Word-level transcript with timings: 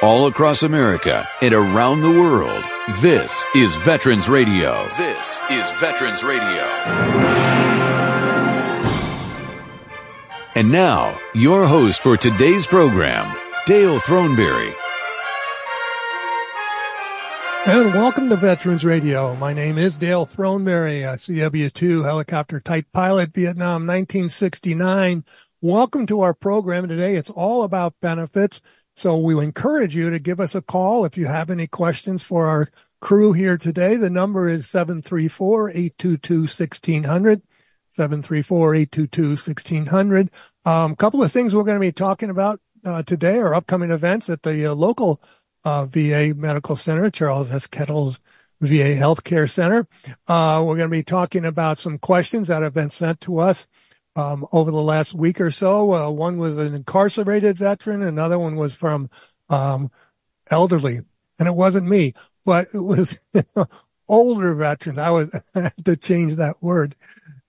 all 0.00 0.28
across 0.28 0.62
America 0.62 1.28
and 1.40 1.52
around 1.52 2.00
the 2.02 2.10
world. 2.10 2.64
This 3.00 3.44
is 3.56 3.74
Veterans 3.76 4.28
Radio. 4.28 4.86
This 4.96 5.40
is 5.50 5.70
Veterans 5.72 6.22
Radio. 6.22 6.62
And 10.54 10.70
now, 10.70 11.18
your 11.34 11.66
host 11.66 12.00
for 12.00 12.16
today's 12.16 12.66
program, 12.66 13.36
Dale 13.66 13.98
Throneberry. 14.00 14.72
And 17.66 17.92
welcome 17.92 18.28
to 18.28 18.36
Veterans 18.36 18.84
Radio. 18.84 19.34
My 19.34 19.52
name 19.52 19.78
is 19.78 19.98
Dale 19.98 20.26
Throneberry, 20.26 21.02
a 21.02 21.16
CW2 21.16 22.04
helicopter 22.04 22.60
type 22.60 22.86
pilot, 22.92 23.34
Vietnam 23.34 23.86
1969. 23.86 25.24
Welcome 25.60 26.06
to 26.06 26.20
our 26.20 26.34
program 26.34 26.86
today. 26.86 27.16
It's 27.16 27.30
all 27.30 27.64
about 27.64 27.94
benefits. 28.00 28.62
So 28.98 29.16
we 29.16 29.38
encourage 29.38 29.94
you 29.94 30.10
to 30.10 30.18
give 30.18 30.40
us 30.40 30.56
a 30.56 30.60
call 30.60 31.04
if 31.04 31.16
you 31.16 31.26
have 31.26 31.50
any 31.50 31.68
questions 31.68 32.24
for 32.24 32.48
our 32.48 32.68
crew 33.00 33.32
here 33.32 33.56
today. 33.56 33.94
The 33.94 34.10
number 34.10 34.48
is 34.48 34.64
734-822-1600. 34.64 37.42
734-822-1600. 37.96 40.30
A 40.64 40.96
couple 40.96 41.22
of 41.22 41.30
things 41.30 41.54
we're 41.54 41.62
going 41.62 41.76
to 41.76 41.80
be 41.80 41.92
talking 41.92 42.28
about 42.28 42.60
uh, 42.84 43.04
today 43.04 43.38
are 43.38 43.54
upcoming 43.54 43.92
events 43.92 44.28
at 44.28 44.42
the 44.42 44.66
uh, 44.66 44.74
local 44.74 45.22
uh, 45.62 45.84
VA 45.84 46.34
Medical 46.36 46.74
Center, 46.74 47.08
Charles 47.08 47.52
S. 47.52 47.68
Kettles 47.68 48.20
VA 48.60 48.96
Healthcare 48.96 49.48
Center. 49.48 49.86
Uh, 50.26 50.64
we're 50.66 50.76
going 50.76 50.90
to 50.90 50.96
be 50.96 51.04
talking 51.04 51.44
about 51.44 51.78
some 51.78 51.98
questions 51.98 52.48
that 52.48 52.62
have 52.62 52.74
been 52.74 52.90
sent 52.90 53.20
to 53.20 53.38
us 53.38 53.68
um, 54.18 54.44
over 54.50 54.72
the 54.72 54.82
last 54.82 55.14
week 55.14 55.40
or 55.40 55.52
so. 55.52 55.94
Uh, 55.94 56.10
one 56.10 56.38
was 56.38 56.58
an 56.58 56.74
incarcerated 56.74 57.56
veteran, 57.56 58.02
another 58.02 58.36
one 58.36 58.56
was 58.56 58.74
from 58.74 59.08
um, 59.48 59.92
elderly, 60.50 61.00
and 61.38 61.46
it 61.46 61.54
wasn't 61.54 61.86
me, 61.86 62.14
but 62.44 62.66
it 62.74 62.80
was 62.80 63.20
older 64.08 64.54
veterans. 64.54 64.98
I 64.98 65.10
was 65.10 65.32
I 65.54 65.70
to 65.84 65.96
change 65.96 66.34
that 66.36 66.56
word, 66.60 66.96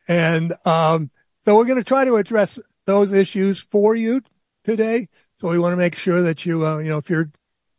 and 0.07 0.53
um, 0.63 1.09
so 1.44 1.57
we're 1.57 1.66
going 1.66 1.79
to 1.79 1.83
try 1.83 2.05
to 2.05 2.17
address 2.17 2.59
those 2.85 3.13
issues 3.13 3.59
for 3.59 3.95
you 3.95 4.22
today. 4.63 5.09
So 5.38 5.49
we 5.49 5.57
want 5.57 5.73
to 5.73 5.77
make 5.77 5.95
sure 5.95 6.22
that 6.22 6.45
you, 6.45 6.67
uh, 6.67 6.77
you 6.77 6.89
know, 6.89 6.99
if 6.99 7.09
you're 7.09 7.31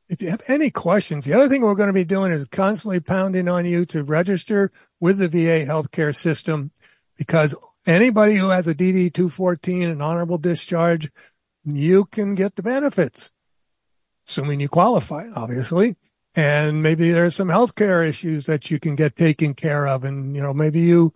if 0.08 0.20
you 0.20 0.30
have 0.30 0.42
any 0.48 0.70
questions, 0.70 1.24
the 1.24 1.34
other 1.34 1.48
thing 1.48 1.62
we're 1.62 1.76
going 1.76 1.86
to 1.86 1.92
be 1.92 2.04
doing 2.04 2.32
is 2.32 2.44
constantly 2.48 2.98
pounding 2.98 3.46
on 3.46 3.66
you 3.66 3.86
to 3.86 4.02
register 4.02 4.72
with 4.98 5.18
the 5.18 5.28
VA 5.28 5.64
healthcare 5.64 6.14
system 6.14 6.72
because 7.16 7.54
anybody 7.90 8.36
who 8.36 8.48
has 8.48 8.66
a 8.66 8.74
DD 8.74 9.12
214 9.12 9.82
and 9.82 10.02
honorable 10.02 10.38
discharge, 10.38 11.10
you 11.64 12.04
can 12.06 12.34
get 12.34 12.56
the 12.56 12.62
benefits, 12.62 13.32
assuming 14.28 14.60
you 14.60 14.68
qualify, 14.68 15.28
obviously. 15.34 15.96
And 16.34 16.82
maybe 16.82 17.10
there's 17.10 17.34
some 17.34 17.48
healthcare 17.48 18.08
issues 18.08 18.46
that 18.46 18.70
you 18.70 18.78
can 18.78 18.94
get 18.94 19.16
taken 19.16 19.54
care 19.54 19.86
of. 19.86 20.04
And, 20.04 20.36
you 20.36 20.42
know, 20.42 20.54
maybe 20.54 20.80
you, 20.80 21.12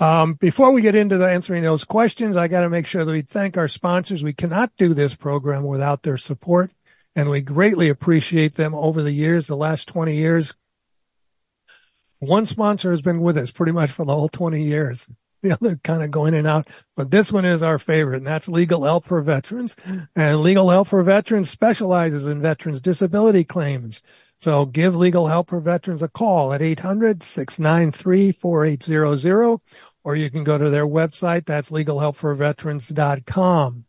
Um, 0.00 0.34
before 0.34 0.72
we 0.72 0.82
get 0.82 0.96
into 0.96 1.16
the 1.16 1.28
answering 1.28 1.62
those 1.62 1.84
questions, 1.84 2.36
I 2.36 2.48
got 2.48 2.62
to 2.62 2.68
make 2.68 2.86
sure 2.86 3.04
that 3.04 3.12
we 3.12 3.22
thank 3.22 3.56
our 3.56 3.68
sponsors. 3.68 4.24
We 4.24 4.32
cannot 4.32 4.72
do 4.76 4.92
this 4.92 5.14
program 5.14 5.62
without 5.62 6.02
their 6.02 6.18
support 6.18 6.72
and 7.14 7.30
we 7.30 7.40
greatly 7.40 7.88
appreciate 7.88 8.56
them 8.56 8.74
over 8.74 9.00
the 9.00 9.12
years, 9.12 9.46
the 9.46 9.56
last 9.56 9.86
20 9.86 10.16
years 10.16 10.54
one 12.26 12.46
sponsor 12.46 12.90
has 12.90 13.02
been 13.02 13.20
with 13.20 13.36
us 13.36 13.50
pretty 13.50 13.72
much 13.72 13.90
for 13.90 14.04
the 14.04 14.14
whole 14.14 14.28
20 14.28 14.62
years. 14.62 15.10
The 15.44 15.52
other 15.52 15.76
kind 15.84 16.02
of 16.02 16.10
going 16.10 16.32
in 16.32 16.38
and 16.38 16.48
out, 16.48 16.68
but 16.96 17.10
this 17.10 17.30
one 17.30 17.44
is 17.44 17.62
our 17.62 17.78
favorite, 17.78 18.16
and 18.16 18.26
that's 18.26 18.48
Legal 18.48 18.84
Help 18.84 19.04
for 19.04 19.20
Veterans. 19.20 19.76
And 20.16 20.40
Legal 20.40 20.70
Help 20.70 20.88
for 20.88 21.02
Veterans 21.02 21.50
specializes 21.50 22.26
in 22.26 22.40
veterans 22.40 22.80
disability 22.80 23.44
claims. 23.44 24.00
So 24.38 24.64
give 24.64 24.96
Legal 24.96 25.26
Help 25.26 25.50
for 25.50 25.60
Veterans 25.60 26.00
a 26.00 26.08
call 26.08 26.54
at 26.54 26.62
800-693-4800, 26.62 29.60
or 30.02 30.16
you 30.16 30.30
can 30.30 30.44
go 30.44 30.56
to 30.56 30.70
their 30.70 30.86
website. 30.86 31.44
That's 31.44 31.70
legalhelpforveterans.com. 31.70 33.84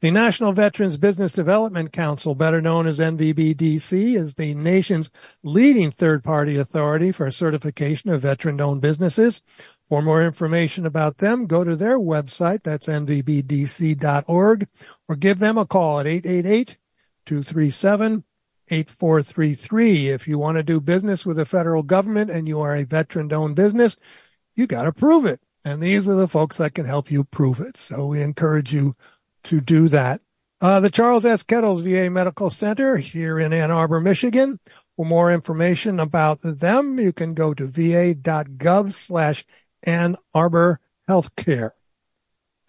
The 0.00 0.12
National 0.12 0.52
Veterans 0.52 0.96
Business 0.96 1.32
Development 1.32 1.92
Council, 1.92 2.36
better 2.36 2.62
known 2.62 2.86
as 2.86 3.00
NVBDC, 3.00 4.14
is 4.14 4.34
the 4.34 4.54
nation's 4.54 5.10
leading 5.42 5.90
third-party 5.90 6.56
authority 6.56 7.10
for 7.12 7.30
certification 7.32 8.10
of 8.10 8.22
veteran-owned 8.22 8.80
businesses. 8.80 9.42
For 9.90 10.00
more 10.00 10.24
information 10.24 10.86
about 10.86 11.18
them, 11.18 11.46
go 11.46 11.64
to 11.64 11.74
their 11.74 11.98
website, 11.98 12.62
that's 12.62 12.86
nvbdc.org, 12.86 14.68
or 15.08 15.16
give 15.16 15.40
them 15.40 15.58
a 15.58 15.66
call 15.66 15.98
at 15.98 16.06
888-237-8433. 17.26 20.06
If 20.06 20.28
you 20.28 20.38
want 20.38 20.58
to 20.58 20.62
do 20.62 20.80
business 20.80 21.26
with 21.26 21.38
the 21.38 21.44
federal 21.44 21.82
government 21.82 22.30
and 22.30 22.46
you 22.46 22.60
are 22.60 22.76
a 22.76 22.84
veteran-owned 22.84 23.56
business, 23.56 23.96
you 24.54 24.68
got 24.68 24.84
to 24.84 24.92
prove 24.92 25.26
it. 25.26 25.40
And 25.64 25.82
these 25.82 26.08
are 26.08 26.14
the 26.14 26.28
folks 26.28 26.58
that 26.58 26.74
can 26.74 26.86
help 26.86 27.10
you 27.10 27.24
prove 27.24 27.60
it. 27.60 27.76
So 27.76 28.06
we 28.06 28.22
encourage 28.22 28.72
you 28.72 28.94
to 29.42 29.60
do 29.60 29.88
that. 29.88 30.20
Uh, 30.60 30.78
the 30.78 30.90
Charles 30.90 31.24
S. 31.24 31.42
Kettles 31.42 31.82
VA 31.82 32.08
Medical 32.10 32.50
Center 32.50 32.98
here 32.98 33.40
in 33.40 33.52
Ann 33.52 33.72
Arbor, 33.72 33.98
Michigan. 33.98 34.60
For 34.94 35.04
more 35.04 35.32
information 35.32 35.98
about 35.98 36.42
them, 36.42 37.00
you 37.00 37.12
can 37.12 37.34
go 37.34 37.54
to 37.54 37.66
va.gov 37.66 38.92
slash 38.92 39.44
Ann 39.82 40.16
Arbor 40.34 40.80
Healthcare. 41.08 41.70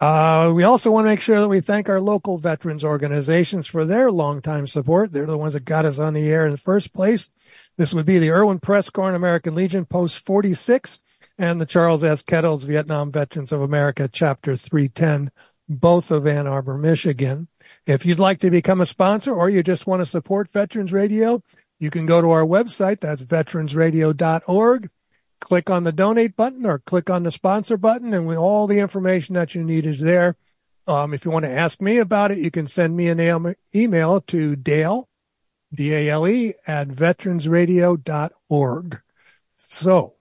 Uh, 0.00 0.52
we 0.52 0.64
also 0.64 0.90
want 0.90 1.04
to 1.04 1.10
make 1.10 1.20
sure 1.20 1.40
that 1.40 1.48
we 1.48 1.60
thank 1.60 1.88
our 1.88 2.00
local 2.00 2.36
veterans 2.36 2.82
organizations 2.82 3.68
for 3.68 3.84
their 3.84 4.10
longtime 4.10 4.66
support. 4.66 5.12
They're 5.12 5.26
the 5.26 5.38
ones 5.38 5.54
that 5.54 5.64
got 5.64 5.84
us 5.84 6.00
on 6.00 6.14
the 6.14 6.28
air 6.28 6.44
in 6.44 6.50
the 6.50 6.58
first 6.58 6.92
place. 6.92 7.30
This 7.76 7.94
would 7.94 8.06
be 8.06 8.18
the 8.18 8.30
Irwin 8.32 8.58
Prieskorn 8.58 9.14
American 9.14 9.54
Legion 9.54 9.84
Post 9.84 10.24
46 10.26 10.98
and 11.38 11.60
the 11.60 11.66
Charles 11.66 12.02
S. 12.02 12.20
Kettles 12.20 12.64
Vietnam 12.64 13.12
Veterans 13.12 13.52
of 13.52 13.60
America 13.60 14.08
Chapter 14.12 14.56
310 14.56 15.30
both 15.68 16.10
of 16.10 16.26
Ann 16.26 16.46
Arbor, 16.46 16.76
Michigan. 16.76 17.48
If 17.86 18.04
you'd 18.04 18.18
like 18.18 18.40
to 18.40 18.50
become 18.50 18.80
a 18.80 18.86
sponsor 18.86 19.32
or 19.32 19.48
you 19.48 19.62
just 19.62 19.86
want 19.86 20.00
to 20.00 20.06
support 20.06 20.50
Veterans 20.50 20.92
Radio, 20.92 21.42
you 21.78 21.90
can 21.90 22.06
go 22.06 22.20
to 22.20 22.30
our 22.30 22.44
website. 22.44 23.00
That's 23.00 23.22
veteransradio.org. 23.22 24.90
Click 25.42 25.68
on 25.68 25.82
the 25.82 25.90
donate 25.90 26.36
button 26.36 26.64
or 26.64 26.78
click 26.78 27.10
on 27.10 27.24
the 27.24 27.32
sponsor 27.32 27.76
button 27.76 28.14
and 28.14 28.32
all 28.36 28.68
the 28.68 28.78
information 28.78 29.34
that 29.34 29.56
you 29.56 29.64
need 29.64 29.84
is 29.84 29.98
there. 29.98 30.36
Um, 30.86 31.12
if 31.12 31.24
you 31.24 31.32
want 31.32 31.44
to 31.44 31.50
ask 31.50 31.80
me 31.80 31.98
about 31.98 32.30
it, 32.30 32.38
you 32.38 32.52
can 32.52 32.68
send 32.68 32.96
me 32.96 33.08
an 33.08 33.56
email 33.74 34.20
to 34.20 34.54
Dale, 34.54 35.08
D-A-L-E 35.74 36.54
at 36.64 36.86
veteransradio.org. 36.88 39.00
So 39.56 40.14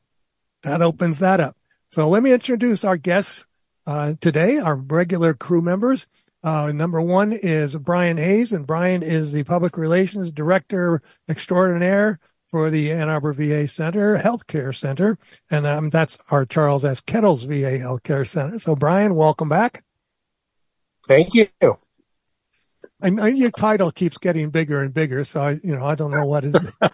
that 0.63 0.81
opens 0.81 1.19
that 1.19 1.39
up. 1.39 1.55
So 1.91 2.09
let 2.09 2.23
me 2.23 2.33
introduce 2.33 2.83
our 2.83 2.97
guests 2.97 3.45
uh, 3.85 4.15
today, 4.19 4.57
our 4.57 4.75
regular 4.75 5.35
crew 5.35 5.61
members. 5.61 6.07
Uh, 6.43 6.71
number 6.71 6.99
one 6.99 7.31
is 7.31 7.75
Brian 7.75 8.17
Hayes, 8.17 8.51
and 8.51 8.65
Brian 8.65 9.03
is 9.03 9.33
the 9.33 9.43
Public 9.43 9.77
Relations 9.77 10.31
Director 10.31 11.03
Extraordinaire 11.29 12.19
for 12.51 12.69
the 12.69 12.91
Ann 12.91 13.07
Arbor 13.07 13.31
VA 13.31 13.65
Center 13.65 14.17
Healthcare 14.17 14.75
Center, 14.75 15.17
and 15.49 15.65
um, 15.65 15.89
that's 15.89 16.19
our 16.29 16.45
Charles 16.45 16.83
S. 16.83 16.99
Kettles 16.99 17.43
VA 17.43 17.79
Healthcare 17.79 18.27
Center. 18.27 18.59
So, 18.59 18.75
Brian, 18.75 19.15
welcome 19.15 19.47
back. 19.47 19.85
Thank 21.07 21.33
you. 21.33 21.47
And 23.01 23.37
your 23.37 23.51
title 23.51 23.91
keeps 23.91 24.17
getting 24.17 24.49
bigger 24.49 24.81
and 24.81 24.93
bigger, 24.93 25.23
so 25.23 25.41
I, 25.41 25.51
you 25.63 25.73
know, 25.73 25.85
I 25.85 25.95
don't 25.95 26.11
know 26.11 26.25
what 26.25 26.43
it. 26.43 26.55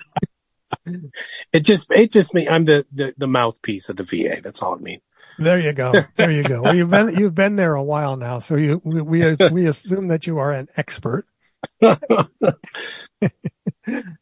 it 1.51 1.65
just, 1.65 1.87
it 1.89 2.11
just 2.11 2.33
me. 2.33 2.47
I'm 2.47 2.65
the, 2.65 2.85
the 2.93 3.13
the 3.17 3.27
mouthpiece 3.27 3.89
of 3.89 3.97
the 3.97 4.03
VA. 4.03 4.41
That's 4.41 4.61
all 4.61 4.75
it 4.75 4.81
means. 4.81 5.01
There 5.39 5.59
you 5.59 5.73
go. 5.73 5.93
There 6.15 6.31
you 6.31 6.43
go. 6.43 6.61
Well, 6.63 6.75
you've 6.75 6.89
been 6.89 7.09
you've 7.09 7.35
been 7.35 7.57
there 7.57 7.75
a 7.75 7.83
while 7.83 8.15
now, 8.15 8.39
so 8.39 8.55
you 8.55 8.81
we 8.83 9.01
we 9.01 9.67
assume 9.67 10.07
that 10.07 10.27
you 10.27 10.37
are 10.37 10.51
an 10.51 10.67
expert. 10.77 11.25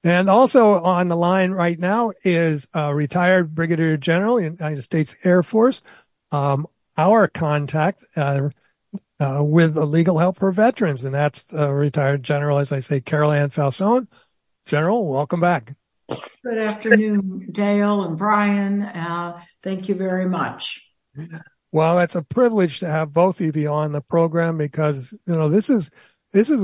and 0.03 0.29
also 0.29 0.73
on 0.75 1.07
the 1.07 1.17
line 1.17 1.51
right 1.51 1.79
now 1.79 2.11
is 2.23 2.67
a 2.73 2.93
retired 2.93 3.55
Brigadier 3.55 3.97
General, 3.97 4.41
United 4.41 4.81
States 4.81 5.15
Air 5.23 5.43
Force, 5.43 5.81
um, 6.31 6.67
our 6.97 7.27
contact 7.27 8.05
uh, 8.15 8.49
uh, 9.19 9.41
with 9.41 9.77
legal 9.77 10.19
help 10.19 10.37
for 10.37 10.51
veterans, 10.51 11.03
and 11.03 11.13
that's 11.13 11.45
uh, 11.53 11.71
retired 11.71 12.23
General, 12.23 12.57
as 12.59 12.71
I 12.71 12.79
say, 12.79 12.99
Carol 12.99 13.31
Ann 13.31 13.49
Fausone. 13.49 14.07
General, 14.65 15.07
welcome 15.07 15.39
back. 15.39 15.73
Good 16.43 16.57
afternoon, 16.57 17.47
Dale 17.51 18.03
and 18.03 18.17
Brian. 18.17 18.83
Uh, 18.83 19.41
thank 19.63 19.89
you 19.89 19.95
very 19.95 20.27
much. 20.27 20.81
Well, 21.71 21.99
it's 21.99 22.15
a 22.15 22.21
privilege 22.23 22.79
to 22.79 22.87
have 22.87 23.11
both 23.11 23.41
of 23.41 23.55
you 23.55 23.69
on 23.69 23.91
the 23.91 24.01
program 24.01 24.57
because, 24.57 25.17
you 25.25 25.35
know, 25.35 25.49
this 25.49 25.69
is, 25.69 25.91
this 26.31 26.49
is 26.49 26.63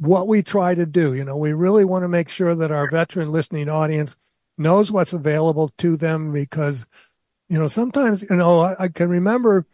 what 0.00 0.26
we 0.26 0.42
try 0.42 0.74
to 0.74 0.86
do. 0.86 1.12
You 1.14 1.24
know, 1.24 1.36
we 1.36 1.52
really 1.52 1.84
want 1.84 2.04
to 2.04 2.08
make 2.08 2.30
sure 2.30 2.54
that 2.54 2.70
our 2.70 2.90
veteran 2.90 3.30
listening 3.30 3.68
audience 3.68 4.16
knows 4.56 4.90
what's 4.90 5.12
available 5.12 5.72
to 5.78 5.96
them 5.96 6.32
because, 6.32 6.86
you 7.50 7.58
know, 7.58 7.68
sometimes, 7.68 8.22
you 8.28 8.36
know, 8.36 8.60
I, 8.60 8.84
I 8.84 8.88
can 8.88 9.10
remember 9.10 9.66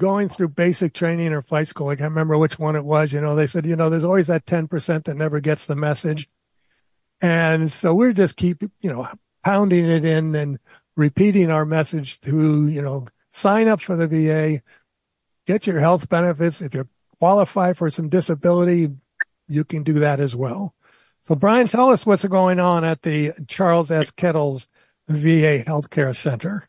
going 0.00 0.28
through 0.28 0.48
basic 0.48 0.92
training 0.92 1.32
or 1.32 1.42
flight 1.42 1.68
school. 1.68 1.88
I 1.88 1.96
can't 1.96 2.10
remember 2.10 2.36
which 2.36 2.58
one 2.58 2.74
it 2.74 2.84
was. 2.84 3.12
You 3.12 3.20
know, 3.20 3.36
they 3.36 3.46
said, 3.46 3.66
you 3.66 3.76
know, 3.76 3.88
there's 3.88 4.04
always 4.04 4.26
that 4.26 4.46
10% 4.46 5.04
that 5.04 5.16
never 5.16 5.40
gets 5.40 5.66
the 5.66 5.76
message. 5.76 6.28
And 7.22 7.70
so 7.70 7.94
we're 7.94 8.12
just 8.12 8.36
keep, 8.36 8.62
you 8.62 8.90
know, 8.90 9.06
pounding 9.44 9.84
it 9.84 10.04
in 10.04 10.34
and 10.34 10.58
repeating 10.96 11.52
our 11.52 11.64
message 11.64 12.18
through, 12.18 12.66
you 12.66 12.82
know, 12.82 13.06
sign 13.28 13.68
up 13.68 13.80
for 13.80 13.94
the 13.94 14.08
VA, 14.08 14.62
get 15.46 15.68
your 15.68 15.78
health 15.78 16.08
benefits. 16.08 16.60
If 16.60 16.74
you 16.74 16.88
qualify 17.20 17.74
for 17.74 17.90
some 17.90 18.08
disability, 18.08 18.90
you 19.50 19.64
can 19.64 19.82
do 19.82 19.94
that 19.94 20.20
as 20.20 20.34
well. 20.34 20.74
So 21.22 21.34
Brian, 21.34 21.68
tell 21.68 21.90
us 21.90 22.06
what's 22.06 22.24
going 22.26 22.60
on 22.60 22.84
at 22.84 23.02
the 23.02 23.32
Charles 23.46 23.90
S. 23.90 24.10
Kettles 24.10 24.68
VA 25.08 25.62
Healthcare 25.66 26.16
Center. 26.16 26.66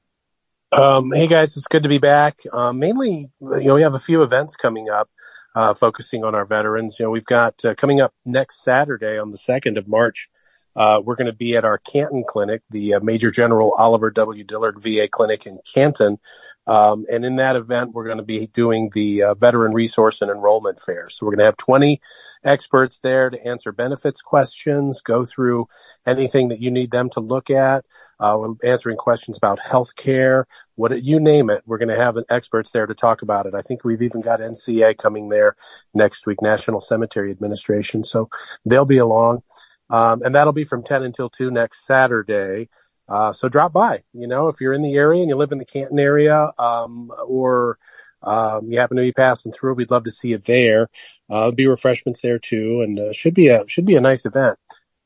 Um, 0.73 1.11
hey 1.11 1.27
guys, 1.27 1.55
it's 1.55 1.67
good 1.67 1.83
to 1.83 1.89
be 1.89 1.97
back. 1.97 2.39
Uh, 2.51 2.73
mainly, 2.73 3.29
you 3.39 3.63
know, 3.63 3.75
we 3.75 3.81
have 3.81 3.93
a 3.93 3.99
few 3.99 4.23
events 4.23 4.55
coming 4.55 4.89
up, 4.89 5.09
uh, 5.55 5.73
focusing 5.73 6.23
on 6.23 6.33
our 6.33 6.45
veterans. 6.45 6.97
You 6.99 7.05
know, 7.05 7.11
we've 7.11 7.25
got 7.25 7.63
uh, 7.63 7.75
coming 7.75 8.01
up 8.01 8.13
next 8.25 8.63
Saturday 8.63 9.17
on 9.17 9.31
the 9.31 9.37
2nd 9.37 9.77
of 9.77 9.87
March, 9.87 10.29
uh, 10.75 11.01
we're 11.03 11.15
going 11.15 11.27
to 11.27 11.33
be 11.33 11.57
at 11.57 11.65
our 11.65 11.77
Canton 11.77 12.23
clinic, 12.25 12.61
the 12.69 12.95
uh, 12.95 12.99
Major 13.01 13.31
General 13.31 13.73
Oliver 13.77 14.09
W. 14.11 14.43
Dillard 14.43 14.81
VA 14.81 15.07
clinic 15.07 15.45
in 15.45 15.59
Canton. 15.71 16.19
Um, 16.67 17.05
and 17.11 17.25
in 17.25 17.37
that 17.37 17.55
event, 17.55 17.93
we're 17.93 18.05
going 18.05 18.17
to 18.17 18.23
be 18.23 18.47
doing 18.47 18.91
the 18.93 19.23
uh, 19.23 19.33
Veteran 19.33 19.73
Resource 19.73 20.21
and 20.21 20.29
Enrollment 20.29 20.79
Fair. 20.79 21.09
So 21.09 21.25
we're 21.25 21.31
going 21.31 21.39
to 21.39 21.45
have 21.45 21.57
20 21.57 21.99
experts 22.43 22.99
there 23.01 23.29
to 23.29 23.47
answer 23.47 23.71
benefits 23.71 24.21
questions, 24.21 25.01
go 25.01 25.25
through 25.25 25.67
anything 26.05 26.49
that 26.49 26.59
you 26.59 26.69
need 26.69 26.91
them 26.91 27.09
to 27.11 27.19
look 27.19 27.49
at, 27.49 27.85
uh, 28.19 28.47
answering 28.63 28.97
questions 28.97 29.37
about 29.37 29.59
healthcare, 29.59 30.45
what 30.75 31.01
you 31.01 31.19
name 31.19 31.49
it. 31.49 31.63
We're 31.65 31.79
going 31.79 31.89
to 31.89 31.95
have 31.95 32.17
experts 32.29 32.71
there 32.71 32.85
to 32.85 32.93
talk 32.93 33.21
about 33.21 33.47
it. 33.47 33.55
I 33.55 33.61
think 33.61 33.83
we've 33.83 34.01
even 34.01 34.21
got 34.21 34.39
NCA 34.39 34.97
coming 34.97 35.29
there 35.29 35.55
next 35.93 36.27
week, 36.27 36.41
National 36.41 36.79
Cemetery 36.79 37.31
Administration. 37.31 38.03
So 38.03 38.29
they'll 38.65 38.85
be 38.85 38.97
along. 38.97 39.43
Um, 39.89 40.21
and 40.23 40.33
that'll 40.33 40.53
be 40.53 40.63
from 40.63 40.83
10 40.83 41.03
until 41.03 41.29
2 41.29 41.51
next 41.51 41.85
Saturday. 41.85 42.69
Uh, 43.11 43.33
so 43.33 43.49
drop 43.49 43.73
by, 43.73 44.01
you 44.13 44.25
know, 44.25 44.47
if 44.47 44.61
you're 44.61 44.71
in 44.71 44.81
the 44.81 44.95
area 44.95 45.19
and 45.19 45.29
you 45.29 45.35
live 45.35 45.51
in 45.51 45.57
the 45.57 45.65
Canton 45.65 45.99
area, 45.99 46.49
um, 46.57 47.11
or, 47.27 47.77
um, 48.23 48.71
you 48.71 48.79
happen 48.79 48.95
to 48.95 49.03
be 49.03 49.11
passing 49.11 49.51
through, 49.51 49.73
we'd 49.73 49.91
love 49.91 50.05
to 50.05 50.11
see 50.11 50.29
you 50.29 50.37
there. 50.37 50.83
Uh, 51.29 51.39
there'll 51.39 51.51
be 51.51 51.67
refreshments 51.67 52.21
there 52.21 52.39
too, 52.39 52.81
and 52.81 52.97
uh, 52.97 53.11
should 53.11 53.33
be 53.33 53.49
a 53.49 53.67
should 53.67 53.85
be 53.85 53.97
a 53.97 54.01
nice 54.01 54.25
event. 54.25 54.57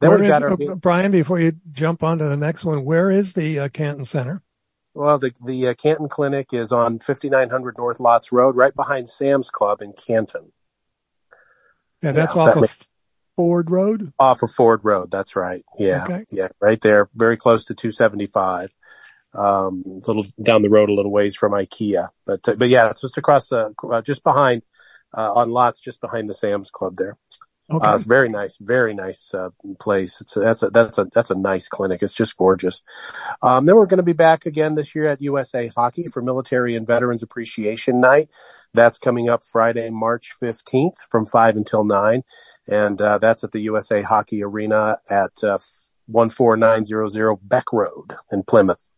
Then 0.02 0.10
where 0.12 0.19
we've 0.19 0.30
is, 0.30 0.40
got 0.40 0.44
our, 0.44 0.54
uh, 0.54 0.75
Brian. 0.75 1.12
Before 1.12 1.40
you 1.40 1.54
jump 1.72 2.04
on 2.04 2.19
to 2.19 2.25
the 2.25 2.38
next 2.38 2.63
one, 2.63 2.86
where 2.86 3.10
is 3.10 3.34
the 3.34 3.60
uh, 3.60 3.69
Canton 3.69 4.06
Center? 4.06 4.44
Well, 4.94 5.18
the 5.18 5.34
the 5.44 5.69
uh, 5.69 5.74
Canton 5.74 6.07
Clinic 6.07 6.54
is 6.54 6.72
on 6.72 7.00
5900 7.00 7.78
North 7.78 7.98
Lotz 7.98 8.31
Road, 8.31 8.56
right 8.56 8.75
behind 8.75 9.10
Sam's 9.10 9.50
Club 9.50 9.81
in 9.81 9.94
Canton. 9.94 10.52
Yeah, 12.04 12.12
that's 12.12 12.36
yeah, 12.36 12.42
off 12.42 12.54
that 12.56 12.63
of 12.63 12.88
Ford 13.35 13.69
Road? 13.69 14.13
Off 14.19 14.43
of 14.43 14.51
Ford 14.51 14.81
Road. 14.83 15.11
That's 15.11 15.35
right. 15.35 15.63
Yeah. 15.77 16.03
Okay. 16.03 16.25
Yeah. 16.31 16.49
Right 16.59 16.79
there. 16.81 17.09
Very 17.15 17.37
close 17.37 17.65
to 17.65 17.75
275. 17.75 18.69
Um, 19.33 19.83
a 19.85 20.07
little 20.07 20.25
down 20.41 20.61
the 20.61 20.69
road, 20.69 20.89
a 20.89 20.93
little 20.93 21.11
ways 21.11 21.35
from 21.35 21.51
IKEA, 21.51 22.07
but, 22.25 22.47
uh, 22.47 22.55
but 22.55 22.69
yeah, 22.69 22.89
it's 22.89 23.01
just 23.01 23.17
across 23.17 23.49
the, 23.49 23.73
uh, 23.83 24.01
just 24.01 24.23
behind, 24.23 24.61
uh, 25.13 25.33
on 25.33 25.49
Lotz 25.49 25.81
just 25.81 25.99
behind 25.99 26.29
the 26.29 26.33
Sam's 26.33 26.71
Club 26.71 26.95
there. 26.95 27.17
Okay. 27.71 27.88
Uh, 27.88 27.97
very 27.97 28.29
nice, 28.29 28.57
very 28.57 28.94
nice 28.94 29.33
uh, 29.33 29.50
place. 29.79 30.21
It's 30.21 30.38
a, 30.38 30.39
that's 30.39 30.62
a 30.63 30.69
that's 30.69 30.97
a 31.00 31.07
that's 31.13 31.31
a 31.31 31.35
nice 31.35 31.67
clinic. 31.67 32.03
It's 32.03 32.13
just 32.13 32.38
gorgeous. 32.38 32.83
Um, 33.41 33.65
then 33.65 33.75
we're 33.75 33.88
going 33.88 33.97
to 33.97 34.03
be 34.03 34.13
back 34.13 34.45
again 34.45 34.75
this 34.75 34.94
year 34.94 35.07
at 35.07 35.21
USA 35.21 35.67
Hockey 35.67 36.07
for 36.07 36.21
Military 36.21 36.75
and 36.75 36.85
Veterans 36.85 37.23
Appreciation 37.23 38.00
Night. 38.00 38.29
That's 38.73 39.00
coming 39.00 39.29
up 39.29 39.44
Friday, 39.44 39.89
March 39.89 40.33
fifteenth, 40.39 40.97
from 41.09 41.25
five 41.25 41.57
until 41.57 41.83
nine 41.83 42.23
and 42.67 43.00
uh, 43.01 43.17
that's 43.17 43.44
at 43.44 43.51
the 43.51 43.62
USA 43.62 44.01
Hockey 44.01 44.44
Arena 44.44 44.97
at 45.09 45.44
uh, 45.44 45.59
14900 46.11 47.38
Beck 47.44 47.71
Road 47.71 48.15
in 48.31 48.44
Plymouth. 48.44 48.89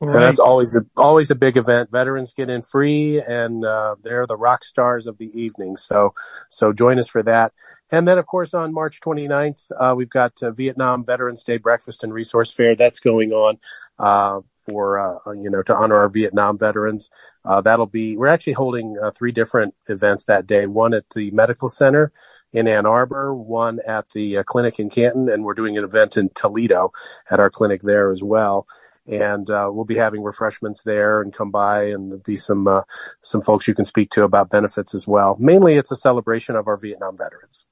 Right. 0.00 0.14
And 0.14 0.22
that's 0.22 0.38
always 0.38 0.76
a, 0.76 0.82
always 0.96 1.30
a 1.30 1.34
big 1.34 1.56
event. 1.56 1.90
Veterans 1.90 2.32
get 2.32 2.48
in 2.48 2.62
free 2.62 3.20
and, 3.20 3.64
uh, 3.64 3.96
they're 4.02 4.26
the 4.26 4.36
rock 4.36 4.62
stars 4.62 5.08
of 5.08 5.18
the 5.18 5.30
evening. 5.38 5.76
So, 5.76 6.14
so 6.48 6.72
join 6.72 6.98
us 7.00 7.08
for 7.08 7.22
that. 7.24 7.52
And 7.90 8.06
then 8.06 8.16
of 8.16 8.26
course 8.26 8.54
on 8.54 8.72
March 8.72 9.00
29th, 9.00 9.72
uh, 9.78 9.94
we've 9.96 10.10
got 10.10 10.40
uh, 10.42 10.52
Vietnam 10.52 11.04
Veterans 11.04 11.42
Day 11.42 11.58
Breakfast 11.58 12.04
and 12.04 12.14
Resource 12.14 12.52
Fair. 12.52 12.76
That's 12.76 13.00
going 13.00 13.32
on, 13.32 13.58
uh, 13.98 14.40
for, 14.68 14.98
uh, 14.98 15.32
you 15.32 15.48
know, 15.50 15.62
to 15.62 15.74
honor 15.74 15.96
our 15.96 16.08
Vietnam 16.10 16.58
veterans. 16.58 17.10
Uh, 17.44 17.60
that'll 17.60 17.86
be, 17.86 18.16
we're 18.16 18.26
actually 18.26 18.52
holding 18.52 18.96
uh, 19.02 19.10
three 19.10 19.32
different 19.32 19.74
events 19.88 20.26
that 20.26 20.46
day. 20.46 20.66
One 20.66 20.92
at 20.92 21.08
the 21.14 21.30
medical 21.30 21.68
center 21.68 22.12
in 22.52 22.68
Ann 22.68 22.86
Arbor, 22.86 23.34
one 23.34 23.80
at 23.86 24.10
the 24.10 24.38
uh, 24.38 24.42
clinic 24.42 24.78
in 24.78 24.90
Canton, 24.90 25.28
and 25.28 25.42
we're 25.42 25.54
doing 25.54 25.78
an 25.78 25.84
event 25.84 26.16
in 26.16 26.28
Toledo 26.34 26.92
at 27.30 27.40
our 27.40 27.50
clinic 27.50 27.80
there 27.82 28.12
as 28.12 28.22
well. 28.22 28.66
And, 29.08 29.48
uh, 29.48 29.70
we'll 29.72 29.84
be 29.84 29.96
having 29.96 30.22
refreshments 30.22 30.82
there 30.82 31.22
and 31.22 31.32
come 31.32 31.50
by 31.50 31.84
and 31.84 32.10
there'll 32.10 32.22
be 32.22 32.36
some, 32.36 32.68
uh, 32.68 32.82
some 33.20 33.42
folks 33.42 33.66
you 33.66 33.74
can 33.74 33.84
speak 33.84 34.10
to 34.10 34.24
about 34.24 34.50
benefits 34.50 34.94
as 34.94 35.06
well. 35.06 35.36
Mainly 35.40 35.74
it's 35.76 35.90
a 35.90 35.96
celebration 35.96 36.56
of 36.56 36.68
our 36.68 36.76
Vietnam 36.76 37.16
veterans. 37.16 37.64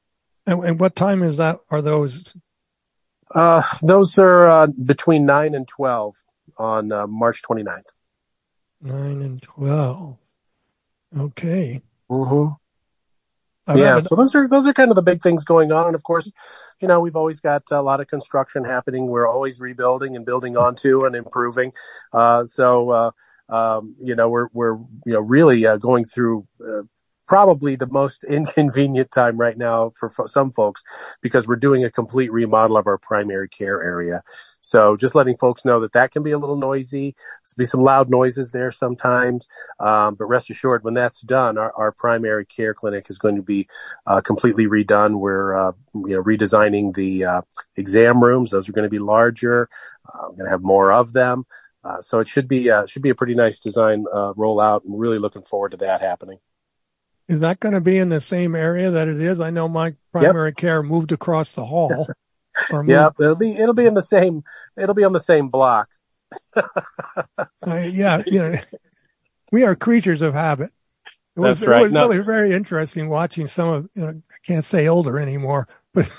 And, 0.46 0.64
and 0.64 0.80
what 0.80 0.96
time 0.96 1.22
is 1.22 1.36
that? 1.36 1.60
Are 1.70 1.82
those? 1.82 2.34
Uh, 3.34 3.62
those 3.82 4.18
are, 4.18 4.68
between 4.68 5.26
nine 5.26 5.54
and 5.54 5.66
12 5.68 6.16
on 6.58 6.92
uh, 6.92 7.06
March 7.06 7.42
29th. 7.42 7.82
9 8.80 9.22
and 9.22 9.42
12. 9.42 10.16
Okay. 11.18 11.82
Mm-hmm. 12.10 12.52
Yeah, 13.74 13.98
so 13.98 14.14
those 14.14 14.34
are 14.34 14.46
those 14.46 14.66
are 14.66 14.72
kind 14.72 14.90
of 14.90 14.94
the 14.94 15.02
big 15.02 15.22
things 15.22 15.42
going 15.42 15.72
on, 15.72 15.86
and 15.86 15.94
of 15.94 16.04
course, 16.04 16.30
you 16.80 16.86
know, 16.86 17.00
we've 17.00 17.16
always 17.16 17.40
got 17.40 17.64
a 17.72 17.82
lot 17.82 18.00
of 18.00 18.06
construction 18.06 18.64
happening. 18.64 19.08
We're 19.08 19.26
always 19.26 19.58
rebuilding 19.58 20.14
and 20.14 20.24
building 20.24 20.56
onto 20.56 21.04
and 21.04 21.16
improving. 21.16 21.72
Uh, 22.12 22.44
so, 22.44 22.90
uh, 22.90 23.10
um, 23.48 23.96
you 24.00 24.14
know, 24.14 24.28
we're 24.28 24.48
we're 24.52 24.76
you 25.04 25.12
know 25.12 25.20
really 25.20 25.66
uh, 25.66 25.78
going 25.78 26.04
through 26.04 26.46
uh, 26.60 26.82
probably 27.26 27.76
the 27.76 27.86
most 27.86 28.24
inconvenient 28.28 29.10
time 29.10 29.36
right 29.36 29.56
now 29.56 29.92
for 29.98 30.10
some 30.26 30.52
folks 30.52 30.82
because 31.20 31.46
we're 31.46 31.56
doing 31.56 31.84
a 31.84 31.90
complete 31.90 32.32
remodel 32.32 32.76
of 32.76 32.86
our 32.86 32.98
primary 32.98 33.48
care 33.48 33.82
area. 33.82 34.22
So 34.60 34.96
just 34.96 35.14
letting 35.14 35.36
folks 35.36 35.64
know 35.64 35.80
that 35.80 35.92
that 35.92 36.10
can 36.10 36.22
be 36.22 36.32
a 36.32 36.38
little 36.38 36.56
noisy. 36.56 37.14
There's 37.42 37.54
be 37.54 37.64
some 37.64 37.82
loud 37.82 38.10
noises 38.10 38.50
there 38.50 38.72
sometimes. 38.72 39.48
Um, 39.78 40.14
but 40.14 40.26
rest 40.26 40.50
assured, 40.50 40.84
when 40.84 40.94
that's 40.94 41.20
done, 41.20 41.56
our, 41.58 41.72
our 41.76 41.92
primary 41.92 42.44
care 42.44 42.74
clinic 42.74 43.06
is 43.08 43.18
going 43.18 43.36
to 43.36 43.42
be 43.42 43.68
uh, 44.06 44.20
completely 44.20 44.66
redone. 44.66 45.18
We're 45.18 45.54
uh, 45.54 45.72
you 45.94 46.14
know 46.14 46.22
redesigning 46.22 46.94
the 46.94 47.24
uh, 47.24 47.42
exam 47.76 48.22
rooms. 48.22 48.50
Those 48.50 48.68
are 48.68 48.72
going 48.72 48.88
to 48.88 48.90
be 48.90 48.98
larger. 48.98 49.68
Uh, 50.06 50.26
I'm 50.26 50.32
going 50.32 50.46
to 50.46 50.50
have 50.50 50.62
more 50.62 50.92
of 50.92 51.12
them. 51.12 51.46
Uh, 51.84 52.00
so 52.00 52.18
it 52.18 52.28
should 52.28 52.48
be 52.48 52.68
uh, 52.68 52.86
should 52.86 53.02
be 53.02 53.10
a 53.10 53.14
pretty 53.14 53.36
nice 53.36 53.60
design 53.60 54.04
rollout. 54.12 54.84
I'm 54.84 54.96
really 54.96 55.18
looking 55.18 55.42
forward 55.42 55.70
to 55.70 55.76
that 55.78 56.00
happening. 56.00 56.38
Is 57.28 57.40
that 57.40 57.58
going 57.58 57.74
to 57.74 57.80
be 57.80 57.98
in 57.98 58.08
the 58.08 58.20
same 58.20 58.54
area 58.54 58.90
that 58.90 59.08
it 59.08 59.20
is? 59.20 59.40
I 59.40 59.50
know 59.50 59.68
my 59.68 59.94
primary 60.12 60.50
yep. 60.50 60.56
care 60.56 60.82
moved 60.82 61.10
across 61.10 61.54
the 61.54 61.64
hall. 61.64 62.08
yeah, 62.86 63.10
it'll 63.18 63.34
be 63.34 63.56
it'll 63.56 63.74
be 63.74 63.86
in 63.86 63.94
the 63.94 64.02
same 64.02 64.44
it'll 64.76 64.94
be 64.94 65.04
on 65.04 65.12
the 65.12 65.20
same 65.20 65.48
block. 65.48 65.88
uh, 66.56 66.64
yeah, 67.66 68.22
yeah. 68.26 68.62
We 69.52 69.64
are 69.64 69.74
creatures 69.74 70.22
of 70.22 70.34
habit. 70.34 70.70
It 71.36 71.40
was, 71.40 71.60
That's 71.60 71.68
right. 71.68 71.80
It 71.80 71.84
was 71.84 71.92
no. 71.92 72.08
really 72.08 72.24
very 72.24 72.52
interesting 72.52 73.08
watching 73.08 73.46
some 73.46 73.68
of 73.68 73.90
you 73.94 74.02
know 74.02 74.08
I 74.08 74.36
can't 74.46 74.64
say 74.64 74.88
older 74.88 75.18
anymore, 75.18 75.68
but 75.94 76.10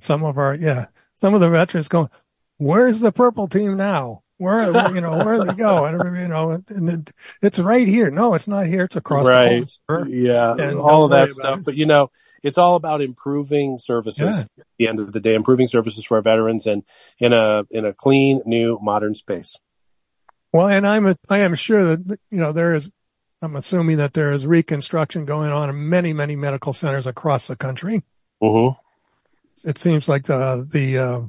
some 0.00 0.24
of 0.24 0.38
our 0.38 0.54
yeah 0.54 0.86
some 1.16 1.34
of 1.34 1.40
the 1.40 1.50
veterans 1.50 1.88
going, 1.88 2.08
"Where's 2.58 3.00
the 3.00 3.12
purple 3.12 3.48
team 3.48 3.76
now?" 3.76 4.22
Where, 4.40 4.64
you 4.94 5.02
know, 5.02 5.22
where 5.22 5.44
they 5.44 5.52
go? 5.52 5.84
And, 5.84 6.16
you 6.16 6.28
know, 6.28 6.62
and 6.68 6.88
it, 6.88 7.12
it's 7.42 7.58
right 7.58 7.86
here. 7.86 8.10
No, 8.10 8.32
it's 8.32 8.48
not 8.48 8.66
here. 8.66 8.84
It's 8.84 8.96
across 8.96 9.26
right. 9.26 9.70
the 9.86 9.94
hall. 9.94 10.08
Yeah. 10.08 10.54
And 10.58 10.78
all 10.78 11.04
of 11.04 11.10
that 11.10 11.30
stuff. 11.30 11.58
It. 11.58 11.64
But 11.66 11.74
you 11.76 11.84
know, 11.84 12.10
it's 12.42 12.56
all 12.56 12.76
about 12.76 13.02
improving 13.02 13.76
services 13.76 14.20
yeah. 14.20 14.40
at 14.58 14.66
the 14.78 14.88
end 14.88 14.98
of 14.98 15.12
the 15.12 15.20
day, 15.20 15.34
improving 15.34 15.66
services 15.66 16.06
for 16.06 16.16
our 16.16 16.22
veterans 16.22 16.66
and 16.66 16.84
in 17.18 17.34
a, 17.34 17.66
in 17.70 17.84
a 17.84 17.92
clean, 17.92 18.40
new, 18.46 18.78
modern 18.80 19.14
space. 19.14 19.56
Well, 20.54 20.68
and 20.68 20.86
I'm, 20.86 21.06
a, 21.06 21.16
I 21.28 21.40
am 21.40 21.54
sure 21.54 21.84
that, 21.94 22.18
you 22.30 22.40
know, 22.40 22.52
there 22.52 22.74
is, 22.74 22.90
I'm 23.42 23.56
assuming 23.56 23.98
that 23.98 24.14
there 24.14 24.32
is 24.32 24.46
reconstruction 24.46 25.26
going 25.26 25.50
on 25.50 25.68
in 25.68 25.88
many, 25.90 26.14
many 26.14 26.34
medical 26.34 26.72
centers 26.72 27.06
across 27.06 27.46
the 27.46 27.56
country. 27.56 28.04
Mm-hmm. 28.42 29.68
It 29.68 29.76
seems 29.76 30.08
like 30.08 30.22
the, 30.22 30.66
the, 30.66 30.98
uh, 30.98 31.20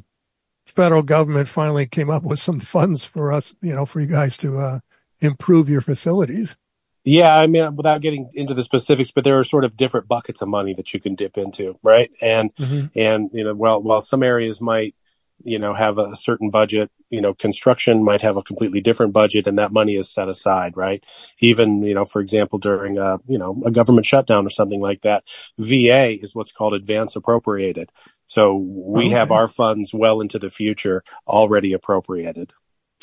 federal 0.71 1.03
government 1.03 1.47
finally 1.47 1.85
came 1.85 2.09
up 2.09 2.23
with 2.23 2.39
some 2.39 2.59
funds 2.59 3.05
for 3.05 3.31
us, 3.31 3.55
you 3.61 3.73
know, 3.73 3.85
for 3.85 3.99
you 3.99 4.07
guys 4.07 4.37
to 4.37 4.57
uh, 4.59 4.79
improve 5.19 5.69
your 5.69 5.81
facilities. 5.81 6.55
Yeah, 7.03 7.35
I 7.35 7.47
mean, 7.47 7.75
without 7.75 8.01
getting 8.01 8.29
into 8.35 8.53
the 8.53 8.61
specifics, 8.61 9.09
but 9.09 9.23
there 9.23 9.39
are 9.39 9.43
sort 9.43 9.63
of 9.63 9.75
different 9.75 10.07
buckets 10.07 10.41
of 10.41 10.49
money 10.49 10.73
that 10.75 10.93
you 10.93 10.99
can 10.99 11.15
dip 11.15 11.37
into, 11.37 11.77
right? 11.81 12.11
And 12.21 12.55
mm-hmm. 12.55 12.87
and 12.95 13.29
you 13.33 13.43
know, 13.43 13.55
while 13.55 13.81
while 13.81 14.01
some 14.01 14.21
areas 14.21 14.61
might 14.61 14.95
you 15.43 15.59
know 15.59 15.73
have 15.73 15.97
a 15.97 16.15
certain 16.15 16.49
budget, 16.49 16.91
you 17.09 17.21
know, 17.21 17.33
construction 17.33 18.03
might 18.03 18.21
have 18.21 18.37
a 18.37 18.43
completely 18.43 18.81
different 18.81 19.13
budget, 19.13 19.47
and 19.47 19.59
that 19.59 19.71
money 19.71 19.95
is 19.95 20.09
set 20.09 20.29
aside, 20.29 20.77
right? 20.77 21.03
Even 21.39 21.83
you 21.83 21.93
know, 21.93 22.05
for 22.05 22.21
example, 22.21 22.59
during 22.59 22.97
a 22.97 23.17
you 23.27 23.37
know 23.37 23.61
a 23.65 23.71
government 23.71 24.05
shutdown 24.05 24.45
or 24.45 24.49
something 24.49 24.81
like 24.81 25.01
that, 25.01 25.23
VA 25.57 26.17
is 26.21 26.33
what's 26.33 26.51
called 26.51 26.73
advance 26.73 27.15
appropriated. 27.15 27.91
So 28.27 28.55
we 28.55 29.03
oh, 29.03 29.07
okay. 29.07 29.09
have 29.09 29.31
our 29.31 29.47
funds 29.47 29.93
well 29.93 30.21
into 30.21 30.39
the 30.39 30.49
future 30.49 31.03
already 31.27 31.73
appropriated, 31.73 32.53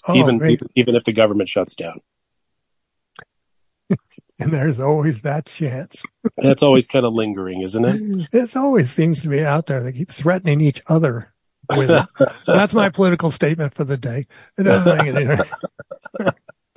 oh, 0.06 0.14
even, 0.14 0.36
even 0.36 0.68
even 0.74 0.94
if 0.94 1.04
the 1.04 1.12
government 1.12 1.48
shuts 1.48 1.74
down. 1.74 2.00
and 4.38 4.52
there's 4.52 4.80
always 4.80 5.22
that 5.22 5.46
chance. 5.46 6.04
That's 6.36 6.62
always 6.62 6.86
kind 6.86 7.04
of 7.04 7.12
lingering, 7.12 7.62
isn't 7.62 7.84
it? 7.84 8.28
It 8.32 8.56
always 8.56 8.90
seems 8.90 9.22
to 9.22 9.28
be 9.28 9.44
out 9.44 9.66
there. 9.66 9.82
They 9.82 9.92
keep 9.92 10.10
threatening 10.10 10.60
each 10.60 10.82
other 10.86 11.32
with 11.76 11.90
it. 11.90 12.06
That's 12.46 12.74
my 12.74 12.88
political 12.88 13.30
statement 13.30 13.74
for 13.74 13.84
the 13.84 13.96
day. 13.96 14.26
It 14.56 14.64
doesn't 14.64 14.96
make 14.96 15.06
it 15.06 15.16
either. 15.16 15.44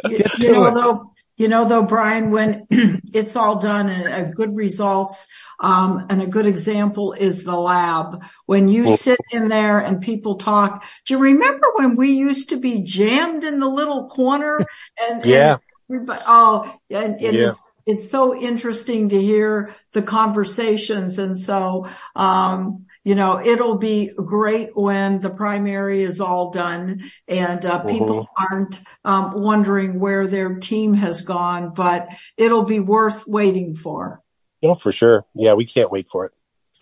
you, 0.09 0.25
you 0.39 0.51
know, 0.51 0.67
it. 0.67 0.73
though, 0.73 1.13
you 1.37 1.47
know, 1.47 1.67
though, 1.67 1.83
Brian, 1.83 2.31
when 2.31 2.67
it's 3.13 3.35
all 3.35 3.57
done 3.57 3.89
and 3.89 4.07
uh, 4.07 4.31
good 4.31 4.55
results, 4.55 5.27
um, 5.59 6.07
and 6.09 6.21
a 6.21 6.27
good 6.27 6.47
example 6.47 7.13
is 7.13 7.43
the 7.43 7.55
lab. 7.55 8.23
When 8.47 8.67
you 8.67 8.95
sit 8.97 9.19
in 9.31 9.47
there 9.47 9.79
and 9.79 10.01
people 10.01 10.35
talk, 10.35 10.83
do 11.05 11.13
you 11.13 11.19
remember 11.19 11.67
when 11.75 11.95
we 11.95 12.11
used 12.11 12.49
to 12.49 12.57
be 12.57 12.81
jammed 12.81 13.43
in 13.43 13.59
the 13.59 13.67
little 13.67 14.07
corner 14.07 14.65
and, 15.09 15.23
yeah. 15.25 15.57
And 15.89 16.09
oh, 16.09 16.73
and 16.89 17.21
it 17.21 17.33
yeah. 17.33 17.47
is, 17.47 17.71
it's 17.85 18.09
so 18.09 18.35
interesting 18.35 19.09
to 19.09 19.21
hear 19.21 19.75
the 19.91 20.01
conversations. 20.01 21.19
And 21.19 21.37
so, 21.37 21.87
um, 22.15 22.85
you 23.03 23.15
know, 23.15 23.43
it'll 23.43 23.77
be 23.77 24.11
great 24.15 24.75
when 24.75 25.21
the 25.21 25.29
primary 25.29 26.03
is 26.03 26.21
all 26.21 26.51
done 26.51 27.11
and 27.27 27.65
uh, 27.65 27.79
people 27.79 28.27
mm-hmm. 28.27 28.53
aren't 28.53 28.81
um, 29.03 29.41
wondering 29.41 29.99
where 29.99 30.27
their 30.27 30.55
team 30.55 30.93
has 30.93 31.21
gone, 31.21 31.73
but 31.73 32.09
it'll 32.37 32.65
be 32.65 32.79
worth 32.79 33.27
waiting 33.27 33.75
for. 33.75 34.21
No, 34.61 34.75
for 34.75 34.91
sure. 34.91 35.25
Yeah, 35.33 35.53
we 35.53 35.65
can't 35.65 35.91
wait 35.91 36.07
for 36.07 36.25
it. 36.25 36.33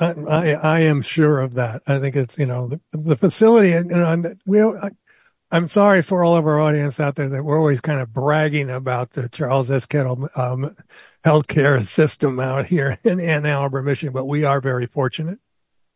I, 0.01 0.11
I, 0.11 0.51
I 0.51 0.79
am 0.81 1.01
sure 1.01 1.39
of 1.39 1.55
that. 1.55 1.81
I 1.87 1.99
think 1.99 2.15
it's, 2.15 2.37
you 2.37 2.45
know, 2.45 2.67
the, 2.67 2.81
the 2.91 3.17
facility 3.17 3.71
and, 3.73 3.91
and 3.91 4.41
we, 4.45 4.61
I, 4.61 4.91
I'm 5.51 5.67
sorry 5.67 6.03
for 6.03 6.23
all 6.23 6.37
of 6.37 6.45
our 6.45 6.59
audience 6.59 6.99
out 6.99 7.15
there 7.15 7.29
that 7.29 7.43
we're 7.43 7.57
always 7.57 7.81
kind 7.81 7.99
of 7.99 8.13
bragging 8.13 8.69
about 8.69 9.11
the 9.11 9.27
Charles 9.29 9.71
S. 9.71 9.87
Kettle 9.87 10.29
um, 10.35 10.75
healthcare 11.25 11.83
system 11.87 12.39
out 12.39 12.67
here 12.67 12.99
in 13.03 13.19
Ann 13.19 13.45
Arbor, 13.45 13.81
Michigan, 13.81 14.13
but 14.13 14.25
we 14.25 14.43
are 14.43 14.61
very 14.61 14.85
fortunate, 14.85 15.39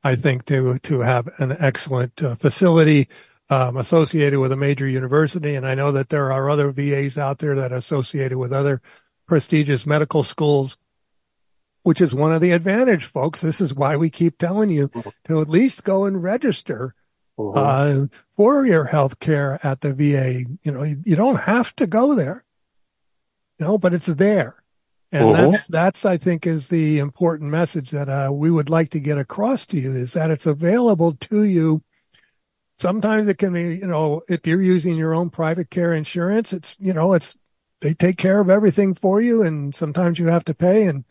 I 0.04 0.16
think, 0.16 0.46
to 0.46 0.80
to 0.80 1.00
have 1.02 1.30
an 1.38 1.56
excellent 1.60 2.22
uh, 2.22 2.36
facility 2.36 3.08
um, 3.50 3.78
associated 3.78 4.40
with 4.40 4.52
a 4.52 4.58
major 4.58 4.88
university. 4.88 5.56
And 5.56 5.66
I 5.66 5.76
know 5.76 5.92
that 5.92 6.10
there 6.10 6.32
are 6.32 6.50
other 6.50 6.72
VAs 6.72 7.18
out 7.18 7.40
there 7.40 7.56
that 7.56 7.72
are 7.72 7.78
associated 7.78 8.38
with 8.38 8.52
other 8.52 8.82
prestigious 9.28 9.86
medical 9.86 10.24
schools, 10.24 10.78
which 11.84 12.02
is 12.02 12.14
one 12.14 12.34
of 12.34 12.42
the 12.42 12.52
advantage, 12.52 13.06
folks. 13.06 13.42
This 13.42 13.62
is 13.62 13.74
why 13.74 13.96
we 13.96 14.10
keep 14.10 14.38
telling 14.38 14.70
you 14.70 14.90
to 15.26 15.42
at 15.42 15.50
least 15.50 15.84
go 15.84 16.06
and 16.06 16.24
register 16.24 16.96
uh-huh. 17.38 17.60
uh, 17.60 18.08
for 18.32 18.66
your 18.66 18.86
health 18.86 19.20
care 19.20 19.60
at 19.64 19.82
the 19.82 19.94
VA. 19.94 20.50
You 20.64 20.72
know, 20.72 20.84
you, 20.84 21.02
you, 21.06 21.16
don't 21.16 21.42
have 21.42 21.76
to 21.78 21.88
go 21.88 22.16
there, 22.16 22.44
you 23.60 23.66
know, 23.66 23.78
but 23.78 23.94
it's 23.94 24.08
there. 24.08 24.63
And 25.14 25.30
uh-huh. 25.30 25.52
that's, 25.52 25.68
that's, 25.68 26.06
I 26.06 26.18
think 26.18 26.48
is 26.48 26.70
the 26.70 26.98
important 26.98 27.52
message 27.52 27.92
that, 27.92 28.10
uh, 28.10 28.32
we 28.34 28.50
would 28.50 28.68
like 28.68 28.90
to 28.90 29.00
get 29.00 29.20
across 29.20 29.68
to 29.68 29.80
you 29.80 29.92
is 29.92 30.14
that 30.14 30.32
it's 30.32 30.48
available 30.48 31.14
to 31.14 31.44
you. 31.44 31.84
Sometimes 32.80 33.28
it 33.28 33.38
can 33.38 33.54
be, 33.54 33.76
you 33.76 33.86
know, 33.86 34.24
if 34.28 34.48
you're 34.48 34.60
using 34.60 34.98
your 34.98 35.14
own 35.14 35.30
private 35.30 35.70
care 35.70 35.94
insurance, 35.94 36.52
it's, 36.52 36.76
you 36.80 36.94
know, 36.94 37.14
it's, 37.14 37.38
they 37.82 37.94
take 37.94 38.18
care 38.18 38.42
of 38.42 38.50
everything 38.50 38.96
for 38.96 39.22
you. 39.22 39.44
And 39.44 39.76
sometimes 39.76 40.18
you 40.18 40.28
have 40.30 40.46
to 40.46 40.56
pay 40.56 40.88
and 40.88 41.06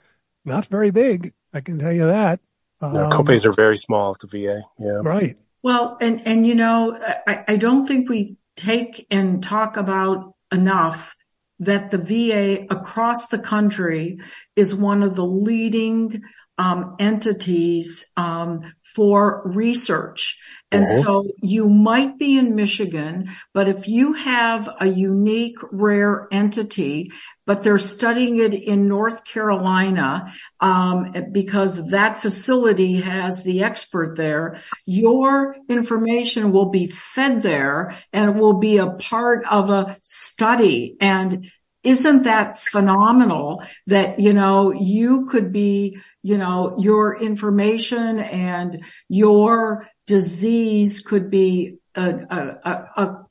not 0.44 0.66
very 0.66 0.90
big. 0.90 1.32
I 1.54 1.60
can 1.60 1.78
tell 1.78 1.92
you 1.92 2.06
that. 2.06 2.40
Um, 2.80 2.96
yeah, 2.96 3.10
copays 3.12 3.44
are 3.44 3.52
very 3.52 3.76
small 3.76 4.10
at 4.10 4.18
the 4.18 4.26
VA. 4.26 4.62
Yeah. 4.80 5.00
Right. 5.04 5.36
Well, 5.62 5.96
and, 6.00 6.26
and 6.26 6.44
you 6.44 6.56
know, 6.56 6.98
I, 7.24 7.44
I 7.46 7.56
don't 7.56 7.86
think 7.86 8.08
we 8.08 8.36
take 8.56 9.06
and 9.12 9.40
talk 9.40 9.76
about 9.76 10.34
enough 10.50 11.16
that 11.64 11.90
the 11.90 11.98
VA 11.98 12.66
across 12.70 13.28
the 13.28 13.38
country 13.38 14.18
is 14.56 14.74
one 14.74 15.02
of 15.02 15.14
the 15.14 15.24
leading 15.24 16.22
um, 16.62 16.94
entities 16.98 18.06
um, 18.16 18.72
for 18.94 19.42
research. 19.44 20.38
And 20.70 20.86
mm-hmm. 20.86 21.00
so 21.00 21.26
you 21.42 21.68
might 21.68 22.18
be 22.18 22.38
in 22.38 22.54
Michigan, 22.54 23.30
but 23.52 23.66
if 23.68 23.88
you 23.88 24.12
have 24.12 24.68
a 24.78 24.86
unique 24.86 25.58
rare 25.72 26.28
entity, 26.30 27.10
but 27.46 27.62
they're 27.62 27.78
studying 27.78 28.36
it 28.38 28.54
in 28.54 28.86
North 28.86 29.24
Carolina, 29.24 30.32
um, 30.60 31.12
because 31.32 31.90
that 31.90 32.22
facility 32.22 33.00
has 33.00 33.42
the 33.42 33.64
expert 33.64 34.16
there, 34.16 34.60
your 34.86 35.56
information 35.68 36.52
will 36.52 36.70
be 36.70 36.86
fed 36.86 37.42
there 37.42 37.92
and 38.12 38.30
it 38.30 38.40
will 38.40 38.58
be 38.58 38.76
a 38.76 38.90
part 38.90 39.44
of 39.50 39.68
a 39.70 39.96
study. 40.02 40.96
And 41.00 41.50
isn't 41.82 42.22
that 42.22 42.60
phenomenal 42.60 43.64
that, 43.88 44.20
you 44.20 44.32
know, 44.32 44.72
you 44.72 45.26
could 45.26 45.50
be, 45.50 45.98
you 46.22 46.38
know, 46.38 46.76
your 46.78 47.16
information 47.16 48.18
and 48.20 48.84
your 49.08 49.88
disease 50.06 51.00
could 51.00 51.30
be 51.30 51.78
a, 51.94 52.10
a, 52.10 53.02
a, 53.02 53.26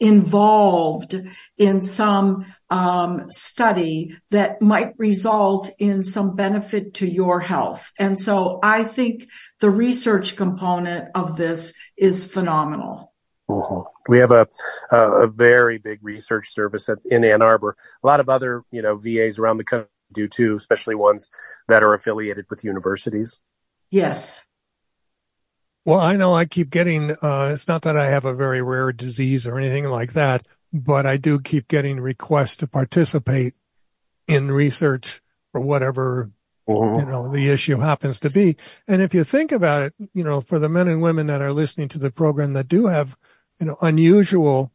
involved 0.00 1.14
in 1.58 1.80
some 1.80 2.46
um, 2.70 3.30
study 3.30 4.16
that 4.30 4.62
might 4.62 4.94
result 4.96 5.70
in 5.78 6.02
some 6.02 6.34
benefit 6.34 6.94
to 6.94 7.06
your 7.06 7.40
health. 7.40 7.92
And 7.98 8.18
so 8.18 8.58
I 8.62 8.84
think 8.84 9.28
the 9.60 9.70
research 9.70 10.36
component 10.36 11.08
of 11.14 11.36
this 11.36 11.74
is 11.98 12.24
phenomenal. 12.24 13.12
Mm-hmm. 13.50 13.80
We 14.08 14.20
have 14.20 14.30
a, 14.30 14.46
a, 14.90 15.26
very 15.26 15.78
big 15.78 15.98
research 16.02 16.52
service 16.52 16.88
at, 16.88 16.98
in 17.04 17.24
Ann 17.24 17.42
Arbor. 17.42 17.76
A 18.02 18.06
lot 18.06 18.20
of 18.20 18.28
other 18.28 18.62
you 18.70 18.80
know 18.80 18.96
VAs 18.96 19.38
around 19.38 19.56
the 19.58 19.64
country 19.64 19.88
do 20.12 20.28
too, 20.28 20.56
especially 20.56 20.94
ones 20.94 21.30
that 21.68 21.82
are 21.82 21.94
affiliated 21.94 22.46
with 22.50 22.64
universities. 22.64 23.40
Yes. 23.90 24.46
Well, 25.84 26.00
I 26.00 26.16
know 26.16 26.34
I 26.34 26.44
keep 26.44 26.70
getting. 26.70 27.12
Uh, 27.22 27.50
it's 27.52 27.66
not 27.66 27.82
that 27.82 27.96
I 27.96 28.10
have 28.10 28.24
a 28.24 28.34
very 28.34 28.62
rare 28.62 28.92
disease 28.92 29.46
or 29.46 29.58
anything 29.58 29.86
like 29.86 30.12
that, 30.12 30.46
but 30.72 31.06
I 31.06 31.16
do 31.16 31.40
keep 31.40 31.68
getting 31.68 32.00
requests 32.00 32.56
to 32.56 32.66
participate 32.66 33.54
in 34.28 34.50
research 34.50 35.22
for 35.52 35.60
whatever 35.60 36.30
Mm-hmm. 36.68 37.00
you 37.00 37.06
know, 37.10 37.32
the 37.32 37.48
issue 37.48 37.78
happens 37.78 38.20
to 38.20 38.30
be. 38.30 38.56
And 38.86 39.02
if 39.02 39.12
you 39.12 39.24
think 39.24 39.50
about 39.50 39.82
it, 39.82 39.94
you 40.14 40.22
know, 40.22 40.40
for 40.40 40.60
the 40.60 40.68
men 40.68 40.86
and 40.86 41.02
women 41.02 41.26
that 41.26 41.42
are 41.42 41.52
listening 41.52 41.88
to 41.88 41.98
the 41.98 42.12
program 42.12 42.52
that 42.52 42.68
do 42.68 42.86
have 42.86 43.16
you 43.58 43.66
know, 43.66 43.76
unusual 43.82 44.72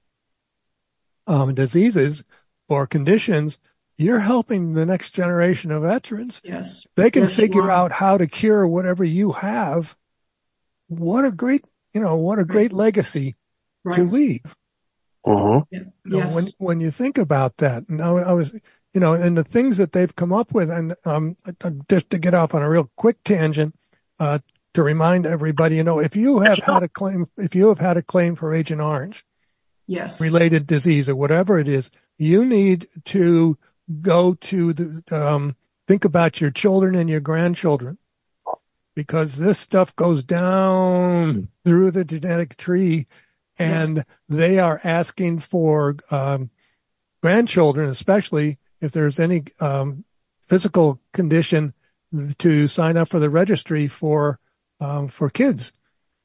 um, 1.27 1.55
diseases 1.55 2.23
or 2.69 2.85
conditions, 2.85 3.59
you're 3.97 4.19
helping 4.19 4.73
the 4.73 4.85
next 4.85 5.11
generation 5.11 5.71
of 5.71 5.83
veterans. 5.83 6.41
Yes. 6.43 6.85
They 6.95 7.09
can 7.11 7.23
yes, 7.23 7.33
figure 7.33 7.71
out 7.71 7.91
how 7.91 8.17
to 8.17 8.27
cure 8.27 8.67
whatever 8.67 9.03
you 9.03 9.33
have. 9.33 9.95
What 10.87 11.25
a 11.25 11.31
great, 11.31 11.65
you 11.93 12.01
know, 12.01 12.17
what 12.17 12.39
a 12.39 12.45
great 12.45 12.71
right. 12.71 12.79
legacy 12.79 13.35
right. 13.83 13.95
to 13.95 14.03
leave. 14.03 14.55
Uh-huh. 15.25 15.61
You 15.71 15.91
know, 16.03 16.17
yes. 16.17 16.35
when, 16.35 16.47
when 16.57 16.81
you 16.81 16.91
think 16.91 17.17
about 17.17 17.57
that, 17.57 17.87
and 17.89 18.01
I, 18.01 18.09
I, 18.09 18.33
was, 18.33 18.59
you 18.93 18.99
know, 18.99 19.13
and 19.13 19.35
the 19.37 19.43
things 19.43 19.77
that 19.77 19.91
they've 19.91 20.15
come 20.15 20.31
up 20.31 20.53
with, 20.53 20.69
and 20.69 20.93
um, 21.05 21.35
just 21.89 22.09
to 22.11 22.19
get 22.19 22.33
off 22.33 22.53
on 22.53 22.61
a 22.61 22.69
real 22.69 22.91
quick 22.95 23.23
tangent, 23.23 23.75
uh, 24.19 24.39
to 24.75 24.83
remind 24.83 25.25
everybody, 25.25 25.77
you 25.77 25.83
know, 25.83 25.99
if 25.99 26.15
you 26.15 26.41
have 26.41 26.59
had 26.59 26.83
a 26.83 26.89
claim, 26.89 27.27
if 27.37 27.55
you 27.55 27.69
have 27.69 27.79
had 27.79 27.97
a 27.97 28.01
claim 28.01 28.35
for 28.35 28.53
Agent 28.53 28.81
Orange, 28.81 29.25
yes, 29.87 30.21
related 30.21 30.67
disease 30.67 31.09
or 31.09 31.15
whatever 31.15 31.57
it 31.57 31.67
is, 31.67 31.89
you 32.17 32.45
need 32.45 32.85
to 33.05 33.57
go 34.01 34.33
to 34.33 34.73
the, 34.73 35.03
um, 35.11 35.55
think 35.87 36.05
about 36.05 36.41
your 36.41 36.51
children 36.51 36.95
and 36.95 37.09
your 37.09 37.19
grandchildren 37.19 37.97
because 38.95 39.37
this 39.37 39.59
stuff 39.59 39.95
goes 39.95 40.23
down 40.23 41.49
through 41.63 41.91
the 41.91 42.05
genetic 42.05 42.55
tree 42.57 43.05
and 43.59 43.97
yes. 43.97 44.05
they 44.29 44.59
are 44.59 44.81
asking 44.83 45.39
for, 45.39 45.95
um, 46.11 46.49
grandchildren, 47.21 47.89
especially 47.89 48.57
if 48.81 48.91
there's 48.91 49.19
any, 49.19 49.43
um, 49.59 50.03
physical 50.41 50.99
condition 51.11 51.73
to 52.37 52.67
sign 52.67 52.95
up 52.97 53.07
for 53.09 53.19
the 53.19 53.29
registry 53.29 53.87
for 53.87 54.39
um, 54.79 55.07
for 55.07 55.29
kids 55.29 55.71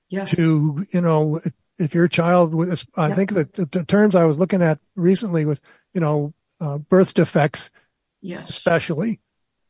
yes. 0.09 0.35
to, 0.37 0.87
you 0.93 1.01
know, 1.01 1.41
if 1.79 1.95
your 1.95 2.09
child 2.09 2.55
was, 2.55 2.85
I 2.97 3.09
Yeah. 3.09 3.15
think 3.15 3.33
that 3.33 3.53
the 3.55 3.85
terms 3.85 4.15
I 4.15 4.25
was 4.25 4.39
looking 4.39 4.61
at 4.61 4.79
recently 4.97 5.45
was, 5.45 5.61
you 5.95 6.01
know, 6.01 6.35
uh, 6.61 6.79
birth 6.79 7.15
defects, 7.15 7.71
Yes. 8.23 8.51
especially. 8.51 9.21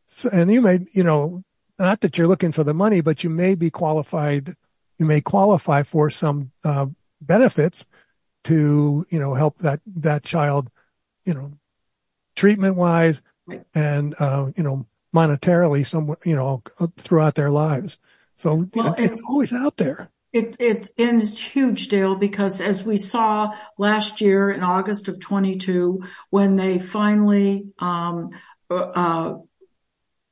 So, 0.06 0.28
and 0.32 0.50
you 0.52 0.61
may, 0.61 0.80
you 0.92 1.04
know, 1.04 1.44
not 1.78 2.00
that 2.00 2.18
you're 2.18 2.26
looking 2.26 2.52
for 2.52 2.64
the 2.64 2.75
money, 2.75 3.00
but 3.00 3.23
you 3.23 3.30
may 3.30 3.54
be 3.54 3.70
qualified, 3.70 4.54
you 4.99 5.06
may 5.06 5.20
qualify 5.20 5.82
for 5.85 6.11
some, 6.11 6.50
uh, 6.64 6.87
benefits 7.20 7.87
to, 8.44 9.06
you 9.11 9.18
know, 9.20 9.35
help 9.35 9.59
that, 9.59 9.80
that 9.87 10.25
child, 10.25 10.70
you 11.25 11.35
know, 11.35 11.52
treatment 12.35 12.76
wise 12.76 13.23
Right. 13.47 13.62
and, 13.75 14.14
uh, 14.18 14.50
you 14.56 14.62
know, 14.62 14.87
monetarily 15.14 15.87
some, 15.87 16.16
you 16.25 16.35
know, 16.35 16.62
throughout 16.99 17.35
their 17.35 17.50
lives. 17.50 17.99
So 18.37 18.52
you 18.75 18.82
know, 18.82 18.82
Well, 18.85 18.94
it's 18.99 19.20
always 19.28 19.52
out 19.52 19.76
there. 19.76 20.11
It, 20.32 20.56
it, 20.60 20.90
and 20.96 21.20
it's 21.20 21.40
huge, 21.40 21.88
Dale, 21.88 22.14
because 22.14 22.60
as 22.60 22.84
we 22.84 22.96
saw 22.96 23.52
last 23.78 24.20
year 24.20 24.50
in 24.50 24.62
August 24.62 25.08
of 25.08 25.18
22, 25.18 26.04
when 26.30 26.54
they 26.54 26.78
finally, 26.78 27.66
um, 27.80 28.30
uh, 28.70 28.75
uh, 28.75 29.38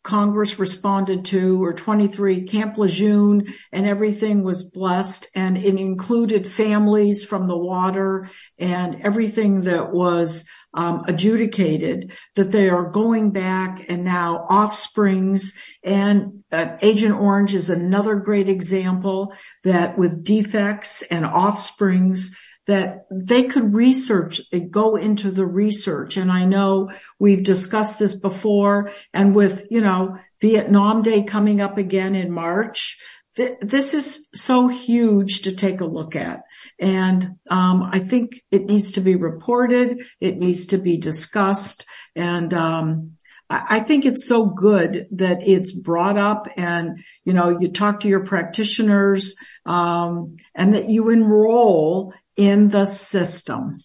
Congress 0.05 0.59
responded 0.59 1.25
to, 1.27 1.63
or 1.63 1.73
23, 1.73 2.45
Camp 2.45 2.79
Lejeune, 2.79 3.53
and 3.73 3.87
everything 3.87 4.45
was 4.45 4.63
blessed, 4.63 5.29
and 5.35 5.59
it 5.59 5.75
included 5.75 6.47
families 6.47 7.25
from 7.25 7.49
the 7.49 7.59
water 7.59 8.31
and 8.57 9.03
everything 9.03 9.63
that 9.63 9.93
was 9.93 10.47
um, 10.75 11.03
adjudicated, 11.07 12.13
that 12.35 12.53
they 12.53 12.69
are 12.69 12.91
going 12.91 13.31
back 13.31 13.87
and 13.89 14.05
now 14.05 14.47
offsprings. 14.51 15.55
And 15.83 16.45
uh, 16.53 16.77
Agent 16.83 17.15
Orange 17.15 17.55
is 17.55 17.71
another 17.71 18.17
great 18.17 18.49
example 18.49 19.35
that 19.65 19.99
with 19.99 20.25
defects 20.25 21.03
and 21.03 21.25
offsprings, 21.25 22.35
that 22.67 23.07
they 23.11 23.45
could 23.45 23.73
research, 23.73 24.43
go 24.71 24.95
into 24.95 25.31
the 25.31 25.47
research. 25.47 26.19
And 26.19 26.31
I 26.31 26.45
know 26.45 26.91
we've 27.19 27.43
discussed 27.43 27.99
this 27.99 28.15
before 28.15 28.91
and 29.15 29.35
with, 29.35 29.67
you 29.71 29.81
know, 29.81 30.19
Vietnam 30.43 31.01
Day 31.01 31.23
coming 31.23 31.63
up 31.63 31.79
again 31.79 32.15
in 32.15 32.31
March, 32.31 32.99
th- 33.39 33.59
this 33.61 33.95
is 33.95 34.29
so 34.35 34.69
huge 34.69 35.43
to 35.43 35.53
take 35.53 35.81
a 35.81 35.87
look 35.87 36.15
at. 36.15 36.43
And, 36.79 37.37
um, 37.51 37.89
I 37.91 38.01
think 38.01 38.43
it 38.51 38.67
needs 38.67 38.93
to 38.93 39.01
be 39.01 39.17
reported. 39.17 40.03
It 40.21 40.37
needs 40.39 40.67
to 40.67 40.79
be 40.79 40.99
discussed. 40.99 41.87
And, 42.15 42.53
um, 42.53 43.13
I 43.51 43.81
think 43.81 44.05
it's 44.05 44.27
so 44.27 44.45
good 44.45 45.07
that 45.11 45.39
it's 45.43 45.73
brought 45.73 46.19
up 46.19 46.49
and, 46.59 46.99
you 47.25 47.33
know, 47.33 47.49
you 47.49 47.73
talk 47.73 48.01
to 48.01 48.09
your 48.09 48.23
practitioners, 48.23 49.35
um, 49.65 50.37
and 50.55 50.75
that 50.75 50.91
you 50.91 51.09
enroll 51.09 52.13
in 52.37 52.69
the 52.69 52.85
system. 52.85 53.79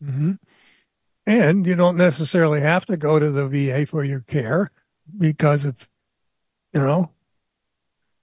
hmm 0.00 0.34
And 1.26 1.66
you 1.66 1.74
don't 1.74 1.96
necessarily 1.96 2.60
have 2.60 2.86
to 2.86 2.96
go 2.96 3.18
to 3.18 3.30
the 3.32 3.48
VA 3.48 3.86
for 3.86 4.04
your 4.04 4.20
care 4.20 4.70
because 5.18 5.64
if, 5.64 5.88
you 6.72 6.80
know, 6.80 7.10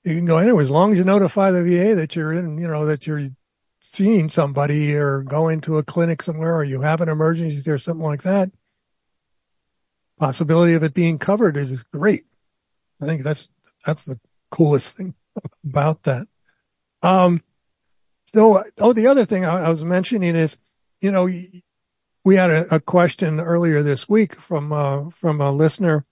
you 0.05 0.15
can 0.15 0.25
go 0.25 0.37
anywhere 0.37 0.61
as 0.61 0.71
long 0.71 0.91
as 0.91 0.97
you 0.97 1.03
notify 1.03 1.51
the 1.51 1.63
VA 1.63 1.95
that 1.95 2.15
you're 2.15 2.31
in, 2.31 2.57
you 2.59 2.67
know, 2.67 2.85
that 2.85 3.07
you're 3.07 3.29
seeing 3.79 4.29
somebody 4.29 4.95
or 4.95 5.23
going 5.23 5.61
to 5.61 5.77
a 5.77 5.83
clinic 5.83 6.21
somewhere 6.21 6.55
or 6.55 6.63
you 6.63 6.81
have 6.81 7.01
an 7.01 7.09
emergency 7.09 7.69
or 7.69 7.77
something 7.79 8.05
like 8.05 8.21
that. 8.21 8.51
Possibility 10.19 10.73
of 10.75 10.83
it 10.83 10.93
being 10.93 11.17
covered 11.17 11.57
is 11.57 11.83
great. 11.83 12.25
I 13.01 13.05
think 13.05 13.23
that's, 13.23 13.49
that's 13.85 14.05
the 14.05 14.19
coolest 14.51 14.95
thing 14.95 15.15
about 15.65 16.03
that. 16.03 16.27
Um, 17.01 17.41
so, 18.25 18.63
oh, 18.79 18.93
the 18.93 19.07
other 19.07 19.25
thing 19.25 19.43
I, 19.43 19.65
I 19.65 19.69
was 19.69 19.83
mentioning 19.83 20.35
is, 20.35 20.59
you 21.01 21.11
know, 21.11 21.27
we 22.23 22.35
had 22.35 22.49
a, 22.49 22.75
a 22.75 22.79
question 22.79 23.39
earlier 23.39 23.83
this 23.83 24.09
week 24.09 24.35
from 24.35 24.73
uh, 24.73 25.11
from 25.11 25.39
a 25.39 25.51
listener, 25.51 26.05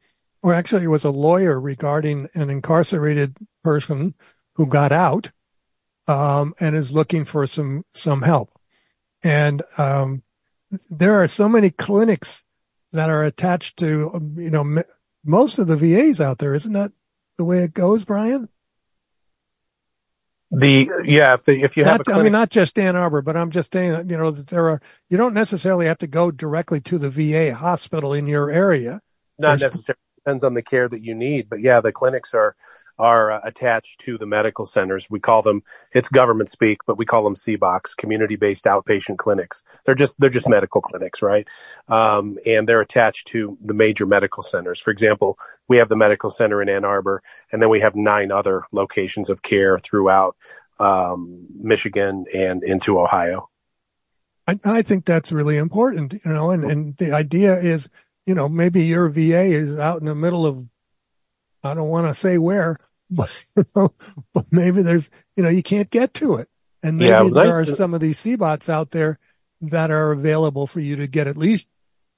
or 0.43 0.53
actually 0.53 0.83
it 0.83 0.89
was 0.89 1.03
a 1.03 1.09
lawyer 1.09 1.59
regarding 1.59 2.29
an 2.35 2.51
incarcerated 2.51 3.35
person 3.63 4.13
who 4.55 4.65
got 4.65 4.91
out 4.91 5.31
um, 6.07 6.53
and 6.59 6.75
is 6.75 6.91
looking 6.91 7.25
for 7.25 7.47
some 7.47 7.85
some 7.93 8.21
help. 8.21 8.51
And 9.23 9.63
um, 9.77 10.23
there 10.89 11.21
are 11.21 11.27
so 11.27 11.47
many 11.47 11.69
clinics 11.69 12.43
that 12.91 13.09
are 13.09 13.23
attached 13.23 13.77
to 13.77 14.11
um, 14.13 14.35
you 14.37 14.51
know 14.51 14.61
m- 14.61 14.83
most 15.25 15.57
of 15.59 15.67
the 15.67 15.77
VAs 15.77 16.19
out 16.21 16.37
there. 16.39 16.53
Isn't 16.53 16.73
that 16.73 16.91
the 17.37 17.45
way 17.45 17.63
it 17.63 17.73
goes, 17.73 18.05
Brian? 18.05 18.49
The 20.55 20.87
yeah, 21.05 21.33
if, 21.33 21.49
if 21.49 21.77
you 21.77 21.83
have 21.83 22.01
a 22.01 22.03
clinic, 22.03 22.19
I 22.19 22.23
mean, 22.23 22.31
not 22.31 22.51
just 22.51 22.77
Ann 22.77 22.95
Arbor, 22.95 23.23
but 23.23 23.35
I'm 23.35 23.49
just 23.49 23.73
saying 23.73 24.07
you 24.07 24.17
know, 24.17 24.29
that 24.29 24.47
there 24.47 24.69
are, 24.69 24.81
you 25.09 25.17
don't 25.17 25.33
necessarily 25.33 25.87
have 25.87 25.97
to 25.99 26.07
go 26.07 26.29
directly 26.29 26.79
to 26.81 26.99
the 26.99 27.09
VA 27.09 27.55
hospital 27.55 28.13
in 28.13 28.27
your 28.27 28.51
area. 28.51 29.01
not 29.39 29.57
there's- 29.57 29.73
necessarily 29.73 29.97
depends 30.23 30.43
on 30.43 30.53
the 30.53 30.61
care 30.61 30.87
that 30.87 31.01
you 31.01 31.15
need, 31.15 31.49
but 31.49 31.59
yeah, 31.59 31.81
the 31.81 31.91
clinics 31.91 32.35
are 32.35 32.55
are 33.03 33.31
uh, 33.31 33.41
attached 33.43 33.99
to 33.99 34.17
the 34.17 34.25
medical 34.25 34.65
centers. 34.65 35.09
We 35.09 35.19
call 35.19 35.41
them 35.41 35.61
it's 35.91 36.07
government 36.07 36.49
speak, 36.49 36.79
but 36.87 36.97
we 36.97 37.05
call 37.05 37.25
them 37.25 37.35
CBOCs, 37.35 37.97
community 37.97 38.37
based 38.37 38.63
outpatient 38.63 39.17
clinics. 39.17 39.61
They're 39.85 39.93
just 39.93 40.15
they're 40.19 40.29
just 40.29 40.47
medical 40.47 40.81
clinics, 40.81 41.21
right? 41.21 41.45
Um, 41.89 42.39
and 42.45 42.67
they're 42.67 42.81
attached 42.81 43.27
to 43.27 43.57
the 43.61 43.73
major 43.73 44.05
medical 44.05 44.41
centers. 44.41 44.79
For 44.79 44.91
example, 44.91 45.37
we 45.67 45.77
have 45.77 45.89
the 45.89 45.97
medical 45.97 46.31
center 46.31 46.61
in 46.61 46.69
Ann 46.69 46.85
Arbor, 46.85 47.21
and 47.51 47.61
then 47.61 47.69
we 47.69 47.81
have 47.81 47.95
nine 47.95 48.31
other 48.31 48.63
locations 48.71 49.29
of 49.29 49.41
care 49.41 49.77
throughout 49.77 50.37
um, 50.79 51.47
Michigan 51.59 52.25
and 52.33 52.63
into 52.63 52.99
Ohio. 52.99 53.49
I, 54.47 54.59
I 54.63 54.81
think 54.81 55.05
that's 55.05 55.31
really 55.31 55.57
important, 55.57 56.13
you 56.13 56.33
know, 56.33 56.51
and, 56.51 56.63
and 56.63 56.97
the 56.97 57.13
idea 57.13 57.57
is, 57.57 57.89
you 58.25 58.35
know, 58.35 58.49
maybe 58.49 58.83
your 58.83 59.09
VA 59.09 59.43
is 59.43 59.77
out 59.77 59.99
in 59.99 60.05
the 60.05 60.15
middle 60.15 60.45
of, 60.45 60.67
I 61.63 61.73
don't 61.73 61.89
want 61.89 62.07
to 62.07 62.13
say 62.13 62.37
where, 62.37 62.77
but, 63.15 63.45
you 63.55 63.65
know, 63.75 63.93
but 64.33 64.45
maybe 64.51 64.81
there's, 64.81 65.11
you 65.35 65.43
know, 65.43 65.49
you 65.49 65.63
can't 65.63 65.89
get 65.89 66.13
to 66.15 66.35
it. 66.35 66.47
And 66.81 66.97
maybe 66.97 67.09
Yeah, 67.09 67.21
well, 67.21 67.31
there 67.31 67.59
are 67.59 67.65
some 67.65 67.93
of 67.93 68.01
these 68.01 68.19
CBOCs 68.19 68.69
out 68.69 68.91
there 68.91 69.19
that 69.61 69.91
are 69.91 70.11
available 70.11 70.67
for 70.67 70.79
you 70.79 70.97
to 70.97 71.07
get 71.07 71.27
at 71.27 71.37
least 71.37 71.69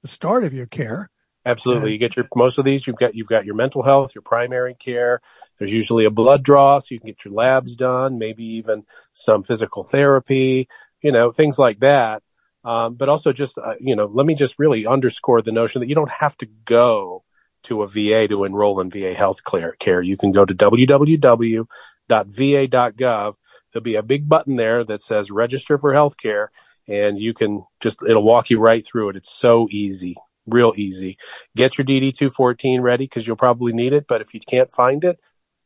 the 0.02 0.08
start 0.08 0.44
of 0.44 0.52
your 0.52 0.66
care. 0.66 1.10
Absolutely. 1.44 1.92
You 1.92 1.98
get 1.98 2.16
your 2.16 2.26
most 2.34 2.58
of 2.58 2.64
these. 2.64 2.86
You've 2.86 2.96
got 2.96 3.14
you've 3.14 3.28
got 3.28 3.44
your 3.44 3.54
mental 3.54 3.84
health, 3.84 4.16
your 4.16 4.22
primary 4.22 4.74
care. 4.74 5.20
There's 5.58 5.72
usually 5.72 6.04
a 6.04 6.10
blood 6.10 6.42
draw, 6.42 6.80
so 6.80 6.86
you 6.90 6.98
can 6.98 7.06
get 7.06 7.24
your 7.24 7.34
labs 7.34 7.76
done. 7.76 8.18
Maybe 8.18 8.44
even 8.56 8.84
some 9.12 9.44
physical 9.44 9.84
therapy. 9.84 10.68
You 11.02 11.12
know, 11.12 11.30
things 11.30 11.56
like 11.56 11.78
that. 11.80 12.24
Um, 12.64 12.94
but 12.94 13.08
also 13.08 13.32
just 13.32 13.58
uh, 13.58 13.76
you 13.78 13.94
know, 13.94 14.06
let 14.06 14.26
me 14.26 14.34
just 14.34 14.58
really 14.58 14.86
underscore 14.86 15.40
the 15.40 15.52
notion 15.52 15.80
that 15.80 15.88
you 15.88 15.94
don't 15.94 16.10
have 16.10 16.36
to 16.38 16.46
go 16.46 17.22
to 17.64 17.82
a 17.82 17.86
VA 17.86 18.28
to 18.28 18.44
enroll 18.44 18.80
in 18.80 18.90
VA 18.90 19.14
health 19.14 19.40
care. 19.78 20.02
You 20.02 20.16
can 20.16 20.32
go 20.32 20.44
to 20.44 20.54
www.va.gov. 20.54 21.66
There'll 23.72 23.82
be 23.82 23.96
a 23.96 24.02
big 24.02 24.28
button 24.28 24.56
there 24.56 24.84
that 24.84 25.02
says 25.02 25.30
register 25.30 25.78
for 25.78 25.92
health 25.92 26.16
care 26.16 26.50
and 26.88 27.20
you 27.20 27.34
can 27.34 27.64
just, 27.80 27.98
it'll 28.08 28.22
walk 28.22 28.50
you 28.50 28.60
right 28.60 28.84
through 28.84 29.10
it. 29.10 29.16
It's 29.16 29.32
so 29.32 29.66
easy, 29.70 30.16
real 30.46 30.72
easy. 30.76 31.18
Get 31.56 31.76
your 31.78 31.84
DD214 31.84 32.80
ready 32.80 33.04
because 33.04 33.26
you'll 33.26 33.36
probably 33.36 33.72
need 33.72 33.92
it. 33.92 34.06
But 34.06 34.20
if 34.20 34.34
you 34.34 34.40
can't 34.40 34.70
find 34.72 35.04
it, 35.04 35.18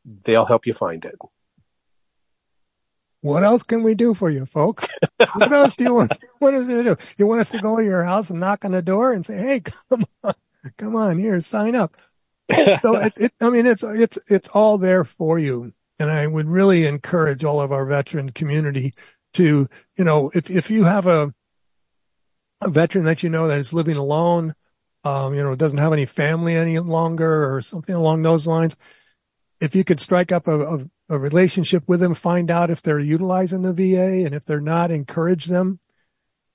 they'll 0.05 0.45
help 0.45 0.65
you 0.65 0.73
find 0.73 1.05
it. 1.05 1.15
What 3.21 3.43
else 3.43 3.61
can 3.61 3.83
we 3.83 3.93
do 3.93 4.15
for 4.15 4.31
you, 4.31 4.47
folks? 4.47 4.87
what 5.35 5.53
else 5.53 5.75
do 5.75 5.83
you 5.83 5.93
want? 5.93 6.13
What 6.39 6.55
is 6.55 6.67
it 6.67 6.83
do? 6.83 6.95
You 7.19 7.27
want 7.27 7.41
us 7.41 7.51
to 7.51 7.59
go 7.59 7.77
to 7.77 7.83
your 7.83 8.03
house 8.03 8.31
and 8.31 8.39
knock 8.39 8.65
on 8.65 8.71
the 8.71 8.81
door 8.81 9.13
and 9.13 9.23
say, 9.23 9.37
"Hey, 9.37 9.59
come 9.89 10.05
on, 10.23 10.33
come 10.77 10.95
on 10.95 11.19
here, 11.19 11.39
sign 11.41 11.75
up." 11.75 11.95
So 12.81 12.95
it, 13.01 13.13
it, 13.17 13.33
I 13.41 13.49
mean, 13.49 13.65
it's 13.65 13.83
it's 13.83 14.17
it's 14.27 14.49
all 14.49 14.77
there 14.77 15.03
for 15.03 15.39
you, 15.39 15.73
and 15.99 16.11
I 16.11 16.27
would 16.27 16.47
really 16.47 16.85
encourage 16.85 17.43
all 17.43 17.61
of 17.61 17.71
our 17.71 17.85
veteran 17.85 18.31
community 18.31 18.93
to, 19.33 19.69
you 19.97 20.03
know, 20.03 20.31
if 20.33 20.49
if 20.49 20.69
you 20.69 20.83
have 20.85 21.07
a 21.07 21.33
a 22.61 22.69
veteran 22.69 23.05
that 23.05 23.23
you 23.23 23.29
know 23.29 23.47
that 23.47 23.57
is 23.57 23.73
living 23.73 23.97
alone, 23.97 24.55
um, 25.03 25.33
you 25.33 25.43
know, 25.43 25.55
doesn't 25.55 25.79
have 25.79 25.93
any 25.93 26.05
family 26.05 26.55
any 26.55 26.79
longer, 26.79 27.53
or 27.53 27.61
something 27.61 27.95
along 27.95 28.21
those 28.21 28.45
lines, 28.45 28.75
if 29.59 29.75
you 29.75 29.83
could 29.83 29.99
strike 29.99 30.31
up 30.31 30.47
a, 30.47 30.59
a, 30.59 30.89
a 31.09 31.19
relationship 31.19 31.83
with 31.87 31.99
them, 31.99 32.13
find 32.13 32.51
out 32.51 32.69
if 32.69 32.81
they're 32.81 32.99
utilizing 32.99 33.61
the 33.61 33.73
VA, 33.73 34.25
and 34.25 34.35
if 34.35 34.45
they're 34.45 34.59
not, 34.61 34.91
encourage 34.91 35.45
them 35.45 35.79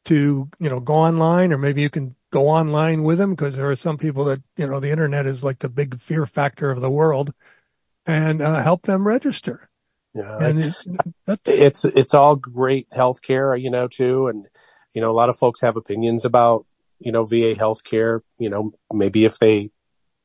to, 0.04 0.48
you 0.58 0.68
know, 0.68 0.80
go 0.80 0.94
online, 0.94 1.52
or 1.52 1.58
maybe 1.58 1.82
you 1.82 1.90
can 1.90 2.15
go 2.30 2.48
online 2.48 3.02
with 3.02 3.18
them 3.18 3.30
because 3.30 3.56
there 3.56 3.70
are 3.70 3.76
some 3.76 3.98
people 3.98 4.24
that, 4.24 4.42
you 4.56 4.66
know, 4.66 4.80
the 4.80 4.90
internet 4.90 5.26
is 5.26 5.44
like 5.44 5.60
the 5.60 5.68
big 5.68 5.98
fear 6.00 6.26
factor 6.26 6.70
of 6.70 6.80
the 6.80 6.90
world, 6.90 7.32
and 8.06 8.40
uh, 8.40 8.62
help 8.62 8.82
them 8.82 9.06
register. 9.06 9.68
Yeah, 10.14 10.38
And 10.40 10.58
it's, 10.60 10.86
that's 11.26 11.58
it's 11.58 11.84
it's 11.84 12.14
all 12.14 12.36
great 12.36 12.88
healthcare, 12.90 13.60
you 13.60 13.70
know, 13.70 13.86
too, 13.86 14.28
and 14.28 14.46
you 14.94 15.02
know, 15.02 15.10
a 15.10 15.12
lot 15.12 15.28
of 15.28 15.38
folks 15.38 15.60
have 15.60 15.76
opinions 15.76 16.24
about 16.24 16.64
you 16.98 17.12
know 17.12 17.24
VA 17.24 17.54
healthcare. 17.54 18.20
You 18.38 18.48
know, 18.48 18.72
maybe 18.92 19.26
if 19.26 19.38
they 19.38 19.70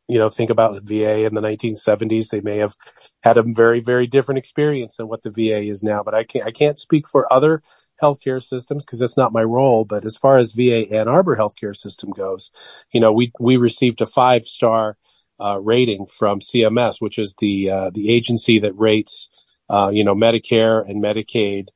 you 0.07 0.17
know 0.17 0.29
think 0.29 0.49
about 0.49 0.81
VA 0.83 1.25
in 1.25 1.33
the 1.33 1.41
1970s, 1.41 2.29
they 2.29 2.39
may 2.39 2.57
have 2.57 2.75
had 3.21 3.37
a 3.37 3.43
very 3.43 3.81
very 3.81 4.07
different 4.07 4.39
experience 4.39 4.95
than 4.95 5.09
what 5.09 5.23
the 5.23 5.31
VA 5.31 5.59
is 5.59 5.83
now. 5.83 6.03
But 6.03 6.15
I 6.15 6.23
can't 6.23 6.45
I 6.45 6.51
can't 6.51 6.79
speak 6.79 7.07
for 7.07 7.31
other 7.31 7.61
healthcare 8.01 8.41
systems 8.41 8.83
because 8.83 8.99
that's 8.99 9.17
not 9.17 9.33
my 9.33 9.43
role. 9.43 9.85
But 9.85 10.05
as 10.05 10.15
far 10.15 10.37
as 10.37 10.53
VA 10.53 10.91
Ann 10.91 11.07
Arbor 11.07 11.35
healthcare 11.35 11.75
system 11.75 12.11
goes, 12.11 12.51
you 12.91 12.99
know, 12.99 13.11
we 13.11 13.31
we 13.39 13.57
received 13.57 14.01
a 14.01 14.05
five 14.05 14.45
star 14.45 14.97
uh, 15.39 15.59
rating 15.61 16.05
from 16.05 16.39
CMS, 16.39 16.95
which 16.99 17.17
is 17.17 17.35
the 17.39 17.69
uh, 17.69 17.89
the 17.91 18.09
agency 18.09 18.59
that 18.59 18.73
rates 18.73 19.29
uh, 19.69 19.91
you 19.93 20.03
know 20.03 20.15
Medicare 20.15 20.87
and 20.87 21.03
Medicaid 21.03 21.67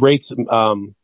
rates 0.00 0.32
um, 0.50 0.94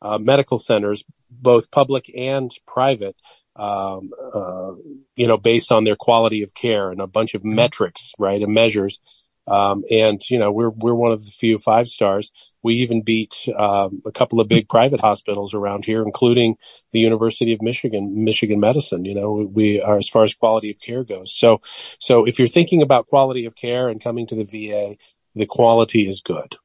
uh, 0.00 0.18
medical 0.18 0.58
centers, 0.58 1.04
both 1.30 1.70
public 1.70 2.10
and 2.16 2.50
private. 2.66 3.16
Um, 3.54 4.12
uh, 4.34 4.72
you 5.14 5.26
know, 5.26 5.36
based 5.36 5.70
on 5.70 5.84
their 5.84 5.94
quality 5.94 6.42
of 6.42 6.54
care 6.54 6.90
and 6.90 7.02
a 7.02 7.06
bunch 7.06 7.34
of 7.34 7.42
mm-hmm. 7.42 7.54
metrics, 7.54 8.12
right, 8.18 8.40
and 8.40 8.54
measures 8.54 8.98
um, 9.46 9.82
and 9.90 10.20
you 10.30 10.38
know, 10.38 10.52
we're 10.52 10.70
we're 10.70 10.94
one 10.94 11.12
of 11.12 11.24
the 11.24 11.30
few 11.30 11.58
five 11.58 11.88
stars. 11.88 12.32
We 12.62 12.74
even 12.76 13.02
beat 13.02 13.34
um, 13.56 14.02
a 14.06 14.12
couple 14.12 14.40
of 14.40 14.48
big 14.48 14.68
private 14.68 15.00
hospitals 15.00 15.54
around 15.54 15.84
here, 15.84 16.02
including 16.02 16.56
the 16.92 17.00
University 17.00 17.52
of 17.52 17.62
Michigan, 17.62 18.24
Michigan 18.24 18.60
Medicine. 18.60 19.04
You 19.04 19.14
know, 19.14 19.32
we 19.32 19.80
are 19.80 19.96
as 19.96 20.08
far 20.08 20.24
as 20.24 20.34
quality 20.34 20.70
of 20.70 20.80
care 20.80 21.04
goes. 21.04 21.32
So, 21.32 21.60
so 21.98 22.24
if 22.24 22.38
you're 22.38 22.48
thinking 22.48 22.82
about 22.82 23.06
quality 23.06 23.46
of 23.46 23.56
care 23.56 23.88
and 23.88 24.00
coming 24.00 24.26
to 24.28 24.34
the 24.34 24.44
VA, 24.44 24.96
the 25.34 25.46
quality 25.46 26.06
is 26.06 26.20
good. 26.20 26.56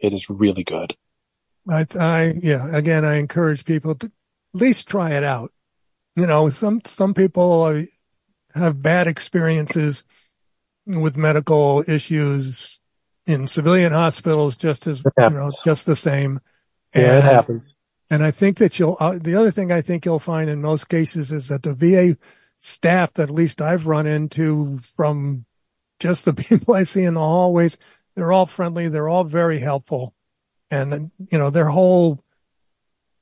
It 0.00 0.14
is 0.14 0.30
really 0.30 0.64
good. 0.64 0.96
I, 1.68 1.86
I 1.98 2.34
yeah. 2.42 2.74
Again, 2.74 3.04
I 3.04 3.16
encourage 3.16 3.64
people 3.64 3.94
to 3.96 4.06
at 4.06 4.12
least 4.60 4.88
try 4.88 5.10
it 5.10 5.24
out. 5.24 5.52
You 6.16 6.26
know, 6.26 6.50
some 6.50 6.80
some 6.84 7.14
people 7.14 7.84
have 8.54 8.82
bad 8.82 9.06
experiences 9.06 10.04
with 10.86 11.16
medical 11.16 11.84
issues 11.86 12.80
in 13.26 13.46
civilian 13.46 13.92
hospitals 13.92 14.56
just 14.56 14.86
as 14.86 15.02
you 15.04 15.30
know 15.30 15.50
just 15.64 15.86
the 15.86 15.96
same. 15.96 16.40
And, 16.92 17.02
yeah 17.02 17.18
it 17.18 17.24
happens. 17.24 17.74
and 18.10 18.22
i 18.22 18.30
think 18.30 18.58
that 18.58 18.78
you'll 18.78 18.98
uh, 19.00 19.18
the 19.18 19.34
other 19.34 19.50
thing 19.50 19.72
i 19.72 19.80
think 19.80 20.04
you'll 20.04 20.18
find 20.18 20.50
in 20.50 20.60
most 20.60 20.90
cases 20.90 21.32
is 21.32 21.48
that 21.48 21.62
the 21.62 21.72
va 21.72 22.18
staff 22.58 23.14
that 23.14 23.24
at 23.24 23.30
least 23.30 23.62
i've 23.62 23.86
run 23.86 24.06
into 24.06 24.76
from 24.78 25.46
just 25.98 26.26
the 26.26 26.34
people 26.34 26.74
i 26.74 26.82
see 26.82 27.04
in 27.04 27.14
the 27.14 27.20
hallways 27.20 27.78
they're 28.14 28.32
all 28.32 28.46
friendly 28.46 28.88
they're 28.88 29.08
all 29.08 29.24
very 29.24 29.60
helpful. 29.60 30.14
And 30.70 31.10
you 31.30 31.36
know 31.38 31.50
their 31.50 31.68
whole 31.68 32.24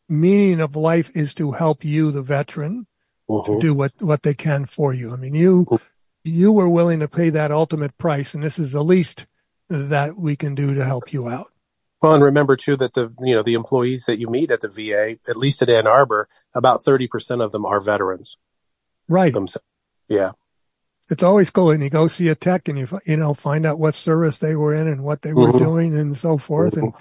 meaning 0.09 0.61
of 0.61 0.77
life 0.77 1.17
is 1.17 1.35
to 1.35 1.53
help 1.53 1.85
you 1.85 2.13
the 2.13 2.23
veteran 2.23 2.87
mm-hmm. 3.29 3.53
to 3.53 3.61
do 3.61 3.75
what 3.75 3.93
what 4.01 4.23
they 4.23 4.35
can 4.35 4.67
for 4.67 4.95
you. 4.95 5.13
I 5.13 5.17
mean 5.17 5.35
you 5.35 5.67
mm-hmm 5.67 5.85
you 6.23 6.53
were 6.53 6.69
willing 6.69 7.01
to 7.01 7.09
pay 7.09 7.31
that 7.31 7.51
ultimate 7.51 7.97
price, 7.99 8.35
and 8.35 8.43
this 8.43 8.59
is 8.59 8.73
the 8.73 8.85
least 8.85 9.27
that 9.71 10.19
we 10.19 10.37
can 10.37 10.55
do 10.55 10.75
to 10.75 10.85
help 10.85 11.13
you 11.13 11.29
out. 11.29 11.47
Well, 12.03 12.15
and 12.15 12.25
remember 12.25 12.57
too 12.57 12.77
that 12.77 12.95
the 12.95 13.13
you 13.21 13.35
know 13.35 13.43
the 13.43 13.55
employees 13.55 14.05
that 14.07 14.19
you 14.19 14.29
meet 14.29 14.51
at 14.51 14.61
the 14.61 14.69
VA, 14.69 15.19
at 15.29 15.37
least 15.37 15.63
at 15.63 15.71
Ann 15.71 15.87
Arbor, 15.87 16.29
about 16.55 16.83
thirty 16.83 17.07
percent 17.07 17.41
of 17.41 17.53
them 17.53 17.65
are 17.65 17.81
veterans. 17.81 18.37
Right. 19.09 19.33
Themselves. 19.33 19.65
Yeah. 20.09 20.33
It's 21.11 21.23
always 21.23 21.51
cool, 21.51 21.73
and 21.73 21.83
you 21.83 21.91
go 21.91 22.07
see 22.07 22.29
a 22.29 22.35
tech, 22.35 22.69
and 22.69 22.79
you 22.79 22.87
you 23.05 23.17
know 23.17 23.35
find 23.35 23.67
out 23.67 23.79
what 23.79 23.95
service 23.95 24.39
they 24.39 24.55
were 24.55 24.75
in 24.75 24.87
and 24.87 25.03
what 25.03 25.23
they 25.23 25.35
were 25.35 25.49
mm-hmm. 25.49 25.59
doing, 25.59 25.99
and 25.99 26.17
so 26.17 26.39
forth. 26.39 26.75
Mm-hmm. 26.75 26.85
And 26.85 26.95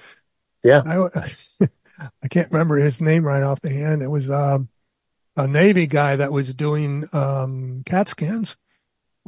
yeah, 0.63 0.81
I, 0.85 2.09
I 2.23 2.27
can't 2.27 2.51
remember 2.51 2.77
his 2.77 3.01
name 3.01 3.23
right 3.23 3.43
off 3.43 3.61
the 3.61 3.69
hand. 3.69 4.01
It 4.01 4.07
was 4.07 4.29
um, 4.29 4.69
a 5.37 5.47
Navy 5.47 5.87
guy 5.87 6.15
that 6.15 6.31
was 6.31 6.53
doing 6.53 7.05
um, 7.13 7.83
CAT 7.85 8.09
scans 8.09 8.57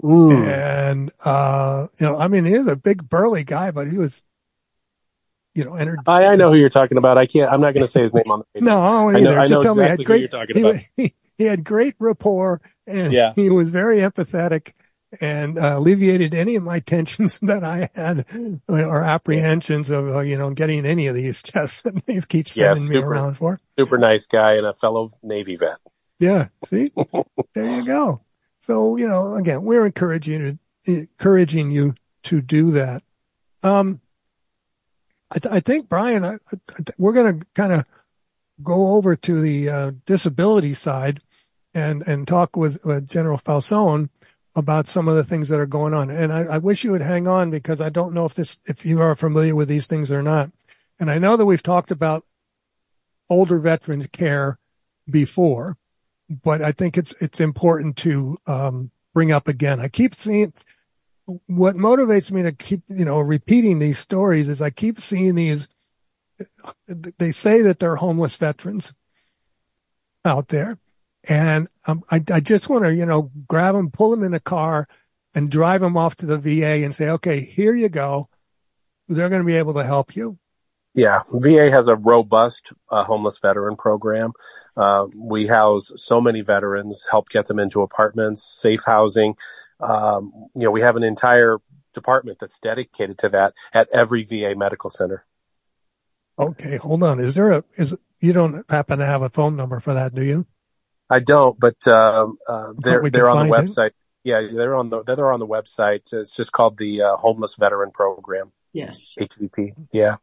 Ooh. 0.03 0.31
And, 0.31 1.11
uh, 1.23 1.87
you 1.99 2.05
know, 2.05 2.17
I 2.17 2.27
mean, 2.27 2.45
he 2.45 2.57
was 2.57 2.67
a 2.67 2.75
big 2.75 3.07
burly 3.07 3.43
guy, 3.43 3.71
but 3.71 3.87
he 3.87 3.97
was, 3.97 4.23
you 5.53 5.65
know, 5.65 5.75
entered. 5.75 5.99
I, 6.07 6.25
I 6.25 6.35
know 6.35 6.49
who 6.49 6.57
you're 6.57 6.69
talking 6.69 6.97
about. 6.97 7.17
I 7.17 7.25
can't, 7.25 7.51
I'm 7.51 7.61
not 7.61 7.73
going 7.73 7.85
to 7.85 7.91
say 7.91 8.01
his 8.01 8.13
name 8.13 8.29
on 8.29 8.39
the 8.39 8.45
radio. 8.55 8.71
no, 8.71 8.81
I 8.81 8.89
don't 8.89 9.27
either. 9.27 9.39
I 9.39 9.41
know, 9.41 9.47
Just 9.47 9.51
I 9.51 9.55
know 9.55 9.61
tell 9.61 9.79
exactly 9.79 10.05
me, 10.05 10.15
he 10.15 10.21
had 10.21 10.47
great, 10.47 10.89
he, 10.95 11.13
he, 11.37 11.45
had 11.45 11.63
great 11.63 11.95
rapport 11.99 12.61
and 12.87 13.13
yeah. 13.13 13.33
he 13.35 13.49
was 13.49 13.69
very 13.69 13.97
empathetic 13.97 14.73
and 15.19 15.59
uh, 15.59 15.73
alleviated 15.75 16.33
any 16.33 16.55
of 16.55 16.63
my 16.63 16.79
tensions 16.79 17.37
that 17.39 17.63
I 17.63 17.89
had 17.93 18.25
or 18.67 19.03
apprehensions 19.03 19.89
of, 19.89 20.07
uh, 20.07 20.19
you 20.21 20.37
know, 20.37 20.51
getting 20.51 20.85
any 20.85 21.07
of 21.07 21.15
these 21.15 21.41
tests 21.41 21.81
that 21.83 22.01
he 22.07 22.21
keeps 22.21 22.53
sending 22.53 22.83
yeah, 22.83 22.87
super, 22.87 22.93
me 22.93 23.05
around 23.05 23.35
for. 23.35 23.59
Super 23.77 23.97
nice 23.97 24.25
guy 24.25 24.53
and 24.53 24.65
a 24.65 24.73
fellow 24.73 25.11
Navy 25.21 25.57
vet. 25.57 25.77
Yeah. 26.19 26.47
See, 26.65 26.91
there 27.53 27.75
you 27.75 27.85
go. 27.85 28.21
So, 28.61 28.95
you 28.95 29.07
know, 29.07 29.35
again, 29.35 29.63
we're 29.63 29.85
encouraging 29.85 30.41
you, 30.41 30.59
encouraging 30.85 31.71
you 31.71 31.95
to 32.23 32.41
do 32.41 32.71
that. 32.71 33.03
Um, 33.63 34.01
I, 35.31 35.39
th- 35.39 35.53
I 35.53 35.59
think 35.59 35.89
Brian, 35.89 36.23
I, 36.23 36.35
I, 36.35 36.83
we're 36.97 37.13
going 37.13 37.39
to 37.39 37.45
kind 37.55 37.73
of 37.73 37.85
go 38.63 38.95
over 38.95 39.15
to 39.15 39.41
the 39.41 39.69
uh, 39.69 39.91
disability 40.05 40.73
side 40.73 41.21
and 41.73 42.05
and 42.07 42.27
talk 42.27 42.55
with, 42.55 42.85
with 42.85 43.07
General 43.07 43.37
Fausone 43.37 44.09
about 44.55 44.87
some 44.87 45.07
of 45.07 45.15
the 45.15 45.23
things 45.23 45.49
that 45.49 45.59
are 45.59 45.65
going 45.65 45.93
on. 45.93 46.09
And 46.09 46.33
I, 46.33 46.41
I, 46.41 46.57
wish 46.57 46.83
you 46.83 46.91
would 46.91 47.01
hang 47.01 47.27
on 47.27 47.49
because 47.49 47.79
I 47.79 47.89
don't 47.89 48.13
know 48.13 48.25
if 48.25 48.33
this 48.33 48.59
if 48.65 48.85
you 48.85 49.01
are 49.01 49.15
familiar 49.15 49.55
with 49.55 49.69
these 49.69 49.87
things 49.87 50.11
or 50.11 50.21
not. 50.21 50.51
And 50.99 51.09
I 51.09 51.17
know 51.17 51.37
that 51.37 51.45
we've 51.45 51.63
talked 51.63 51.89
about 51.89 52.25
older 53.29 53.59
veterans 53.59 54.07
care 54.11 54.59
before, 55.09 55.77
but 56.43 56.61
I 56.61 56.71
think 56.71 56.97
it's 56.97 57.13
it's 57.21 57.39
important 57.39 57.97
to 57.97 58.37
um, 58.47 58.91
bring 59.13 59.31
up 59.31 59.47
again. 59.47 59.79
I 59.79 59.87
keep 59.87 60.15
seeing 60.15 60.53
what 61.47 61.75
motivates 61.75 62.31
me 62.31 62.43
to 62.43 62.51
keep 62.51 62.81
you 62.87 63.05
know 63.05 63.19
repeating 63.19 63.79
these 63.79 63.99
stories 63.99 64.47
is 64.47 64.61
I 64.61 64.69
keep 64.69 64.99
seeing 64.99 65.35
these. 65.35 65.67
They 66.87 67.31
say 67.31 67.61
that 67.61 67.79
they're 67.79 67.97
homeless 67.97 68.35
veterans 68.35 68.93
out 70.25 70.47
there, 70.47 70.79
and 71.25 71.67
um, 71.85 72.03
I 72.09 72.23
I 72.31 72.39
just 72.39 72.69
want 72.69 72.85
to 72.85 72.95
you 72.95 73.05
know 73.05 73.31
grab 73.47 73.75
them, 73.75 73.91
pull 73.91 74.11
them 74.11 74.23
in 74.23 74.33
a 74.33 74.39
car, 74.39 74.87
and 75.35 75.51
drive 75.51 75.81
them 75.81 75.97
off 75.97 76.15
to 76.17 76.25
the 76.25 76.37
VA 76.37 76.83
and 76.83 76.95
say, 76.95 77.09
okay, 77.09 77.41
here 77.41 77.75
you 77.75 77.89
go. 77.89 78.29
They're 79.07 79.29
going 79.29 79.41
to 79.41 79.45
be 79.45 79.57
able 79.57 79.73
to 79.73 79.83
help 79.83 80.15
you. 80.15 80.39
Yeah, 80.93 81.21
VA 81.31 81.71
has 81.71 81.87
a 81.87 81.95
robust 81.95 82.73
uh, 82.89 83.03
homeless 83.03 83.37
veteran 83.37 83.77
program. 83.77 84.33
Uh, 84.75 85.07
we 85.15 85.47
house 85.47 85.91
so 85.95 86.19
many 86.19 86.41
veterans, 86.41 87.07
help 87.09 87.29
get 87.29 87.45
them 87.45 87.59
into 87.59 87.81
apartments, 87.81 88.43
safe 88.43 88.83
housing. 88.85 89.35
Um, 89.79 90.33
you 90.53 90.63
know, 90.63 90.71
we 90.71 90.81
have 90.81 90.97
an 90.97 91.03
entire 91.03 91.59
department 91.93 92.39
that's 92.39 92.59
dedicated 92.59 93.17
to 93.19 93.29
that 93.29 93.53
at 93.73 93.87
every 93.93 94.23
VA 94.23 94.53
medical 94.55 94.89
center. 94.89 95.25
Okay, 96.37 96.77
hold 96.77 97.03
on. 97.03 97.19
Is 97.19 97.35
there 97.35 97.51
a 97.51 97.63
is 97.77 97.95
you 98.19 98.33
don't 98.33 98.69
happen 98.69 98.99
to 98.99 99.05
have 99.05 99.21
a 99.21 99.29
phone 99.29 99.55
number 99.55 99.79
for 99.79 99.93
that, 99.93 100.13
do 100.13 100.23
you? 100.23 100.45
I 101.09 101.19
don't, 101.19 101.59
but 101.59 101.87
um, 101.87 102.37
uh, 102.47 102.73
they're 102.77 103.09
they're 103.09 103.29
on 103.29 103.47
the 103.47 103.53
website. 103.53 103.87
It? 103.87 103.95
Yeah, 104.23 104.41
they're 104.51 104.75
on 104.75 104.89
the 104.89 105.03
they're 105.03 105.31
on 105.31 105.39
the 105.39 105.47
website. 105.47 106.13
It's 106.13 106.35
just 106.35 106.51
called 106.51 106.77
the 106.77 107.01
uh, 107.01 107.15
Homeless 107.15 107.55
Veteran 107.55 107.91
Program. 107.91 108.51
Yes. 108.73 109.15
HVP. 109.19 109.87
Yeah. 109.91 110.17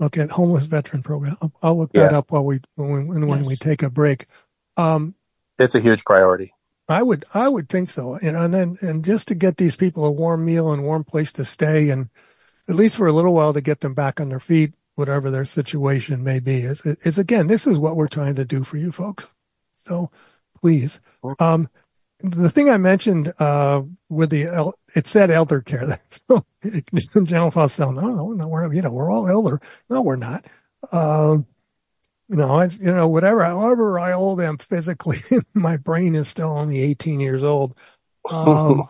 Okay, 0.00 0.26
homeless 0.26 0.64
veteran 0.64 1.02
program. 1.02 1.36
I'll, 1.42 1.52
I'll 1.62 1.78
look 1.78 1.92
that 1.92 2.12
yeah. 2.12 2.18
up 2.18 2.30
while 2.30 2.44
we 2.44 2.60
when, 2.76 3.26
when 3.26 3.40
yes. 3.40 3.46
we 3.46 3.56
take 3.56 3.82
a 3.82 3.90
break. 3.90 4.26
Um, 4.76 5.14
it's 5.58 5.74
a 5.74 5.80
huge 5.80 6.04
priority. 6.04 6.54
I 6.88 7.02
would 7.02 7.24
I 7.34 7.48
would 7.48 7.68
think 7.68 7.90
so. 7.90 8.18
You 8.20 8.32
know, 8.32 8.42
and 8.42 8.54
then 8.54 8.76
and 8.80 9.04
just 9.04 9.28
to 9.28 9.34
get 9.34 9.58
these 9.58 9.76
people 9.76 10.04
a 10.04 10.10
warm 10.10 10.44
meal 10.44 10.72
and 10.72 10.82
warm 10.82 11.04
place 11.04 11.32
to 11.32 11.44
stay, 11.44 11.90
and 11.90 12.08
at 12.68 12.74
least 12.74 12.96
for 12.96 13.06
a 13.06 13.12
little 13.12 13.34
while 13.34 13.52
to 13.52 13.60
get 13.60 13.80
them 13.80 13.94
back 13.94 14.20
on 14.20 14.30
their 14.30 14.40
feet, 14.40 14.74
whatever 14.94 15.30
their 15.30 15.44
situation 15.44 16.24
may 16.24 16.40
be, 16.40 16.60
is 16.60 16.84
is 16.84 17.18
again 17.18 17.46
this 17.46 17.66
is 17.66 17.78
what 17.78 17.96
we're 17.96 18.08
trying 18.08 18.34
to 18.36 18.44
do 18.44 18.64
for 18.64 18.78
you 18.78 18.90
folks. 18.90 19.28
So 19.72 20.10
please, 20.60 21.00
um, 21.38 21.68
the 22.22 22.50
thing 22.50 22.70
I 22.70 22.76
mentioned 22.76 23.32
uh, 23.38 23.82
with 24.08 24.30
the 24.30 24.44
el- 24.44 24.78
it 24.94 25.06
said 25.06 25.30
elder 25.30 25.60
care. 25.60 25.86
That's 25.86 26.20
General 27.06 27.50
Fausone. 27.50 27.94
No, 27.94 28.14
no, 28.14 28.32
no, 28.32 28.48
we're 28.48 28.72
you 28.72 28.82
know 28.82 28.92
we're 28.92 29.10
all 29.10 29.28
elder. 29.28 29.60
No, 29.88 30.02
we're 30.02 30.16
not. 30.16 30.44
Uh, 30.92 31.38
you 32.28 32.36
know, 32.36 32.54
I, 32.54 32.66
you 32.66 32.92
know, 32.92 33.08
whatever. 33.08 33.42
However, 33.42 33.98
I 33.98 34.12
old 34.12 34.40
am 34.40 34.56
physically, 34.56 35.20
my 35.54 35.76
brain 35.76 36.14
is 36.14 36.28
still 36.28 36.50
only 36.50 36.80
18 36.80 37.18
years 37.18 37.42
old. 37.42 37.76
Um, 38.30 38.88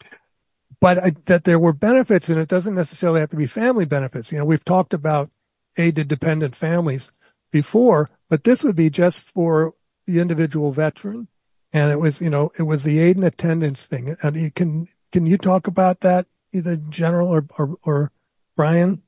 but 0.80 0.98
I, 0.98 1.12
that 1.24 1.44
there 1.44 1.58
were 1.58 1.72
benefits, 1.72 2.28
and 2.28 2.38
it 2.38 2.48
doesn't 2.48 2.74
necessarily 2.74 3.20
have 3.20 3.30
to 3.30 3.36
be 3.36 3.46
family 3.46 3.86
benefits. 3.86 4.30
You 4.30 4.38
know, 4.38 4.44
we've 4.44 4.64
talked 4.64 4.92
about 4.92 5.30
aid 5.78 5.96
to 5.96 6.04
dependent 6.04 6.54
families 6.54 7.10
before, 7.50 8.10
but 8.28 8.44
this 8.44 8.62
would 8.62 8.76
be 8.76 8.90
just 8.90 9.22
for 9.22 9.74
the 10.06 10.20
individual 10.20 10.70
veteran 10.70 11.28
and 11.72 11.92
it 11.92 11.96
was 11.96 12.20
you 12.20 12.30
know 12.30 12.50
it 12.58 12.64
was 12.64 12.84
the 12.84 12.98
aid 12.98 13.16
and 13.16 13.24
attendance 13.24 13.86
thing. 13.86 14.16
And 14.22 14.54
can 14.54 14.88
can 15.12 15.26
you 15.26 15.38
talk 15.38 15.66
about 15.66 16.00
that, 16.00 16.26
either 16.52 16.76
General 16.76 17.28
or 17.28 17.46
or, 17.58 17.76
or 17.82 18.12
Brian? 18.56 19.02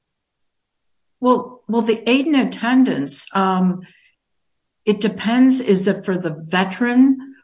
Well, 1.20 1.62
well, 1.68 1.82
the 1.82 2.08
aid 2.08 2.26
and 2.26 2.36
attendance. 2.36 3.26
Um, 3.34 3.82
it 4.84 5.00
depends. 5.00 5.60
Is 5.60 5.86
it 5.86 6.04
for 6.04 6.16
the 6.16 6.34
veteran, 6.46 7.34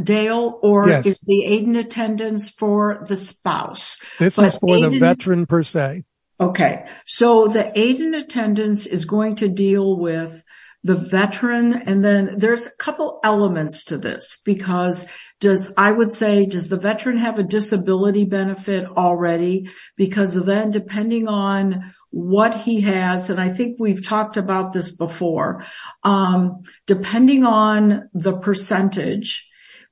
Dale, 0.00 0.58
or 0.62 0.88
yes. 0.88 1.06
is 1.06 1.20
the 1.20 1.44
aid 1.44 1.66
and 1.66 1.76
attendance 1.76 2.48
for 2.48 3.04
the 3.08 3.16
spouse? 3.16 3.98
This 4.18 4.36
but 4.36 4.46
is 4.46 4.56
for 4.56 4.78
the 4.78 4.98
veteran 4.98 5.46
per 5.46 5.64
se. 5.64 6.04
Okay. 6.40 6.84
So 7.06 7.48
the 7.48 7.76
aid 7.78 8.00
in 8.00 8.14
attendance 8.14 8.86
is 8.86 9.04
going 9.04 9.36
to 9.36 9.48
deal 9.48 9.98
with 9.98 10.44
the 10.84 10.94
veteran. 10.94 11.72
And 11.72 12.04
then 12.04 12.34
there's 12.36 12.66
a 12.66 12.76
couple 12.78 13.18
elements 13.24 13.84
to 13.84 13.98
this 13.98 14.38
because 14.44 15.06
does, 15.40 15.72
I 15.76 15.90
would 15.90 16.12
say, 16.12 16.44
does 16.46 16.68
the 16.68 16.76
veteran 16.76 17.16
have 17.16 17.38
a 17.38 17.42
disability 17.42 18.24
benefit 18.24 18.86
already? 18.86 19.70
Because 19.96 20.34
then 20.44 20.70
depending 20.70 21.26
on 21.26 21.92
what 22.10 22.54
he 22.54 22.82
has, 22.82 23.30
and 23.30 23.40
I 23.40 23.48
think 23.48 23.80
we've 23.80 24.06
talked 24.06 24.36
about 24.36 24.72
this 24.72 24.92
before, 24.92 25.64
um, 26.04 26.62
depending 26.86 27.44
on 27.44 28.08
the 28.12 28.36
percentage, 28.36 29.48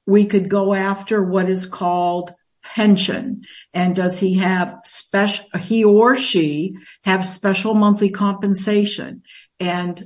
we 0.06 0.26
could 0.26 0.48
go 0.48 0.74
after 0.74 1.24
what 1.24 1.48
is 1.48 1.66
called 1.66 2.32
pension 2.62 3.42
and 3.74 3.96
does 3.96 4.20
he 4.20 4.34
have 4.34 4.78
special 4.84 5.44
he 5.58 5.82
or 5.82 6.14
she 6.14 6.76
have 7.02 7.26
special 7.26 7.74
monthly 7.74 8.08
compensation 8.08 9.22
and 9.58 10.04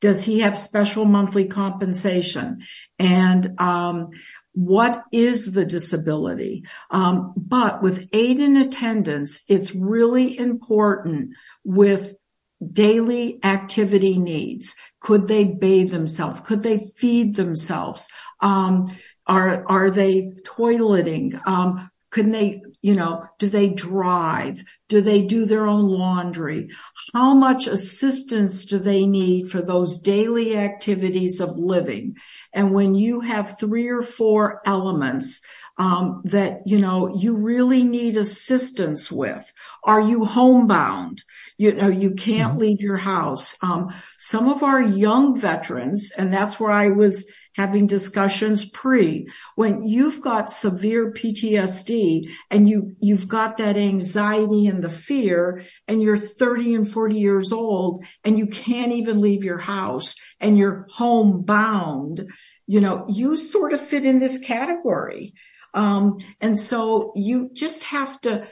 does 0.00 0.24
he 0.24 0.40
have 0.40 0.58
special 0.58 1.04
monthly 1.04 1.46
compensation? 1.46 2.62
And 2.98 3.60
um, 3.60 4.10
what 4.52 5.04
is 5.12 5.52
the 5.52 5.64
disability? 5.64 6.64
Um, 6.90 7.32
but 7.36 7.82
with 7.82 8.08
aid 8.12 8.40
in 8.40 8.56
attendance 8.56 9.42
it's 9.48 9.74
really 9.74 10.38
important 10.38 11.34
with 11.64 12.14
daily 12.72 13.38
activity 13.44 14.18
needs. 14.18 14.74
Could 15.00 15.28
they 15.28 15.44
bathe 15.44 15.90
themselves? 15.90 16.40
Could 16.40 16.62
they 16.62 16.90
feed 16.96 17.36
themselves? 17.36 18.08
Um, 18.40 18.86
are, 19.26 19.64
are 19.68 19.90
they 19.90 20.32
toileting? 20.42 21.40
Um, 21.46 21.90
can 22.10 22.30
they, 22.30 22.62
you 22.82 22.94
know, 22.94 23.26
do 23.38 23.48
they 23.48 23.68
drive? 23.68 24.64
Do 24.88 25.00
they 25.02 25.22
do 25.22 25.44
their 25.44 25.66
own 25.66 25.88
laundry? 25.88 26.70
How 27.12 27.34
much 27.34 27.66
assistance 27.66 28.64
do 28.64 28.78
they 28.78 29.06
need 29.06 29.50
for 29.50 29.60
those 29.60 29.98
daily 29.98 30.56
activities 30.56 31.40
of 31.40 31.58
living? 31.58 32.16
And 32.52 32.72
when 32.72 32.94
you 32.94 33.20
have 33.20 33.58
three 33.58 33.88
or 33.88 34.02
four 34.02 34.62
elements, 34.64 35.42
um, 35.78 36.22
that, 36.24 36.62
you 36.66 36.80
know, 36.80 37.16
you 37.16 37.36
really 37.36 37.84
need 37.84 38.16
assistance 38.16 39.12
with. 39.12 39.52
Are 39.84 40.00
you 40.00 40.24
homebound? 40.24 41.22
You 41.56 41.72
know, 41.72 41.88
you 41.88 42.14
can't 42.14 42.52
mm-hmm. 42.52 42.60
leave 42.60 42.80
your 42.80 42.96
house. 42.96 43.56
Um, 43.62 43.94
some 44.18 44.48
of 44.48 44.64
our 44.64 44.82
young 44.82 45.38
veterans, 45.38 46.10
and 46.18 46.32
that's 46.32 46.58
where 46.58 46.72
I 46.72 46.88
was 46.88 47.26
having 47.54 47.86
discussions 47.86 48.64
pre 48.64 49.28
when 49.56 49.82
you've 49.82 50.20
got 50.20 50.50
severe 50.50 51.12
PTSD 51.12 52.28
and 52.50 52.68
you, 52.68 52.96
you've 53.00 53.26
got 53.26 53.56
that 53.56 53.76
anxiety 53.76 54.66
and 54.68 54.77
the 54.80 54.88
fear 54.88 55.62
and 55.86 56.02
you're 56.02 56.16
30 56.16 56.74
and 56.74 56.90
40 56.90 57.16
years 57.16 57.52
old 57.52 58.04
and 58.24 58.38
you 58.38 58.46
can't 58.46 58.92
even 58.92 59.20
leave 59.20 59.44
your 59.44 59.58
house 59.58 60.14
and 60.40 60.58
you're 60.58 60.86
homebound, 60.90 62.30
you 62.66 62.80
know, 62.80 63.06
you 63.08 63.36
sort 63.36 63.72
of 63.72 63.80
fit 63.80 64.04
in 64.04 64.18
this 64.18 64.38
category. 64.38 65.34
Um, 65.74 66.18
and 66.40 66.58
so 66.58 67.12
you 67.14 67.50
just 67.52 67.84
have 67.84 68.20
to 68.22 68.46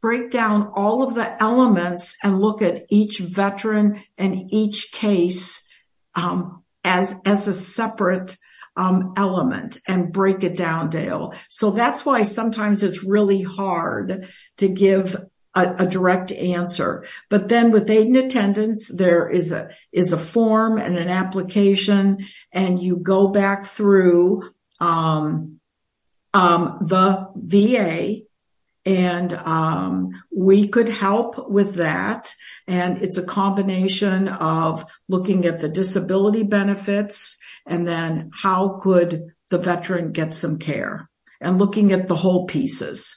break 0.00 0.30
down 0.30 0.70
all 0.74 1.02
of 1.02 1.14
the 1.14 1.42
elements 1.42 2.16
and 2.22 2.40
look 2.40 2.62
at 2.62 2.84
each 2.90 3.18
veteran 3.18 4.02
and 4.16 4.52
each 4.52 4.92
case 4.92 5.66
um, 6.14 6.62
as 6.84 7.14
as 7.24 7.48
a 7.48 7.54
separate 7.54 8.36
um, 8.76 9.14
element 9.16 9.78
and 9.88 10.12
break 10.12 10.44
it 10.44 10.56
down, 10.56 10.90
Dale. 10.90 11.34
So 11.48 11.70
that's 11.70 12.04
why 12.04 12.22
sometimes 12.22 12.82
it's 12.82 13.02
really 13.02 13.42
hard 13.42 14.28
to 14.58 14.68
give 14.68 15.16
a, 15.56 15.74
a, 15.80 15.86
direct 15.86 16.30
answer. 16.30 17.04
But 17.28 17.48
then 17.48 17.72
with 17.72 17.90
aid 17.90 18.06
and 18.06 18.16
attendance, 18.16 18.88
there 18.88 19.28
is 19.28 19.50
a 19.50 19.70
is 19.90 20.12
a 20.12 20.18
form 20.18 20.78
and 20.78 20.96
an 20.96 21.08
application, 21.08 22.26
and 22.52 22.80
you 22.80 22.98
go 22.98 23.28
back 23.28 23.64
through 23.64 24.50
um, 24.78 25.58
um, 26.34 26.78
the 26.82 27.28
VA 27.34 28.26
and 28.86 29.32
um, 29.32 30.10
we 30.34 30.68
could 30.68 30.88
help 30.88 31.50
with 31.50 31.74
that. 31.74 32.32
And 32.68 33.02
it's 33.02 33.18
a 33.18 33.26
combination 33.26 34.28
of 34.28 34.84
looking 35.08 35.44
at 35.44 35.58
the 35.58 35.68
disability 35.68 36.44
benefits 36.44 37.36
and 37.66 37.86
then 37.86 38.30
how 38.32 38.78
could 38.80 39.34
the 39.50 39.58
veteran 39.58 40.12
get 40.12 40.34
some 40.34 40.58
care 40.58 41.10
and 41.40 41.58
looking 41.58 41.92
at 41.92 42.06
the 42.06 42.14
whole 42.14 42.46
pieces. 42.46 43.16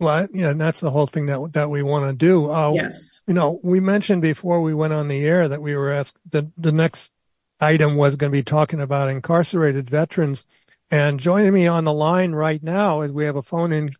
Well, 0.00 0.28
yeah, 0.32 0.50
and 0.50 0.60
that's 0.60 0.80
the 0.80 0.90
whole 0.90 1.08
thing 1.08 1.26
that 1.26 1.52
that 1.54 1.70
we 1.70 1.82
want 1.82 2.08
to 2.08 2.12
do. 2.12 2.50
Uh, 2.50 2.72
yes. 2.74 3.20
You 3.26 3.34
know, 3.34 3.58
we 3.62 3.80
mentioned 3.80 4.22
before 4.22 4.60
we 4.62 4.72
went 4.72 4.92
on 4.92 5.08
the 5.08 5.24
air 5.24 5.48
that 5.48 5.60
we 5.60 5.74
were 5.74 5.92
asked 5.92 6.18
that 6.30 6.46
the 6.56 6.72
next 6.72 7.12
item 7.60 7.96
was 7.96 8.16
going 8.16 8.30
to 8.30 8.36
be 8.36 8.44
talking 8.44 8.80
about 8.80 9.10
incarcerated 9.10 9.90
veterans. 9.90 10.44
And 10.90 11.18
joining 11.20 11.52
me 11.52 11.66
on 11.66 11.84
the 11.84 11.92
line 11.92 12.32
right 12.32 12.62
now 12.62 13.02
is 13.02 13.12
we 13.12 13.24
have 13.24 13.36
a 13.36 13.42
phone 13.42 13.72
in 13.72 13.90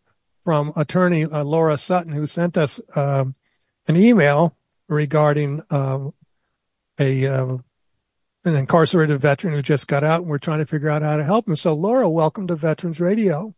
from 0.41 0.71
attorney 0.75 1.25
uh, 1.25 1.43
Laura 1.43 1.77
Sutton, 1.77 2.13
who 2.13 2.25
sent 2.25 2.57
us 2.57 2.79
um, 2.95 3.35
an 3.87 3.97
email 3.97 4.55
regarding 4.87 5.61
um, 5.69 6.13
a 6.97 7.27
uh, 7.27 7.57
an 8.45 8.55
incarcerated 8.55 9.19
veteran 9.19 9.53
who 9.53 9.61
just 9.61 9.87
got 9.87 10.03
out, 10.03 10.21
and 10.21 10.29
we're 10.29 10.37
trying 10.37 10.59
to 10.59 10.65
figure 10.65 10.89
out 10.89 11.01
how 11.01 11.17
to 11.17 11.25
help 11.25 11.47
him. 11.47 11.57
So, 11.57 11.73
Laura, 11.73 12.09
welcome 12.09 12.47
to 12.47 12.55
Veterans 12.55 12.99
Radio. 12.99 13.53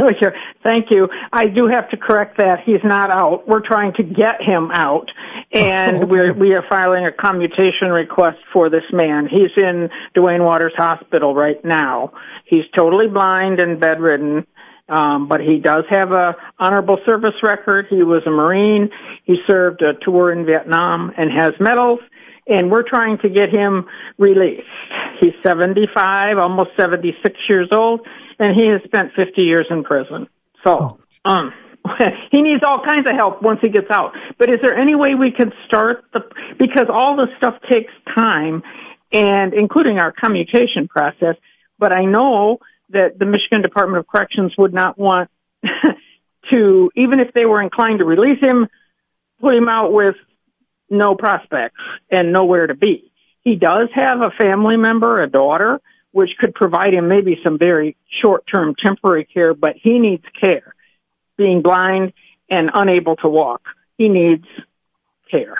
Oh, 0.00 0.10
sure. 0.18 0.32
Thank 0.62 0.90
you. 0.90 1.08
I 1.32 1.46
do 1.46 1.66
have 1.66 1.88
to 1.90 1.96
correct 1.96 2.38
that. 2.38 2.60
He's 2.64 2.84
not 2.84 3.10
out. 3.10 3.48
We're 3.48 3.66
trying 3.66 3.94
to 3.94 4.04
get 4.04 4.40
him 4.40 4.70
out. 4.70 5.10
And 5.50 5.96
okay. 5.96 6.04
we're, 6.04 6.32
we 6.32 6.54
are 6.54 6.64
filing 6.68 7.04
a 7.04 7.10
commutation 7.10 7.88
request 7.88 8.38
for 8.52 8.70
this 8.70 8.84
man. 8.92 9.26
He's 9.26 9.50
in 9.56 9.90
Duane 10.14 10.44
Waters 10.44 10.74
Hospital 10.76 11.34
right 11.34 11.62
now. 11.64 12.12
He's 12.44 12.64
totally 12.76 13.08
blind 13.08 13.58
and 13.58 13.80
bedridden. 13.80 14.46
Um, 14.88 15.28
but 15.28 15.40
he 15.40 15.58
does 15.58 15.84
have 15.90 16.12
a 16.12 16.36
honorable 16.58 16.98
service 17.04 17.34
record. 17.42 17.88
He 17.90 18.02
was 18.02 18.22
a 18.24 18.30
Marine. 18.30 18.90
He 19.24 19.36
served 19.46 19.82
a 19.82 19.94
tour 19.94 20.32
in 20.32 20.46
Vietnam 20.46 21.12
and 21.16 21.30
has 21.30 21.52
medals. 21.60 22.00
And 22.46 22.70
we're 22.70 22.88
trying 22.88 23.18
to 23.18 23.28
get 23.28 23.50
him 23.50 23.86
released. 24.16 24.66
He's 25.20 25.34
75, 25.42 26.38
almost 26.38 26.70
76 26.78 27.36
years 27.48 27.68
old, 27.72 28.06
and 28.38 28.54
he 28.54 28.68
has 28.70 28.82
spent 28.84 29.12
50 29.14 29.42
years 29.42 29.66
in 29.70 29.84
prison. 29.84 30.28
So, 30.64 31.00
oh. 31.24 31.30
um, 31.30 31.52
he 32.30 32.42
needs 32.42 32.62
all 32.62 32.82
kinds 32.82 33.06
of 33.06 33.14
help 33.14 33.42
once 33.42 33.60
he 33.60 33.68
gets 33.68 33.90
out. 33.90 34.14
But 34.38 34.50
is 34.50 34.60
there 34.62 34.76
any 34.76 34.94
way 34.94 35.14
we 35.14 35.32
can 35.32 35.52
start 35.66 36.04
the, 36.12 36.20
because 36.58 36.88
all 36.92 37.16
this 37.16 37.28
stuff 37.36 37.54
takes 37.68 37.92
time 38.14 38.62
and 39.12 39.54
including 39.54 39.98
our 39.98 40.12
commutation 40.12 40.88
process, 40.88 41.36
but 41.78 41.92
I 41.92 42.04
know 42.04 42.58
that 42.90 43.18
the 43.18 43.26
Michigan 43.26 43.62
Department 43.62 44.00
of 44.00 44.06
Corrections 44.06 44.54
would 44.58 44.74
not 44.74 44.98
want 44.98 45.30
to, 46.50 46.90
even 46.94 47.20
if 47.20 47.32
they 47.32 47.44
were 47.44 47.62
inclined 47.62 48.00
to 48.00 48.04
release 48.04 48.40
him, 48.40 48.66
put 49.40 49.54
him 49.54 49.68
out 49.68 49.92
with 49.92 50.16
no 50.90 51.14
prospects 51.14 51.80
and 52.10 52.32
nowhere 52.32 52.66
to 52.66 52.74
be. 52.74 53.12
He 53.44 53.56
does 53.56 53.88
have 53.94 54.20
a 54.20 54.30
family 54.30 54.76
member, 54.76 55.22
a 55.22 55.30
daughter, 55.30 55.80
which 56.12 56.30
could 56.38 56.54
provide 56.54 56.94
him 56.94 57.08
maybe 57.08 57.40
some 57.42 57.58
very 57.58 57.96
short-term 58.20 58.74
temporary 58.82 59.24
care, 59.24 59.54
but 59.54 59.76
he 59.76 59.98
needs 59.98 60.24
care. 60.38 60.74
Being 61.36 61.62
blind 61.62 62.12
and 62.50 62.70
unable 62.72 63.16
to 63.16 63.28
walk, 63.28 63.62
he 63.96 64.08
needs 64.08 64.46
care. 65.30 65.58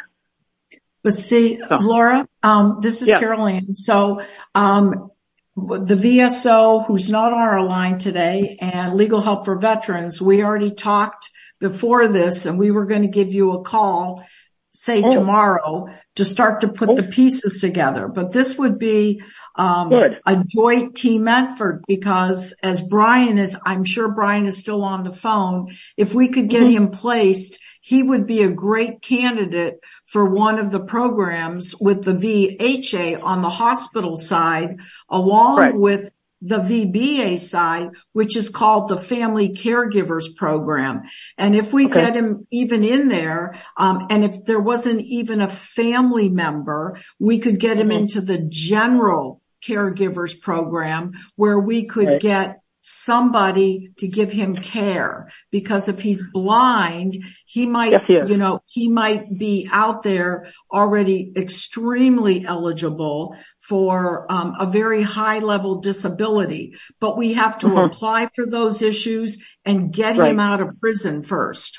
But 1.02 1.14
see, 1.14 1.58
so. 1.58 1.78
Laura, 1.80 2.28
um, 2.42 2.78
this 2.80 3.02
is 3.02 3.08
yeah. 3.08 3.20
Carol 3.20 3.46
Ann. 3.46 3.72
So, 3.72 4.22
um, 4.54 5.11
the 5.56 5.94
VSO, 5.94 6.87
who's 6.87 7.11
not 7.11 7.32
on 7.32 7.40
our 7.40 7.64
line 7.64 7.98
today, 7.98 8.56
and 8.61 8.94
Legal 8.94 9.20
Help 9.20 9.44
for 9.44 9.58
Veterans, 9.58 10.20
we 10.20 10.42
already 10.42 10.70
talked 10.70 11.30
before 11.61 12.08
this, 12.08 12.46
and 12.46 12.58
we 12.58 12.70
were 12.70 12.87
going 12.87 13.02
to 13.02 13.08
give 13.08 13.32
you 13.32 13.52
a 13.52 13.62
call, 13.62 14.24
say 14.70 15.02
oh. 15.02 15.12
tomorrow, 15.12 15.88
to 16.16 16.24
start 16.24 16.61
to 16.61 16.68
put 16.68 16.90
oh. 16.90 16.94
the 16.94 17.02
pieces 17.04 17.61
together. 17.61 18.06
But 18.06 18.32
this 18.32 18.56
would 18.56 18.78
be 18.78 19.20
um, 19.58 19.92
a 19.92 20.44
joint 20.46 20.96
team 20.96 21.26
effort 21.26 21.82
because 21.86 22.54
as 22.62 22.80
Brian 22.80 23.38
is, 23.38 23.56
I'm 23.66 23.84
sure 23.84 24.08
Brian 24.08 24.46
is 24.46 24.56
still 24.56 24.82
on 24.82 25.02
the 25.02 25.12
phone. 25.12 25.76
If 25.96 26.14
we 26.14 26.28
could 26.28 26.48
get 26.48 26.62
mm-hmm. 26.62 26.84
him 26.84 26.90
placed, 26.90 27.58
he 27.80 28.02
would 28.02 28.26
be 28.26 28.42
a 28.42 28.50
great 28.50 29.02
candidate 29.02 29.80
for 30.06 30.24
one 30.24 30.58
of 30.58 30.70
the 30.70 30.80
programs 30.80 31.74
with 31.76 32.04
the 32.04 32.12
VHA 32.12 33.20
on 33.22 33.42
the 33.42 33.50
hospital 33.50 34.16
side, 34.16 34.76
along 35.10 35.58
right. 35.58 35.74
with 35.74 36.10
the 36.40 36.58
VBA 36.58 37.40
side, 37.40 37.90
which 38.12 38.36
is 38.36 38.48
called 38.48 38.88
the 38.88 38.98
Family 38.98 39.48
Caregivers 39.48 40.34
Program. 40.36 41.02
And 41.36 41.56
if 41.56 41.72
we 41.72 41.86
okay. 41.86 42.02
get 42.02 42.14
him 42.14 42.46
even 42.52 42.84
in 42.84 43.08
there, 43.08 43.56
um, 43.76 44.06
and 44.08 44.24
if 44.24 44.44
there 44.44 44.60
wasn't 44.60 45.00
even 45.00 45.40
a 45.40 45.48
family 45.48 46.28
member, 46.28 46.96
we 47.18 47.40
could 47.40 47.58
get 47.58 47.78
him 47.78 47.88
mm-hmm. 47.88 48.02
into 48.02 48.20
the 48.20 48.38
general 48.38 49.42
caregivers 49.66 50.38
program 50.40 51.12
where 51.36 51.58
we 51.58 51.84
could 51.84 52.06
right. 52.08 52.20
get 52.20 52.60
somebody 52.80 53.90
to 53.98 54.08
give 54.08 54.32
him 54.32 54.56
care 54.56 55.28
because 55.50 55.88
if 55.88 56.00
he's 56.00 56.22
blind, 56.32 57.16
he 57.44 57.66
might, 57.66 57.90
Yes, 57.92 58.04
he 58.06 58.14
you 58.30 58.36
know, 58.36 58.60
he 58.66 58.88
might 58.88 59.36
be 59.36 59.68
out 59.72 60.02
there 60.02 60.46
already 60.72 61.32
extremely 61.36 62.46
eligible 62.46 63.36
for 63.58 64.30
um, 64.32 64.54
a 64.58 64.64
very 64.66 65.02
high 65.02 65.38
level 65.40 65.80
disability, 65.80 66.74
but 67.00 67.18
we 67.18 67.34
have 67.34 67.58
to 67.58 67.66
Mhm. 67.66 67.86
apply 67.86 68.28
for 68.34 68.46
those 68.46 68.80
issues 68.80 69.38
and 69.66 69.92
get 69.92 70.16
Right. 70.16 70.30
him 70.30 70.40
out 70.40 70.60
of 70.60 70.80
prison 70.80 71.22
first. 71.22 71.76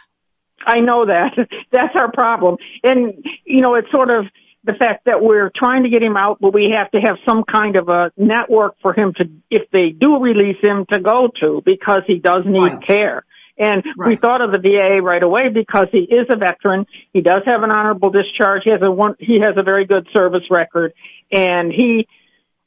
I 0.65 0.79
know 0.81 1.05
that. 1.05 1.31
That's 1.71 1.95
our 1.95 2.11
problem. 2.11 2.57
And, 2.83 3.13
you 3.45 3.61
know, 3.61 3.75
it's 3.75 3.89
sort 3.89 4.11
of 4.11 4.25
the 4.63 4.73
fact 4.73 5.05
that 5.05 5.21
we're 5.21 5.51
trying 5.55 5.83
to 5.83 5.89
get 5.89 6.03
him 6.03 6.17
out, 6.17 6.39
but 6.41 6.53
we 6.53 6.71
have 6.71 6.91
to 6.91 6.99
have 6.99 7.17
some 7.25 7.43
kind 7.43 7.75
of 7.75 7.89
a 7.89 8.11
network 8.17 8.75
for 8.81 8.93
him 8.93 9.13
to, 9.13 9.29
if 9.49 9.69
they 9.71 9.89
do 9.89 10.19
release 10.19 10.57
him, 10.61 10.85
to 10.91 10.99
go 10.99 11.29
to 11.39 11.61
because 11.65 12.03
he 12.07 12.19
does 12.19 12.43
need 12.45 12.73
Right. 12.73 12.81
care. 12.85 13.25
And 13.57 13.83
we 13.97 14.15
thought 14.15 14.41
of 14.41 14.53
the 14.53 14.59
VA 14.59 15.01
right 15.01 15.21
away 15.21 15.49
because 15.49 15.89
he 15.91 15.99
is 15.99 16.27
a 16.29 16.37
veteran. 16.37 16.85
He 17.11 17.19
does 17.19 17.41
have 17.45 17.61
an 17.61 17.71
honorable 17.71 18.09
discharge. 18.09 18.63
He 18.63 18.69
has 18.69 18.81
a 18.81 18.89
one, 18.89 19.15
he 19.19 19.41
has 19.41 19.55
a 19.57 19.63
very 19.63 19.85
good 19.85 20.07
service 20.13 20.49
record 20.49 20.93
and 21.29 21.69
he 21.71 22.07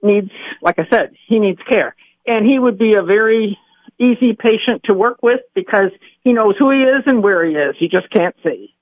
needs, 0.03 0.31
like 0.61 0.79
I 0.79 0.87
said, 0.87 1.13
he 1.29 1.39
needs 1.39 1.61
care. 1.67 1.97
And 2.27 2.45
he 2.47 2.59
would 2.59 2.77
be 2.79 2.93
a 2.95 3.03
very 3.03 3.59
easy 3.99 4.35
patient 4.35 4.83
to 4.85 4.95
work 4.95 5.23
with 5.23 5.41
because 5.55 5.91
he 6.23 6.35
knows 6.35 6.57
who 6.59 6.71
he 6.71 6.83
is 6.83 7.03
and 7.07 7.23
where 7.23 7.43
he 7.45 7.55
is. 7.55 7.75
He 7.79 7.89
just 7.89 8.11
can't 8.11 8.35
see. 8.43 8.75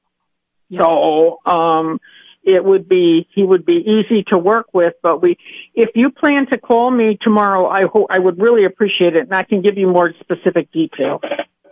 Yeah. 0.69 0.81
So, 0.81 1.39
um, 1.47 2.01
it 2.43 2.65
would 2.65 2.89
be, 2.89 3.29
he 3.35 3.45
would 3.45 3.65
be 3.65 3.85
easy 3.87 4.25
to 4.29 4.39
work 4.39 4.67
with, 4.73 4.95
but 5.03 5.21
we, 5.21 5.37
if 5.75 5.91
you 5.95 6.11
plan 6.11 6.47
to 6.47 6.59
call 6.59 6.91
me 6.91 7.19
tomorrow, 7.21 7.69
I 7.69 7.83
ho- 7.85 8.07
I 8.09 8.19
would 8.19 8.41
really 8.41 8.65
appreciate 8.65 9.15
it 9.15 9.25
and 9.25 9.35
I 9.35 9.43
can 9.43 9.61
give 9.61 9.77
you 9.77 9.89
more 9.89 10.13
specific 10.21 10.73
details. 10.73 11.21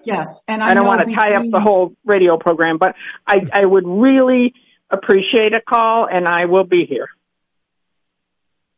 Yes, 0.04 0.42
and 0.46 0.62
I, 0.62 0.70
I 0.70 0.74
don't 0.74 0.86
want 0.86 1.06
to 1.06 1.14
tie 1.14 1.34
up 1.34 1.44
the 1.50 1.60
whole 1.60 1.94
radio 2.04 2.38
program, 2.38 2.78
but 2.78 2.94
I, 3.26 3.46
I 3.52 3.64
would 3.64 3.86
really 3.86 4.54
appreciate 4.90 5.54
a 5.54 5.60
call 5.60 6.06
and 6.10 6.26
I 6.28 6.46
will 6.46 6.64
be 6.64 6.84
here. 6.86 7.08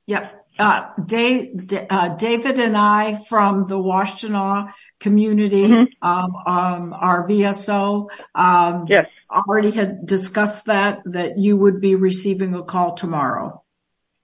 Yep. 0.07 0.40
Uh, 0.61 0.91
Dave, 1.07 1.73
uh, 1.89 2.11
David 2.17 2.59
and 2.59 2.77
I 2.77 3.15
from 3.31 3.67
the 3.67 3.79
Washtenaw 3.79 4.71
community, 4.99 5.69
Mhm. 5.69 5.87
um, 6.03 6.37
um, 6.47 6.93
our 6.93 7.27
VSO, 7.27 8.11
um, 8.35 8.85
Yes. 8.87 9.09
already 9.31 9.71
had 9.71 10.05
discussed 10.05 10.67
that, 10.67 11.01
that 11.07 11.39
you 11.39 11.57
would 11.57 11.81
be 11.81 11.95
receiving 11.95 12.55
a 12.55 12.63
call 12.63 12.93
tomorrow. 12.93 13.63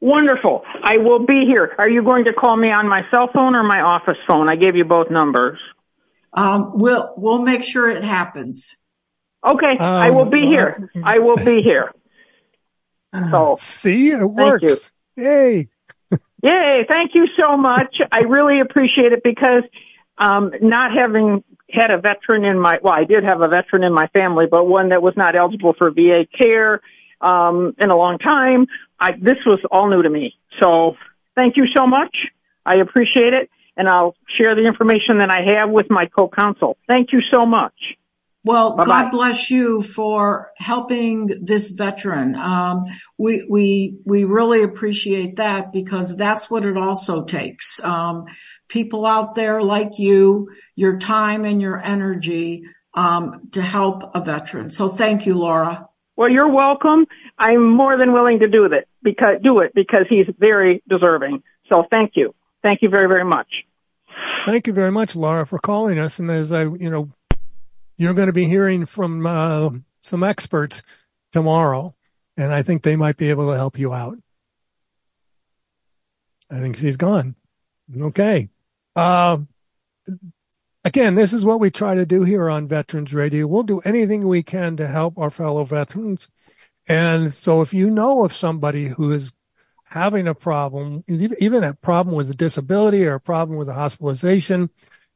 Wonderful. 0.02 0.62
I 0.82 0.98
will 0.98 1.20
be 1.20 1.46
here. 1.46 1.74
Are 1.78 1.88
you 1.88 2.02
going 2.02 2.26
to 2.26 2.34
call 2.34 2.54
me 2.54 2.70
on 2.70 2.86
my 2.86 3.02
cell 3.10 3.28
phone 3.28 3.54
or 3.56 3.62
my 3.62 3.80
office 3.80 4.18
phone? 4.26 4.46
I 4.50 4.56
gave 4.56 4.76
you 4.76 4.84
both 4.84 5.10
numbers. 5.10 5.58
Um, 6.34 6.72
we'll, 6.74 7.14
we'll 7.16 7.40
make 7.40 7.64
sure 7.64 7.88
it 7.88 8.04
happens. 8.04 8.76
Okay. 9.42 9.78
I 9.78 10.10
will 10.10 10.26
be 10.26 10.42
Um, 10.42 10.48
here. 10.52 10.90
I 11.02 11.18
will 11.20 11.36
be 11.38 11.62
here. 11.62 11.92
So, 13.30 13.56
See, 13.58 14.10
it 14.10 14.18
you. 14.18 14.26
works. 14.26 14.92
Yay. 15.16 15.70
Yay. 16.46 16.84
Thank 16.88 17.14
you 17.14 17.26
so 17.38 17.56
much. 17.56 17.96
I 18.10 18.20
really 18.20 18.60
appreciate 18.60 19.12
it 19.12 19.22
because, 19.22 19.62
um, 20.18 20.52
not 20.62 20.92
having 20.92 21.44
had 21.70 21.90
a 21.90 21.98
veteran 21.98 22.44
in 22.44 22.58
my, 22.58 22.78
well, 22.82 22.94
I 22.94 23.04
did 23.04 23.24
have 23.24 23.40
a 23.42 23.48
veteran 23.48 23.82
in 23.84 23.92
my 23.92 24.06
family, 24.08 24.46
but 24.50 24.66
one 24.66 24.90
that 24.90 25.02
was 25.02 25.14
not 25.16 25.36
eligible 25.36 25.74
for 25.76 25.90
VA 25.90 26.26
care, 26.38 26.80
um, 27.20 27.74
in 27.78 27.90
a 27.90 27.96
long 27.96 28.18
time. 28.18 28.66
I, 28.98 29.12
this 29.12 29.38
was 29.44 29.60
all 29.70 29.88
new 29.90 30.02
to 30.02 30.10
me. 30.10 30.34
So 30.60 30.96
thank 31.34 31.56
you 31.56 31.66
so 31.74 31.86
much. 31.86 32.16
I 32.64 32.76
appreciate 32.76 33.34
it. 33.34 33.50
And 33.76 33.88
I'll 33.88 34.16
share 34.38 34.54
the 34.54 34.64
information 34.64 35.18
that 35.18 35.30
I 35.30 35.58
have 35.58 35.70
with 35.70 35.90
my 35.90 36.06
co-counsel. 36.06 36.78
Thank 36.88 37.12
you 37.12 37.20
so 37.30 37.44
much. 37.44 37.74
Well, 38.46 38.76
Bye-bye. 38.76 38.86
God 38.86 39.10
bless 39.10 39.50
you 39.50 39.82
for 39.82 40.52
helping 40.56 41.44
this 41.44 41.70
veteran. 41.70 42.36
Um, 42.36 42.84
we, 43.18 43.44
we, 43.50 43.96
we 44.04 44.22
really 44.22 44.62
appreciate 44.62 45.34
that 45.36 45.72
because 45.72 46.16
that's 46.16 46.48
what 46.48 46.64
it 46.64 46.76
also 46.76 47.24
takes. 47.24 47.82
Um, 47.82 48.26
people 48.68 49.04
out 49.04 49.34
there 49.34 49.60
like 49.62 49.98
you, 49.98 50.48
your 50.76 50.96
time 50.98 51.44
and 51.44 51.60
your 51.60 51.82
energy, 51.82 52.62
um, 52.94 53.48
to 53.50 53.62
help 53.62 54.14
a 54.14 54.20
veteran. 54.20 54.70
So 54.70 54.88
thank 54.88 55.26
you, 55.26 55.34
Laura. 55.34 55.88
Well, 56.14 56.30
you're 56.30 56.48
welcome. 56.48 57.06
I'm 57.36 57.68
more 57.68 57.98
than 57.98 58.12
willing 58.12 58.38
to 58.38 58.48
do 58.48 58.68
that 58.68 58.86
because 59.02 59.40
do 59.42 59.58
it 59.58 59.72
because 59.74 60.04
he's 60.08 60.26
very 60.38 60.84
deserving. 60.88 61.42
So 61.68 61.82
thank 61.90 62.12
you. 62.14 62.32
Thank 62.62 62.82
you 62.82 62.90
very, 62.90 63.08
very 63.08 63.24
much. 63.24 63.48
Thank 64.46 64.68
you 64.68 64.72
very 64.72 64.92
much, 64.92 65.16
Laura, 65.16 65.44
for 65.44 65.58
calling 65.58 65.98
us. 65.98 66.20
And 66.20 66.30
as 66.30 66.52
I, 66.52 66.62
you 66.62 66.90
know, 66.90 67.10
you're 67.96 68.14
going 68.14 68.26
to 68.26 68.32
be 68.32 68.46
hearing 68.46 68.86
from 68.86 69.26
uh, 69.26 69.70
some 70.00 70.22
experts 70.22 70.82
tomorrow, 71.32 71.94
and 72.36 72.52
I 72.52 72.62
think 72.62 72.82
they 72.82 72.96
might 72.96 73.16
be 73.16 73.30
able 73.30 73.50
to 73.50 73.56
help 73.56 73.78
you 73.78 73.92
out. 73.92 74.18
I 76.50 76.60
think 76.60 76.76
she's 76.76 76.96
gone. 76.96 77.34
Okay. 78.00 78.50
Um, 78.94 79.48
again, 80.84 81.14
this 81.14 81.32
is 81.32 81.44
what 81.44 81.60
we 81.60 81.70
try 81.70 81.94
to 81.94 82.06
do 82.06 82.22
here 82.22 82.48
on 82.48 82.68
Veterans 82.68 83.12
Radio. 83.12 83.46
We'll 83.46 83.62
do 83.62 83.80
anything 83.80 84.26
we 84.26 84.42
can 84.42 84.76
to 84.76 84.86
help 84.86 85.18
our 85.18 85.30
fellow 85.30 85.64
veterans. 85.64 86.28
And 86.88 87.34
so 87.34 87.62
if 87.62 87.74
you 87.74 87.90
know 87.90 88.24
of 88.24 88.32
somebody 88.32 88.88
who 88.88 89.10
is 89.10 89.32
having 89.84 90.28
a 90.28 90.34
problem, 90.34 91.04
even 91.08 91.64
a 91.64 91.74
problem 91.74 92.14
with 92.14 92.30
a 92.30 92.34
disability 92.34 93.04
or 93.06 93.14
a 93.14 93.20
problem 93.20 93.58
with 93.58 93.68
a 93.68 93.74
hospitalization, 93.74 94.70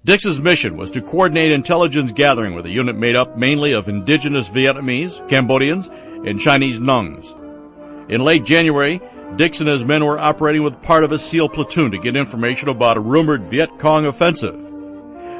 Dix's 0.05 0.41
mission 0.41 0.75
was 0.75 0.91
to 0.91 1.01
coordinate 1.01 1.51
intelligence 1.51 2.11
gathering 2.11 2.55
with 2.55 2.65
a 2.65 2.69
unit 2.69 2.95
made 2.95 3.15
up 3.15 3.37
mainly 3.37 3.73
of 3.73 3.89
indigenous 3.89 4.49
Vietnamese, 4.49 5.29
Cambodians, 5.29 5.87
and 6.25 6.39
Chinese 6.39 6.79
Nungs. 6.79 7.35
In 8.09 8.23
late 8.23 8.43
January, 8.43 8.99
Dix 9.35 9.59
and 9.59 9.67
his 9.67 9.83
men 9.83 10.05
were 10.05 10.19
operating 10.19 10.61
with 10.61 10.81
part 10.83 11.03
of 11.03 11.11
a 11.11 11.17
SEAL 11.17 11.49
platoon 11.49 11.91
to 11.91 11.97
get 11.97 12.15
information 12.15 12.69
about 12.69 12.97
a 12.97 13.01
rumored 13.01 13.43
Viet 13.43 13.79
Cong 13.79 14.05
offensive. 14.05 14.59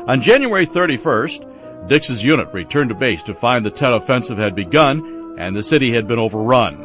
On 0.08 0.20
January 0.20 0.66
31st, 0.66 1.88
Dix's 1.88 2.24
unit 2.24 2.52
returned 2.54 2.89
to 2.89 2.96
base 2.96 3.22
to 3.24 3.36
find 3.36 3.64
the 3.64 3.70
Tet 3.70 3.94
offensive 3.94 4.38
had 4.38 4.56
begun 4.56 5.36
and 5.38 5.56
the 5.56 5.64
city 5.64 5.91
had 5.91 6.08
been 6.08 6.20
overrun. 6.20 6.76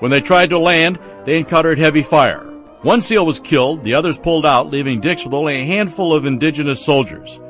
When 0.00 0.10
they 0.10 0.20
tried 0.20 0.50
to 0.50 0.58
land, 0.58 0.98
they 1.24 1.38
encountered 1.38 1.78
heavy 1.78 2.02
fire. 2.02 2.44
One 2.82 3.00
SEAL 3.00 3.24
was 3.24 3.40
killed, 3.40 3.84
the 3.84 3.94
others 3.94 4.18
pulled 4.18 4.46
out, 4.46 4.70
leaving 4.70 5.00
Dix 5.00 5.24
with 5.24 5.34
only 5.34 5.56
a 5.56 5.64
handful 5.64 6.12
of 6.12 6.26
indigenous 6.26 6.84
soldiers. 6.84 7.40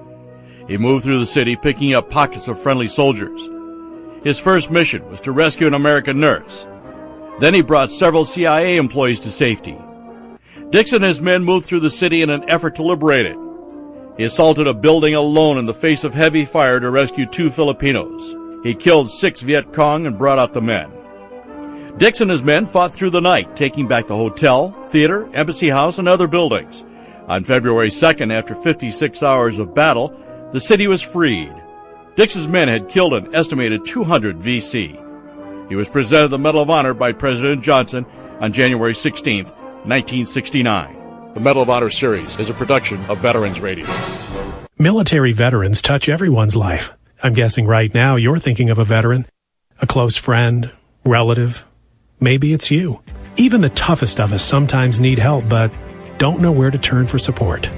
He 0.68 0.76
moved 0.76 1.04
through 1.04 1.20
the 1.20 1.26
city, 1.26 1.56
picking 1.56 1.94
up 1.94 2.10
pockets 2.10 2.48
of 2.48 2.60
friendly 2.60 2.88
soldiers. 2.88 3.48
His 4.22 4.38
first 4.38 4.70
mission 4.70 5.08
was 5.08 5.20
to 5.22 5.32
rescue 5.32 5.66
an 5.66 5.74
American 5.74 6.20
nurse. 6.20 6.66
Then 7.38 7.54
he 7.54 7.62
brought 7.62 7.90
several 7.90 8.24
CIA 8.24 8.76
employees 8.76 9.20
to 9.20 9.30
safety. 9.30 9.76
Dixon 10.70 10.96
and 10.96 11.04
his 11.04 11.20
men 11.20 11.44
moved 11.44 11.66
through 11.66 11.80
the 11.80 11.90
city 11.90 12.22
in 12.22 12.30
an 12.30 12.48
effort 12.48 12.74
to 12.76 12.82
liberate 12.82 13.26
it. 13.26 13.36
He 14.16 14.24
assaulted 14.24 14.66
a 14.66 14.74
building 14.74 15.14
alone 15.14 15.58
in 15.58 15.66
the 15.66 15.74
face 15.74 16.02
of 16.02 16.14
heavy 16.14 16.44
fire 16.44 16.80
to 16.80 16.90
rescue 16.90 17.26
two 17.26 17.50
Filipinos. 17.50 18.34
He 18.62 18.74
killed 18.74 19.10
six 19.10 19.42
Viet 19.42 19.72
Cong 19.72 20.06
and 20.06 20.18
brought 20.18 20.38
out 20.38 20.54
the 20.54 20.62
men. 20.62 20.90
Dixon 21.98 22.30
and 22.30 22.32
his 22.32 22.42
men 22.42 22.66
fought 22.66 22.92
through 22.92 23.10
the 23.10 23.20
night, 23.20 23.54
taking 23.56 23.86
back 23.86 24.06
the 24.06 24.16
hotel, 24.16 24.70
theater, 24.88 25.28
embassy 25.34 25.68
house, 25.68 25.98
and 25.98 26.08
other 26.08 26.26
buildings. 26.26 26.82
On 27.28 27.44
February 27.44 27.90
2nd, 27.90 28.32
after 28.32 28.54
56 28.54 29.22
hours 29.22 29.58
of 29.58 29.74
battle, 29.74 30.14
the 30.52 30.60
city 30.60 30.88
was 30.88 31.02
freed. 31.02 31.54
Dixon's 32.14 32.48
men 32.48 32.68
had 32.68 32.88
killed 32.88 33.14
an 33.14 33.34
estimated 33.34 33.84
200 33.84 34.38
VC. 34.38 35.05
He 35.68 35.74
was 35.74 35.88
presented 35.88 36.28
the 36.28 36.38
Medal 36.38 36.62
of 36.62 36.70
Honor 36.70 36.94
by 36.94 37.12
President 37.12 37.62
Johnson 37.62 38.06
on 38.40 38.52
January 38.52 38.94
16, 38.94 39.44
1969. 39.44 41.32
The 41.34 41.40
Medal 41.40 41.62
of 41.62 41.70
Honor 41.70 41.90
series 41.90 42.38
is 42.38 42.48
a 42.48 42.54
production 42.54 43.04
of 43.06 43.18
Veterans 43.18 43.60
Radio. 43.60 43.86
Military 44.78 45.32
veterans 45.32 45.82
touch 45.82 46.08
everyone's 46.08 46.54
life. 46.54 46.92
I'm 47.22 47.32
guessing 47.32 47.66
right 47.66 47.92
now 47.92 48.16
you're 48.16 48.38
thinking 48.38 48.70
of 48.70 48.78
a 48.78 48.84
veteran, 48.84 49.26
a 49.82 49.86
close 49.86 50.16
friend, 50.16 50.70
relative. 51.04 51.64
Maybe 52.20 52.52
it's 52.52 52.70
you. 52.70 53.00
Even 53.36 53.60
the 53.60 53.70
toughest 53.70 54.20
of 54.20 54.32
us 54.32 54.44
sometimes 54.44 55.00
need 55.00 55.18
help, 55.18 55.48
but 55.48 55.72
don't 56.18 56.40
know 56.40 56.52
where 56.52 56.70
to 56.70 56.78
turn 56.78 57.06
for 57.06 57.18
support. 57.18 57.68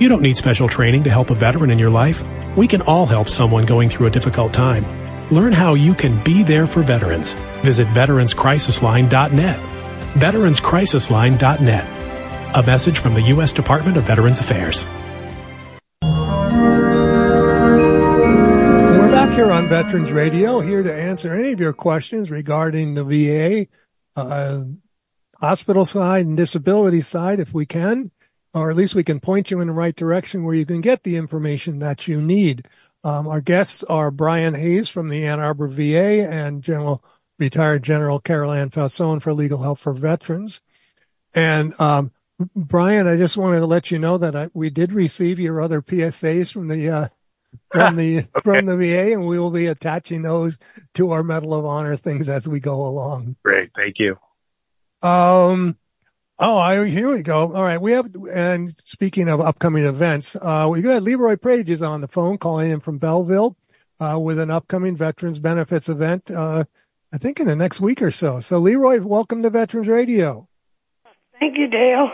You 0.00 0.08
don't 0.08 0.22
need 0.22 0.36
special 0.36 0.68
training 0.68 1.04
to 1.04 1.10
help 1.10 1.30
a 1.30 1.34
veteran 1.34 1.70
in 1.70 1.78
your 1.78 1.90
life. 1.90 2.24
We 2.56 2.66
can 2.66 2.82
all 2.82 3.06
help 3.06 3.28
someone 3.28 3.64
going 3.64 3.88
through 3.88 4.06
a 4.08 4.10
difficult 4.10 4.52
time. 4.52 5.07
Learn 5.30 5.52
how 5.52 5.74
you 5.74 5.94
can 5.94 6.22
be 6.24 6.42
there 6.42 6.66
for 6.66 6.82
veterans. 6.82 7.34
Visit 7.62 7.86
veteranscrisisline.net. 7.88 9.60
Veteranscrisisline.net. 10.14 12.56
A 12.56 12.62
message 12.62 12.98
from 12.98 13.12
the 13.12 13.20
U.S. 13.22 13.52
Department 13.52 13.98
of 13.98 14.04
Veterans 14.04 14.40
Affairs. 14.40 14.86
We're 18.98 19.10
back 19.10 19.34
here 19.34 19.52
on 19.52 19.68
Veterans 19.68 20.10
Radio, 20.12 20.60
here 20.60 20.82
to 20.82 20.94
answer 20.94 21.34
any 21.34 21.52
of 21.52 21.60
your 21.60 21.74
questions 21.74 22.30
regarding 22.30 22.94
the 22.94 23.04
VA, 23.04 23.66
uh, 24.16 24.62
hospital 25.38 25.84
side 25.84 26.24
and 26.24 26.38
disability 26.38 27.02
side, 27.02 27.38
if 27.38 27.52
we 27.52 27.66
can, 27.66 28.12
or 28.54 28.70
at 28.70 28.76
least 28.76 28.94
we 28.94 29.04
can 29.04 29.20
point 29.20 29.50
you 29.50 29.60
in 29.60 29.68
the 29.68 29.74
right 29.74 29.94
direction 29.94 30.42
where 30.42 30.54
you 30.54 30.64
can 30.64 30.80
get 30.80 31.02
the 31.02 31.16
information 31.16 31.80
that 31.80 32.08
you 32.08 32.22
need. 32.22 32.66
Um, 33.04 33.28
our 33.28 33.40
guests 33.40 33.84
are 33.84 34.10
Brian 34.10 34.54
Hayes 34.54 34.88
from 34.88 35.08
the 35.08 35.24
Ann 35.26 35.40
Arbor 35.40 35.68
VA 35.68 36.28
and 36.28 36.62
General 36.62 37.02
retired 37.38 37.82
General 37.82 38.18
Carol 38.18 38.52
Ann 38.52 38.70
Fausone 38.70 39.22
for 39.22 39.32
Legal 39.32 39.62
Help 39.62 39.78
for 39.78 39.92
Veterans. 39.92 40.60
And 41.34 41.78
um, 41.80 42.10
Brian, 42.54 43.06
I 43.06 43.16
just 43.16 43.36
wanted 43.36 43.60
to 43.60 43.66
let 43.66 43.90
you 43.90 43.98
know 43.98 44.18
that 44.18 44.34
I, 44.34 44.50
we 44.54 44.70
did 44.70 44.92
receive 44.92 45.38
your 45.38 45.60
other 45.60 45.82
PSAs 45.82 46.52
from 46.52 46.68
the 46.68 46.88
uh, 46.88 47.08
from 47.70 47.96
the 47.96 48.18
okay. 48.36 48.40
from 48.42 48.66
the 48.66 48.76
VA, 48.76 49.12
and 49.12 49.26
we 49.26 49.38
will 49.38 49.50
be 49.50 49.66
attaching 49.66 50.22
those 50.22 50.58
to 50.94 51.10
our 51.12 51.22
Medal 51.22 51.54
of 51.54 51.64
Honor 51.64 51.96
things 51.96 52.28
as 52.28 52.48
we 52.48 52.60
go 52.60 52.86
along. 52.86 53.36
Great, 53.44 53.70
thank 53.74 53.98
you. 53.98 54.18
Um, 55.02 55.76
oh, 56.38 56.58
I, 56.58 56.88
here 56.88 57.10
we 57.10 57.22
go. 57.22 57.52
All 57.52 57.62
right, 57.62 57.80
we 57.80 57.92
have. 57.92 58.10
And 58.32 58.74
speaking 58.84 59.28
of 59.28 59.40
upcoming 59.40 59.84
events, 59.84 60.36
uh, 60.36 60.68
we 60.70 60.82
got 60.82 61.02
Leroy 61.02 61.36
Page 61.36 61.70
is 61.70 61.82
on 61.82 62.00
the 62.00 62.08
phone 62.08 62.38
calling 62.38 62.70
in 62.70 62.80
from 62.80 62.98
Belleville 62.98 63.56
uh, 64.00 64.18
with 64.20 64.38
an 64.38 64.50
upcoming 64.50 64.96
Veterans 64.96 65.38
Benefits 65.38 65.88
event. 65.88 66.30
Uh, 66.30 66.64
I 67.12 67.18
think 67.18 67.40
in 67.40 67.46
the 67.46 67.56
next 67.56 67.80
week 67.80 68.02
or 68.02 68.10
so. 68.10 68.40
So, 68.40 68.58
Leroy, 68.58 69.00
welcome 69.00 69.42
to 69.42 69.50
Veterans 69.50 69.88
Radio. 69.88 70.48
Thank 71.40 71.56
you, 71.56 71.68
Dale. 71.68 72.10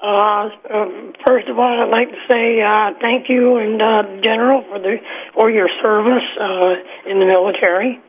Uh, 0.00 0.50
um, 0.72 1.12
first 1.26 1.48
of 1.48 1.58
all, 1.58 1.82
I'd 1.82 1.90
like 1.90 2.10
to 2.10 2.18
say 2.28 2.60
uh, 2.60 2.92
thank 3.00 3.28
you 3.28 3.56
and 3.56 3.82
uh, 3.82 4.20
General 4.22 4.62
for 4.62 4.78
the 4.78 4.98
for 5.34 5.50
your 5.50 5.68
service 5.82 6.22
uh, 6.40 7.10
in 7.10 7.18
the 7.18 7.26
military, 7.26 8.00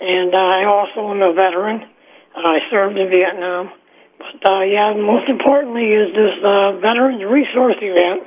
and 0.00 0.34
I 0.34 0.64
also 0.64 1.10
am 1.10 1.22
a 1.22 1.32
veteran. 1.32 1.88
I 2.34 2.58
served 2.70 2.98
in 2.98 3.08
Vietnam, 3.08 3.70
but 4.18 4.50
uh, 4.50 4.60
yeah, 4.62 4.94
most 4.94 5.28
importantly 5.28 5.86
is 5.94 6.14
this 6.14 6.44
uh, 6.44 6.72
Veterans 6.80 7.22
Resource 7.24 7.76
event 7.80 8.26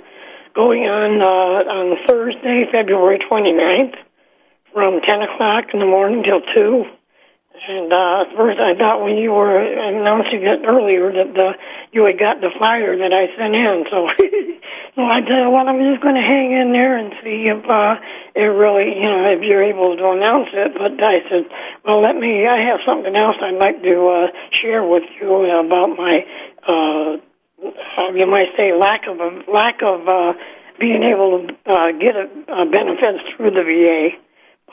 going 0.55 0.83
on 0.83 1.21
uh, 1.21 1.71
on 1.71 1.97
Thursday, 2.07 2.65
February 2.71 3.19
29th, 3.19 3.95
from 4.73 5.01
10 5.01 5.21
o'clock 5.21 5.65
in 5.73 5.79
the 5.79 5.85
morning 5.85 6.23
till 6.23 6.41
two 6.53 6.85
and 7.67 7.93
uh, 7.93 8.25
first, 8.35 8.59
I 8.59 8.73
thought 8.73 9.03
when 9.03 9.17
you 9.17 9.31
were 9.31 9.53
announcing 9.61 10.41
it 10.41 10.65
earlier 10.65 11.11
that 11.13 11.37
uh, 11.37 11.53
you 11.91 12.05
had 12.05 12.17
got 12.17 12.41
the 12.41 12.49
flyer 12.57 12.97
that 12.97 13.13
I 13.13 13.29
sent 13.37 13.53
in. 13.53 13.85
So, 13.85 14.09
so 14.95 15.01
I 15.05 15.21
said, 15.21 15.45
well, 15.45 15.69
I'm 15.69 15.77
just 15.77 16.01
going 16.01 16.15
to 16.15 16.25
hang 16.25 16.51
in 16.53 16.73
there 16.73 16.97
and 16.97 17.13
see 17.23 17.45
if 17.53 17.61
uh, 17.69 18.01
it 18.33 18.49
really, 18.49 18.97
you 18.97 19.05
know, 19.05 19.29
if 19.29 19.43
you're 19.45 19.63
able 19.63 19.95
to 19.95 20.09
announce 20.09 20.49
it. 20.53 20.73
But 20.73 20.97
I 21.03 21.21
said, 21.29 21.45
well, 21.85 22.01
let 22.01 22.15
me. 22.15 22.47
I 22.47 22.65
have 22.65 22.79
something 22.85 23.15
else 23.15 23.37
I'd 23.41 23.61
like 23.61 23.83
to 23.83 23.95
uh, 24.09 24.27
share 24.49 24.81
with 24.81 25.03
you 25.21 25.29
about 25.29 25.93
my, 25.93 26.25
uh, 26.65 27.21
you 28.13 28.25
might 28.25 28.57
say, 28.57 28.73
lack 28.73 29.05
of 29.05 29.19
a 29.21 29.51
lack 29.51 29.83
of 29.83 30.07
uh, 30.09 30.33
being 30.79 31.03
able 31.03 31.45
to 31.45 31.53
uh, 31.69 31.91
get 31.93 32.17
a, 32.17 32.25
a 32.49 32.65
benefits 32.65 33.21
through 33.37 33.51
the 33.51 33.61
VA. 33.61 34.17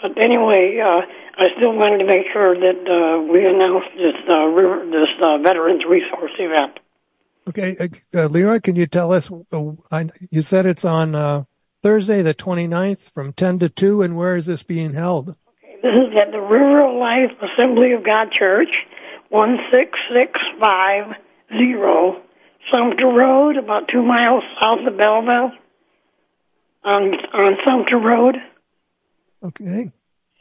But 0.00 0.16
anyway, 0.22 0.78
uh, 0.78 1.02
I 1.36 1.48
still 1.56 1.74
wanted 1.74 1.98
to 1.98 2.04
make 2.04 2.26
sure 2.32 2.54
that 2.54 2.86
uh, 2.86 3.20
we 3.22 3.44
announced 3.44 3.88
this 3.96 4.14
uh, 4.28 4.46
river, 4.46 4.86
this 4.86 5.10
uh, 5.20 5.38
Veterans 5.38 5.84
Resource 5.88 6.30
event. 6.38 6.78
Okay, 7.48 7.76
uh, 7.80 7.88
uh, 8.14 8.26
Leroy, 8.26 8.60
can 8.60 8.76
you 8.76 8.86
tell 8.86 9.12
us? 9.12 9.28
Uh, 9.52 9.72
I, 9.90 10.08
you 10.30 10.42
said 10.42 10.66
it's 10.66 10.84
on 10.84 11.14
uh, 11.14 11.44
Thursday, 11.82 12.20
the 12.22 12.34
29th, 12.34 13.10
from 13.10 13.32
10 13.32 13.58
to 13.60 13.68
2, 13.68 14.02
and 14.02 14.16
where 14.16 14.36
is 14.36 14.46
this 14.46 14.62
being 14.62 14.92
held? 14.92 15.30
Okay, 15.30 15.78
this 15.82 15.94
is 15.94 16.14
at 16.20 16.30
the 16.30 16.40
River 16.40 16.86
of 16.86 16.94
Life 16.96 17.32
Assembly 17.40 17.92
of 17.92 18.04
God 18.04 18.30
Church, 18.32 18.68
16650 19.30 22.22
Sumpter 22.70 23.06
Road, 23.06 23.56
about 23.56 23.88
two 23.88 24.02
miles 24.02 24.44
south 24.60 24.86
of 24.86 24.96
Belleville, 24.96 25.52
on 26.84 27.14
on 27.32 27.56
Sumpter 27.64 27.98
Road. 27.98 28.36
Okay. 29.42 29.92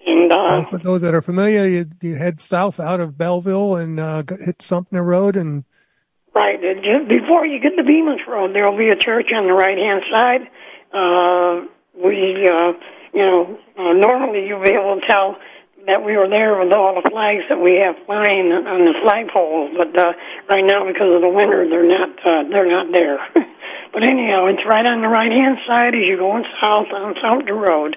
And 0.06 0.32
uh, 0.32 0.66
for 0.70 0.78
those 0.78 1.02
that 1.02 1.14
are 1.14 1.22
familiar, 1.22 1.68
you, 1.68 1.90
you 2.02 2.16
head 2.16 2.40
south 2.40 2.80
out 2.80 3.00
of 3.00 3.18
Belleville 3.18 3.76
and 3.76 4.00
uh, 4.00 4.24
hit 4.28 4.62
Sumpter 4.62 5.04
Road 5.04 5.36
and. 5.36 5.66
Right. 6.34 6.60
Before 6.62 7.46
you 7.46 7.60
get 7.60 7.76
to 7.78 7.84
Bemis 7.84 8.22
Road, 8.28 8.56
there 8.56 8.70
will 8.70 8.78
be 8.78 8.90
a 8.90 8.96
church 8.96 9.28
on 9.36 9.48
the 9.48 9.54
right 9.54 9.78
hand 9.78 10.04
side. 10.12 10.42
Uh, 10.94 11.66
we, 11.98 12.48
uh, 12.48 12.74
you 13.14 13.26
know, 13.26 13.60
uh, 13.78 13.94
normally 13.94 14.48
you'll 14.48 14.62
be 14.62 14.70
able 14.70 15.00
to 15.02 15.08
tell 15.08 15.40
that 15.88 16.04
we 16.04 16.16
were 16.16 16.30
there 16.30 16.60
with 16.60 16.72
all 16.74 17.00
the 17.02 17.10
flags 17.10 17.44
that 17.50 17.58
we 17.58 17.80
have 17.80 17.96
flying 18.06 18.52
on 18.52 18.86
the 18.86 18.94
flagpoles, 19.02 19.72
but 19.76 19.98
uh, 19.98 20.14
right 20.50 20.64
now 20.64 20.86
because 20.86 21.10
of 21.10 21.22
the 21.24 21.32
winter, 21.32 21.64
they're 21.68 21.88
not 21.88 22.12
uh, 22.28 22.44
they're 22.52 22.70
not 22.70 22.92
there. 22.92 23.18
but 23.94 24.04
anyhow, 24.04 24.52
it's 24.52 24.62
right 24.68 24.86
on 24.86 25.02
the 25.02 25.08
right 25.08 25.32
hand 25.32 25.58
side 25.66 25.96
as 25.96 26.04
you're 26.06 26.20
going 26.20 26.44
south 26.62 26.92
on 26.92 27.16
Sumpter 27.24 27.56
Road. 27.56 27.96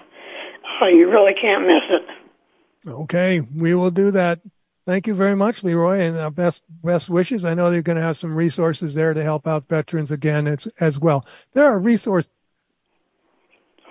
Oh, 0.80 0.86
you 0.86 1.10
really 1.10 1.34
can't 1.34 1.66
miss 1.66 1.82
it. 1.90 2.90
Okay, 2.90 3.40
we 3.40 3.74
will 3.74 3.90
do 3.90 4.10
that. 4.12 4.40
Thank 4.86 5.06
you 5.06 5.14
very 5.14 5.36
much, 5.36 5.62
Leroy, 5.62 6.00
and 6.00 6.16
uh, 6.16 6.30
best 6.30 6.64
best 6.82 7.08
wishes. 7.08 7.44
I 7.44 7.54
know 7.54 7.70
you're 7.70 7.82
going 7.82 7.96
to 7.96 8.02
have 8.02 8.16
some 8.16 8.34
resources 8.34 8.94
there 8.94 9.12
to 9.12 9.22
help 9.22 9.46
out 9.46 9.68
veterans 9.68 10.10
again 10.10 10.46
as, 10.46 10.66
as 10.80 10.98
well. 10.98 11.26
There 11.52 11.64
are 11.64 11.78
resource 11.78 12.28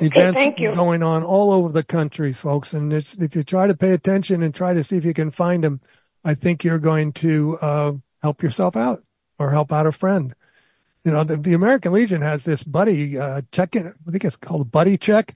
okay, 0.01 0.29
events 0.29 0.59
going 0.75 1.03
on 1.03 1.23
all 1.23 1.51
over 1.51 1.71
the 1.71 1.83
country, 1.83 2.33
folks. 2.33 2.73
And 2.73 2.91
if 2.91 3.35
you 3.35 3.43
try 3.43 3.67
to 3.67 3.75
pay 3.75 3.91
attention 3.91 4.41
and 4.41 4.53
try 4.53 4.73
to 4.73 4.83
see 4.83 4.97
if 4.97 5.05
you 5.05 5.13
can 5.13 5.31
find 5.31 5.63
them, 5.63 5.79
I 6.25 6.33
think 6.33 6.63
you're 6.63 6.79
going 6.79 7.13
to 7.13 7.57
uh, 7.61 7.93
help 8.21 8.41
yourself 8.41 8.75
out 8.75 9.03
or 9.37 9.51
help 9.51 9.71
out 9.71 9.85
a 9.85 9.91
friend. 9.91 10.35
You 11.05 11.11
know, 11.11 11.23
the, 11.23 11.37
the 11.37 11.53
American 11.53 11.93
Legion 11.93 12.21
has 12.21 12.43
this 12.43 12.63
buddy 12.63 13.17
uh, 13.17 13.41
check-in. 13.51 13.87
I 13.87 14.11
think 14.11 14.25
it's 14.25 14.35
called 14.35 14.71
Buddy 14.71 14.97
Check 14.97 15.35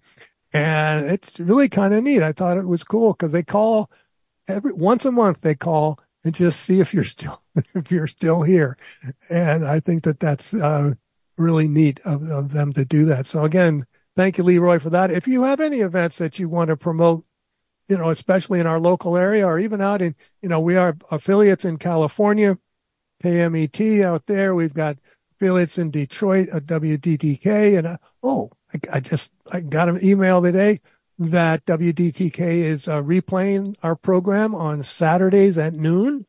and 0.54 1.08
it's 1.08 1.39
really 1.39 1.68
kind 1.68 1.93
of 1.93 2.04
neat. 2.04 2.22
I 2.22 2.32
thought 2.32 2.58
it 2.58 2.68
was 2.68 2.84
cool 2.84 3.14
because 3.14 3.32
they 3.32 3.43
call 3.43 3.89
every 4.47 4.74
once 4.74 5.06
a 5.06 5.12
month. 5.12 5.41
They 5.41 5.56
call 5.56 5.99
and 6.24 6.34
just 6.34 6.62
see 6.62 6.80
if 6.80 6.93
you're 6.93 7.04
still 7.04 7.41
if 7.76 7.91
you're 7.91 8.08
still 8.08 8.43
here, 8.43 8.78
and 9.30 9.66
I 9.66 9.80
think 9.80 10.04
that 10.04 10.20
that's 10.20 10.54
uh, 10.54 10.93
really 11.38 11.68
neat 11.68 11.99
of, 12.06 12.24
of 12.30 12.51
them 12.51 12.74
to 12.74 12.86
do 12.86 13.06
that. 13.06 13.26
So 13.26 13.43
again, 13.43 13.86
thank 14.16 14.38
you, 14.38 14.43
Leroy, 14.43 14.80
for 14.80 14.89
that. 14.91 15.12
If 15.12 15.28
you 15.28 15.43
have 15.43 15.60
any 15.60 15.80
events 15.80 16.18
that 16.18 16.39
you 16.39 16.49
want 16.49 16.70
to 16.70 16.78
promote, 16.78 17.26
you 17.88 17.97
know, 17.97 18.10
especially 18.10 18.60
in 18.60 18.68
our 18.68 18.80
local 18.80 19.18
area 19.18 19.45
or 19.45 19.60
even 19.60 19.82
out 19.82 20.01
in, 20.01 20.16
you 20.41 20.49
know, 20.49 20.60
we 20.60 20.76
are 20.76 20.95
affiliates 21.12 21.66
in 21.66 21.78
California, 21.78 22.58
KMET 23.24 24.04
out 24.04 24.26
there. 24.28 24.56
We've 24.56 24.74
got 24.74 24.97
affiliates 25.36 25.78
in 25.78 25.91
Detroit 25.91 26.49
at 26.49 26.66
WDTK 26.66 27.78
and, 27.78 27.88
uh, 27.88 27.97
oh, 28.22 28.51
I, 28.74 28.98
I, 28.98 29.00
just 29.00 29.32
I 29.52 29.62
got 29.62 29.90
an 29.90 30.04
email 30.04 30.42
today 30.42 30.80
that 31.20 31.66
WDTK 31.66 32.40
is 32.40 32.88
uh, 32.88 33.02
replaying 33.02 33.76
our 33.84 33.96
program 33.96 34.56
on 34.56 34.84
Saturdays 34.84 35.58
at 35.58 35.74
noon. 35.74 36.26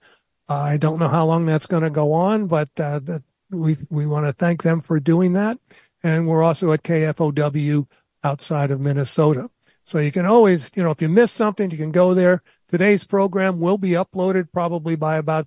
Uh, 0.48 0.54
I 0.54 0.76
don't 0.76 0.98
know 0.98 1.08
how 1.08 1.24
long 1.24 1.46
that's 1.46 1.66
going 1.66 1.82
to 1.82 1.90
go 1.90 2.12
on, 2.12 2.46
but 2.46 2.68
uh, 2.78 2.98
the, 2.98 3.22
we, 3.50 3.76
we 3.90 4.06
want 4.06 4.26
to 4.26 4.32
thank 4.32 4.62
them 4.62 4.80
for 4.80 5.00
doing 5.00 5.32
that. 5.32 5.58
And 6.02 6.28
we're 6.28 6.42
also 6.42 6.72
at 6.72 6.82
KFOW 6.82 7.86
outside 8.22 8.70
of 8.70 8.80
Minnesota. 8.80 9.48
So 9.84 9.98
you 9.98 10.12
can 10.12 10.26
always, 10.26 10.70
you 10.74 10.82
know, 10.82 10.90
if 10.90 11.00
you 11.00 11.08
miss 11.08 11.32
something, 11.32 11.70
you 11.70 11.76
can 11.76 11.92
go 11.92 12.14
there. 12.14 12.42
Today's 12.68 13.04
program 13.04 13.60
will 13.60 13.78
be 13.78 13.90
uploaded 13.90 14.52
probably 14.52 14.96
by 14.96 15.16
about 15.16 15.46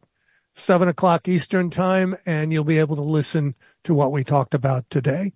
seven 0.54 0.88
o'clock 0.88 1.28
Eastern 1.28 1.70
time, 1.70 2.16
and 2.26 2.52
you'll 2.52 2.64
be 2.64 2.80
able 2.80 2.96
to 2.96 3.02
listen 3.02 3.56
to 3.84 3.94
what 3.94 4.12
we 4.12 4.24
talked 4.24 4.54
about 4.54 4.90
today. 4.90 5.34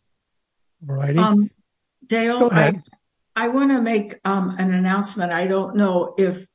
All 0.87 0.95
righty. 0.95 1.19
Um, 1.19 1.49
Dale, 2.05 2.49
I, 2.51 2.81
I 3.35 3.47
want 3.49 3.71
to 3.71 3.81
make 3.81 4.19
um, 4.25 4.55
an 4.57 4.73
announcement. 4.73 5.31
I 5.31 5.47
don't 5.47 5.75
know 5.75 6.15
if 6.17 6.47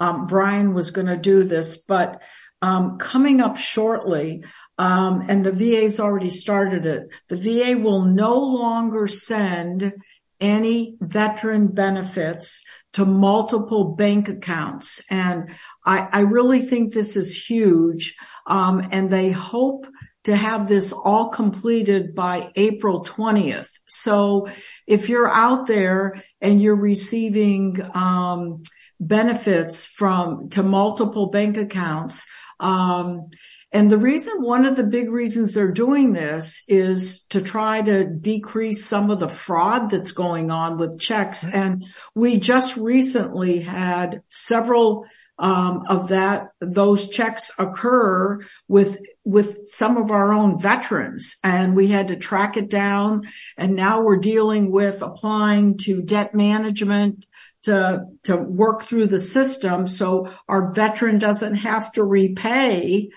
um, 0.00 0.26
Brian 0.26 0.74
was 0.74 0.90
going 0.90 1.06
to 1.06 1.16
do 1.16 1.44
this, 1.44 1.76
but 1.76 2.22
um, 2.60 2.98
coming 2.98 3.40
up 3.40 3.56
shortly, 3.56 4.44
um, 4.78 5.24
and 5.28 5.44
the 5.44 5.52
VA's 5.52 6.00
already 6.00 6.30
started 6.30 6.86
it, 6.86 7.08
the 7.28 7.36
VA 7.36 7.78
will 7.78 8.02
no 8.02 8.38
longer 8.38 9.06
send 9.08 9.92
any 10.40 10.96
veteran 11.00 11.68
benefits 11.68 12.62
to 12.92 13.04
multiple 13.04 13.96
bank 13.96 14.28
accounts. 14.28 15.02
And 15.10 15.50
I, 15.84 16.08
I 16.12 16.20
really 16.20 16.62
think 16.62 16.92
this 16.92 17.16
is 17.16 17.48
huge. 17.48 18.14
Um, 18.46 18.88
and 18.92 19.10
they 19.10 19.30
hope 19.30 19.86
to 20.28 20.36
have 20.36 20.68
this 20.68 20.92
all 20.92 21.30
completed 21.30 22.14
by 22.14 22.52
April 22.54 23.02
20th. 23.02 23.80
So 23.86 24.46
if 24.86 25.08
you're 25.08 25.30
out 25.30 25.66
there 25.66 26.22
and 26.42 26.60
you're 26.60 26.76
receiving, 26.76 27.80
um, 27.94 28.60
benefits 29.00 29.86
from 29.86 30.50
to 30.50 30.62
multiple 30.62 31.30
bank 31.30 31.56
accounts, 31.56 32.26
um, 32.60 33.30
and 33.72 33.90
the 33.90 33.96
reason, 33.96 34.42
one 34.42 34.66
of 34.66 34.76
the 34.76 34.84
big 34.84 35.10
reasons 35.10 35.54
they're 35.54 35.72
doing 35.72 36.12
this 36.12 36.62
is 36.68 37.20
to 37.30 37.40
try 37.40 37.80
to 37.80 38.04
decrease 38.04 38.84
some 38.84 39.10
of 39.10 39.20
the 39.20 39.28
fraud 39.30 39.88
that's 39.88 40.12
going 40.12 40.50
on 40.50 40.76
with 40.76 41.00
checks. 41.00 41.44
Mm-hmm. 41.44 41.56
And 41.56 41.86
we 42.14 42.38
just 42.38 42.76
recently 42.76 43.60
had 43.60 44.22
several 44.28 45.06
um, 45.38 45.84
of 45.88 46.08
that, 46.08 46.48
those 46.60 47.08
checks 47.08 47.50
occur 47.58 48.40
with, 48.66 48.98
with 49.24 49.68
some 49.68 49.96
of 49.96 50.10
our 50.10 50.32
own 50.32 50.60
veterans 50.60 51.36
and 51.44 51.76
we 51.76 51.88
had 51.88 52.08
to 52.08 52.16
track 52.16 52.56
it 52.56 52.68
down. 52.68 53.28
And 53.56 53.76
now 53.76 54.00
we're 54.00 54.16
dealing 54.16 54.70
with 54.70 55.02
applying 55.02 55.78
to 55.78 56.02
debt 56.02 56.34
management 56.34 57.26
to, 57.62 58.04
to 58.24 58.36
work 58.36 58.82
through 58.82 59.06
the 59.06 59.18
system. 59.20 59.86
So 59.86 60.32
our 60.48 60.72
veteran 60.72 61.18
doesn't 61.18 61.54
have 61.54 61.92
to 61.92 62.04
repay 62.04 63.10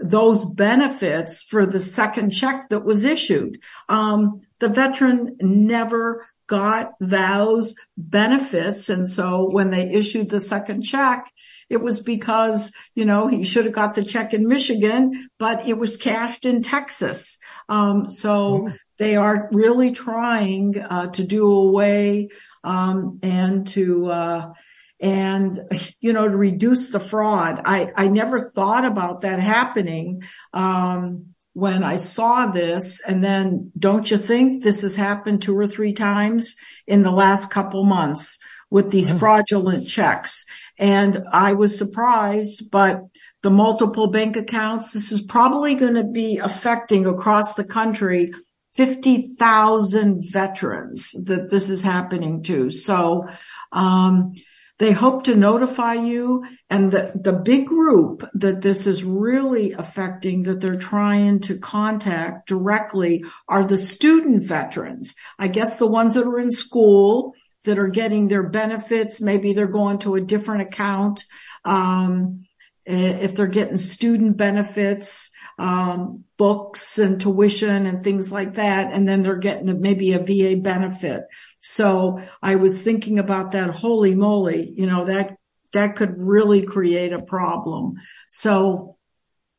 those 0.00 0.46
benefits 0.46 1.42
for 1.42 1.66
the 1.66 1.78
second 1.78 2.30
check 2.30 2.70
that 2.70 2.84
was 2.84 3.04
issued. 3.04 3.62
Um, 3.88 4.38
the 4.58 4.68
veteran 4.68 5.36
never 5.40 6.26
got 6.50 6.94
those 6.98 7.74
benefits. 7.96 8.90
And 8.90 9.06
so 9.08 9.48
when 9.56 9.70
they 9.70 9.88
issued 10.00 10.28
the 10.30 10.40
second 10.40 10.82
check, 10.82 11.30
it 11.68 11.80
was 11.80 12.00
because, 12.00 12.72
you 12.96 13.04
know, 13.04 13.28
he 13.28 13.44
should 13.44 13.66
have 13.66 13.74
got 13.82 13.94
the 13.94 14.04
check 14.04 14.34
in 14.34 14.48
Michigan, 14.48 15.28
but 15.38 15.68
it 15.68 15.78
was 15.78 15.96
cashed 15.96 16.44
in 16.44 16.60
Texas. 16.62 17.38
Um, 17.68 18.10
so 18.10 18.32
mm-hmm. 18.34 18.76
they 18.98 19.14
are 19.14 19.48
really 19.52 19.92
trying, 19.92 20.76
uh, 20.76 21.06
to 21.12 21.22
do 21.22 21.46
away, 21.46 22.30
um, 22.64 23.20
and 23.22 23.66
to, 23.68 24.10
uh, 24.10 24.52
and, 24.98 25.60
you 26.00 26.12
know, 26.12 26.26
to 26.28 26.36
reduce 26.36 26.90
the 26.90 27.00
fraud. 27.00 27.62
I, 27.64 27.92
I 27.94 28.08
never 28.08 28.50
thought 28.50 28.84
about 28.84 29.20
that 29.20 29.38
happening. 29.38 30.22
Um, 30.52 31.34
when 31.52 31.82
I 31.82 31.96
saw 31.96 32.46
this 32.46 33.00
and 33.00 33.22
then 33.24 33.72
don't 33.78 34.10
you 34.10 34.18
think 34.18 34.62
this 34.62 34.82
has 34.82 34.94
happened 34.94 35.42
two 35.42 35.58
or 35.58 35.66
three 35.66 35.92
times 35.92 36.56
in 36.86 37.02
the 37.02 37.10
last 37.10 37.50
couple 37.50 37.84
months 37.84 38.38
with 38.70 38.90
these 38.90 39.08
mm-hmm. 39.08 39.18
fraudulent 39.18 39.88
checks? 39.88 40.46
And 40.78 41.24
I 41.32 41.54
was 41.54 41.76
surprised, 41.76 42.70
but 42.70 43.02
the 43.42 43.50
multiple 43.50 44.06
bank 44.06 44.36
accounts, 44.36 44.92
this 44.92 45.10
is 45.10 45.22
probably 45.22 45.74
going 45.74 45.94
to 45.94 46.04
be 46.04 46.38
affecting 46.38 47.06
across 47.06 47.54
the 47.54 47.64
country 47.64 48.32
50,000 48.74 50.24
veterans 50.30 51.10
that 51.24 51.50
this 51.50 51.68
is 51.68 51.82
happening 51.82 52.42
to. 52.44 52.70
So, 52.70 53.28
um, 53.72 54.34
they 54.80 54.92
hope 54.92 55.24
to 55.24 55.36
notify 55.36 55.92
you 55.92 56.42
and 56.70 56.90
the, 56.90 57.12
the 57.14 57.34
big 57.34 57.66
group 57.66 58.26
that 58.32 58.62
this 58.62 58.86
is 58.86 59.04
really 59.04 59.72
affecting 59.72 60.44
that 60.44 60.62
they're 60.62 60.74
trying 60.74 61.38
to 61.40 61.58
contact 61.58 62.48
directly 62.48 63.22
are 63.46 63.62
the 63.62 63.76
student 63.76 64.42
veterans. 64.42 65.14
I 65.38 65.48
guess 65.48 65.78
the 65.78 65.86
ones 65.86 66.14
that 66.14 66.26
are 66.26 66.40
in 66.40 66.50
school 66.50 67.34
that 67.64 67.78
are 67.78 67.88
getting 67.88 68.28
their 68.28 68.48
benefits. 68.48 69.20
Maybe 69.20 69.52
they're 69.52 69.66
going 69.66 69.98
to 69.98 70.14
a 70.14 70.20
different 70.22 70.62
account. 70.62 71.24
Um, 71.66 72.46
if 72.86 73.34
they're 73.34 73.48
getting 73.48 73.76
student 73.76 74.38
benefits, 74.38 75.30
um, 75.58 76.24
books 76.38 76.98
and 76.98 77.20
tuition 77.20 77.84
and 77.84 78.02
things 78.02 78.32
like 78.32 78.54
that, 78.54 78.90
and 78.92 79.06
then 79.06 79.20
they're 79.20 79.36
getting 79.36 79.78
maybe 79.82 80.14
a 80.14 80.18
VA 80.18 80.58
benefit. 80.58 81.24
So 81.60 82.22
I 82.42 82.56
was 82.56 82.82
thinking 82.82 83.18
about 83.18 83.52
that. 83.52 83.70
Holy 83.70 84.14
moly, 84.14 84.70
you 84.76 84.86
know, 84.86 85.04
that, 85.04 85.36
that 85.72 85.96
could 85.96 86.14
really 86.18 86.64
create 86.64 87.12
a 87.12 87.22
problem. 87.22 87.94
So 88.26 88.96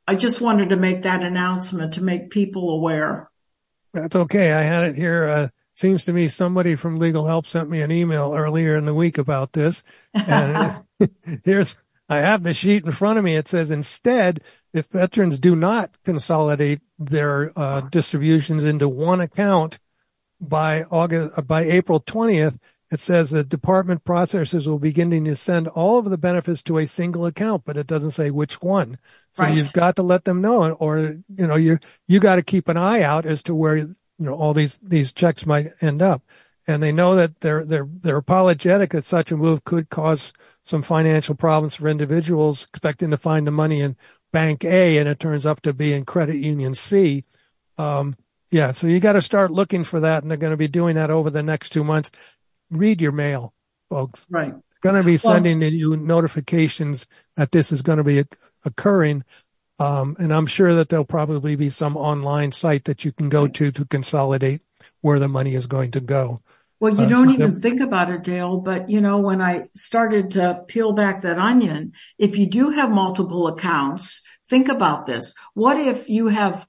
I 0.08 0.16
just 0.16 0.42
wanted 0.42 0.70
to 0.70 0.76
make 0.76 1.04
that 1.04 1.24
announcement 1.24 1.94
to 1.94 2.04
make 2.04 2.32
people 2.32 2.72
aware. 2.72 3.30
That's 3.94 4.16
okay. 4.16 4.54
I 4.54 4.64
had 4.64 4.84
it 4.86 4.96
here. 4.96 5.26
Uh, 5.26 5.48
seems 5.76 6.06
to 6.06 6.14
me 6.14 6.28
somebody 6.28 6.76
from 6.76 7.00
legal 7.00 7.26
help 7.26 7.46
sent 7.46 7.70
me 7.70 7.82
an 7.82 7.92
email 7.92 8.34
earlier 8.36 8.76
in 8.76 8.86
the 8.86 8.94
week 8.94 9.18
about 9.18 9.54
this. 9.54 9.84
And 10.14 10.84
here's, 11.44 11.78
I 12.10 12.18
have 12.18 12.44
the 12.44 12.54
sheet 12.54 12.86
in 12.86 12.92
front 12.92 13.20
of 13.20 13.24
me. 13.24 13.36
It 13.36 13.48
says 13.48 13.72
instead, 13.72 14.42
if 14.74 14.88
veterans 14.88 15.40
do 15.40 15.56
not 15.56 15.92
consolidate 16.04 16.82
their 16.98 17.58
uh, 17.58 17.82
distributions 17.82 18.64
into 18.64 18.88
one 18.88 19.22
account, 19.22 19.80
by 20.42 20.84
August, 20.84 21.38
uh, 21.38 21.42
by 21.42 21.62
April 21.64 22.02
20th, 22.02 22.58
it 22.92 23.00
says 23.00 23.30
the 23.30 23.44
department 23.44 24.04
processors 24.04 24.68
will 24.68 24.80
begin 24.80 25.12
to 25.12 25.36
send 25.36 25.70
all 25.70 25.98
of 25.98 26.10
the 26.10 26.18
benefits 26.18 26.62
to 26.64 26.78
a 26.78 26.86
single 26.86 27.26
account, 27.26 27.64
but 27.64 27.78
it 27.78 27.88
doesn't 27.88 28.12
say 28.12 28.32
which 28.32 28.62
one. 28.62 28.98
So 29.32 29.44
right. 29.44 29.56
you've 29.56 29.72
got 29.72 29.96
to 29.96 30.04
let 30.04 30.26
them 30.26 30.42
know, 30.42 30.74
or 30.74 31.18
you 31.34 31.48
know, 31.48 31.56
you 31.56 31.80
you 32.08 32.20
got 32.20 32.36
to 32.36 32.44
keep 32.44 32.68
an 32.68 32.76
eye 32.76 33.02
out 33.02 33.26
as 33.26 33.44
to 33.44 33.56
where 33.56 33.78
you 33.78 33.96
know 34.18 34.34
all 34.34 34.54
these 34.54 34.78
these 34.80 35.14
checks 35.14 35.46
might 35.46 35.70
end 35.80 36.02
up. 36.02 36.24
And 36.68 36.84
they 36.84 36.92
know 36.92 37.16
that 37.16 37.40
they're 37.40 37.66
they're 37.66 37.88
they're 37.90 38.18
apologetic 38.18 38.90
that 38.92 39.06
such 39.06 39.32
a 39.32 39.38
move 39.38 39.64
could 39.64 39.90
cause 39.90 40.34
some 40.62 40.82
financial 40.82 41.34
problems 41.34 41.76
for 41.76 41.88
individuals 41.88 42.66
expecting 42.66 43.12
to 43.12 43.18
find 43.18 43.48
the 43.48 43.52
money 43.52 43.80
in 43.80 43.96
Bank 44.34 44.66
A, 44.66 44.98
and 44.98 45.08
it 45.08 45.20
turns 45.20 45.46
up 45.46 45.62
to 45.62 45.74
be 45.74 45.94
in 45.94 46.04
Credit 46.04 46.36
Union 46.36 46.74
C. 46.74 47.24
Um, 47.78 48.18
yeah, 48.52 48.72
so 48.72 48.86
you 48.88 49.00
got 49.00 49.14
to 49.14 49.22
start 49.22 49.52
looking 49.52 49.84
for 49.84 50.02
that, 50.02 50.22
and 50.22 50.30
they're 50.30 50.38
going 50.38 50.52
to 50.52 50.58
be 50.58 50.68
doing 50.68 50.96
that 50.96 51.10
over 51.10 51.30
the 51.30 51.42
next 51.42 51.70
two 51.70 51.84
months. 51.84 52.12
Read 52.70 53.02
your 53.02 53.14
mail, 53.14 53.54
folks. 53.90 54.26
Right. 54.30 54.52
They're 54.52 54.92
going 54.92 55.02
to 55.02 55.06
be 55.06 55.18
sending 55.18 55.60
well, 55.60 55.72
you 55.72 55.96
notifications 55.96 57.08
that 57.38 57.52
this 57.52 57.72
is 57.72 57.82
going 57.82 57.98
to 57.98 58.04
be 58.04 58.24
occurring. 58.66 59.24
Um, 59.80 60.16
and 60.20 60.34
I'm 60.34 60.46
sure 60.46 60.76
that 60.76 60.90
there'll 60.90 61.06
probably 61.06 61.56
be 61.56 61.70
some 61.70 61.98
online 61.98 62.52
site 62.52 62.86
that 62.86 63.06
you 63.06 63.12
can 63.12 63.30
go 63.30 63.48
to 63.48 63.72
to 63.72 63.86
consolidate 63.86 64.62
where 65.02 65.18
the 65.18 65.28
money 65.28 65.56
is 65.56 65.66
going 65.66 65.92
to 65.92 66.02
go. 66.02 66.42
Well, 66.80 66.96
you 66.96 67.06
uh, 67.06 67.10
don't 67.10 67.30
even 67.30 67.56
think 67.56 67.80
about 67.80 68.10
it, 68.10 68.24
Dale, 68.24 68.58
but 68.58 68.90
you 68.90 69.02
know, 69.02 69.20
when 69.20 69.42
I 69.42 69.70
started 69.76 70.32
to 70.32 70.64
peel 70.68 70.94
back 70.94 71.22
that 71.22 71.38
onion, 71.38 71.94
if 72.18 72.38
you 72.38 72.48
do 72.48 72.72
have 72.72 72.90
multiple 72.90 73.48
accounts, 73.48 74.24
think 74.50 74.68
about 74.68 75.06
this. 75.06 75.34
What 75.54 75.78
if 75.78 76.10
you 76.10 76.28
have 76.28 76.68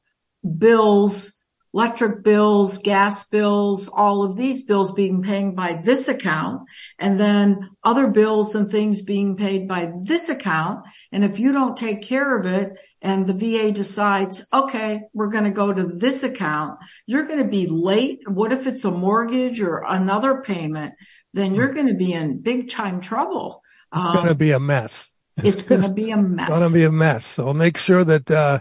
bills 0.58 1.41
electric 1.74 2.22
bills, 2.22 2.78
gas 2.78 3.24
bills, 3.24 3.88
all 3.88 4.22
of 4.22 4.36
these 4.36 4.62
bills 4.62 4.92
being 4.92 5.22
paid 5.22 5.56
by 5.56 5.74
this 5.82 6.08
account 6.08 6.68
and 6.98 7.18
then 7.18 7.70
other 7.82 8.08
bills 8.08 8.54
and 8.54 8.70
things 8.70 9.02
being 9.02 9.36
paid 9.36 9.66
by 9.66 9.90
this 10.06 10.28
account. 10.28 10.86
And 11.10 11.24
if 11.24 11.38
you 11.38 11.52
don't 11.52 11.76
take 11.76 12.02
care 12.02 12.38
of 12.38 12.46
it 12.46 12.78
and 13.00 13.26
the 13.26 13.32
VA 13.32 13.72
decides, 13.72 14.44
okay, 14.52 15.02
we're 15.14 15.28
going 15.28 15.44
to 15.44 15.50
go 15.50 15.72
to 15.72 15.84
this 15.84 16.22
account, 16.22 16.78
you're 17.06 17.26
going 17.26 17.42
to 17.42 17.48
be 17.48 17.66
late. 17.66 18.20
What 18.28 18.52
if 18.52 18.66
it's 18.66 18.84
a 18.84 18.90
mortgage 18.90 19.60
or 19.60 19.84
another 19.88 20.42
payment? 20.42 20.94
Then 21.32 21.54
you're 21.54 21.72
going 21.72 21.88
to 21.88 21.94
be 21.94 22.12
in 22.12 22.42
big 22.42 22.70
time 22.70 23.00
trouble. 23.00 23.62
It's 23.96 24.08
um, 24.08 24.14
going 24.14 24.28
to 24.28 24.34
be 24.34 24.52
a 24.52 24.60
mess. 24.60 25.14
It's, 25.38 25.62
going 25.62 25.82
to 25.82 25.92
be 25.92 26.10
a 26.10 26.16
mess. 26.18 26.48
It's 26.50 26.58
going 26.58 26.70
to 26.70 26.74
be 26.74 26.84
a 26.84 26.92
mess. 26.92 27.24
So 27.24 27.54
make 27.54 27.78
sure 27.78 28.04
that, 28.04 28.30
uh, 28.30 28.60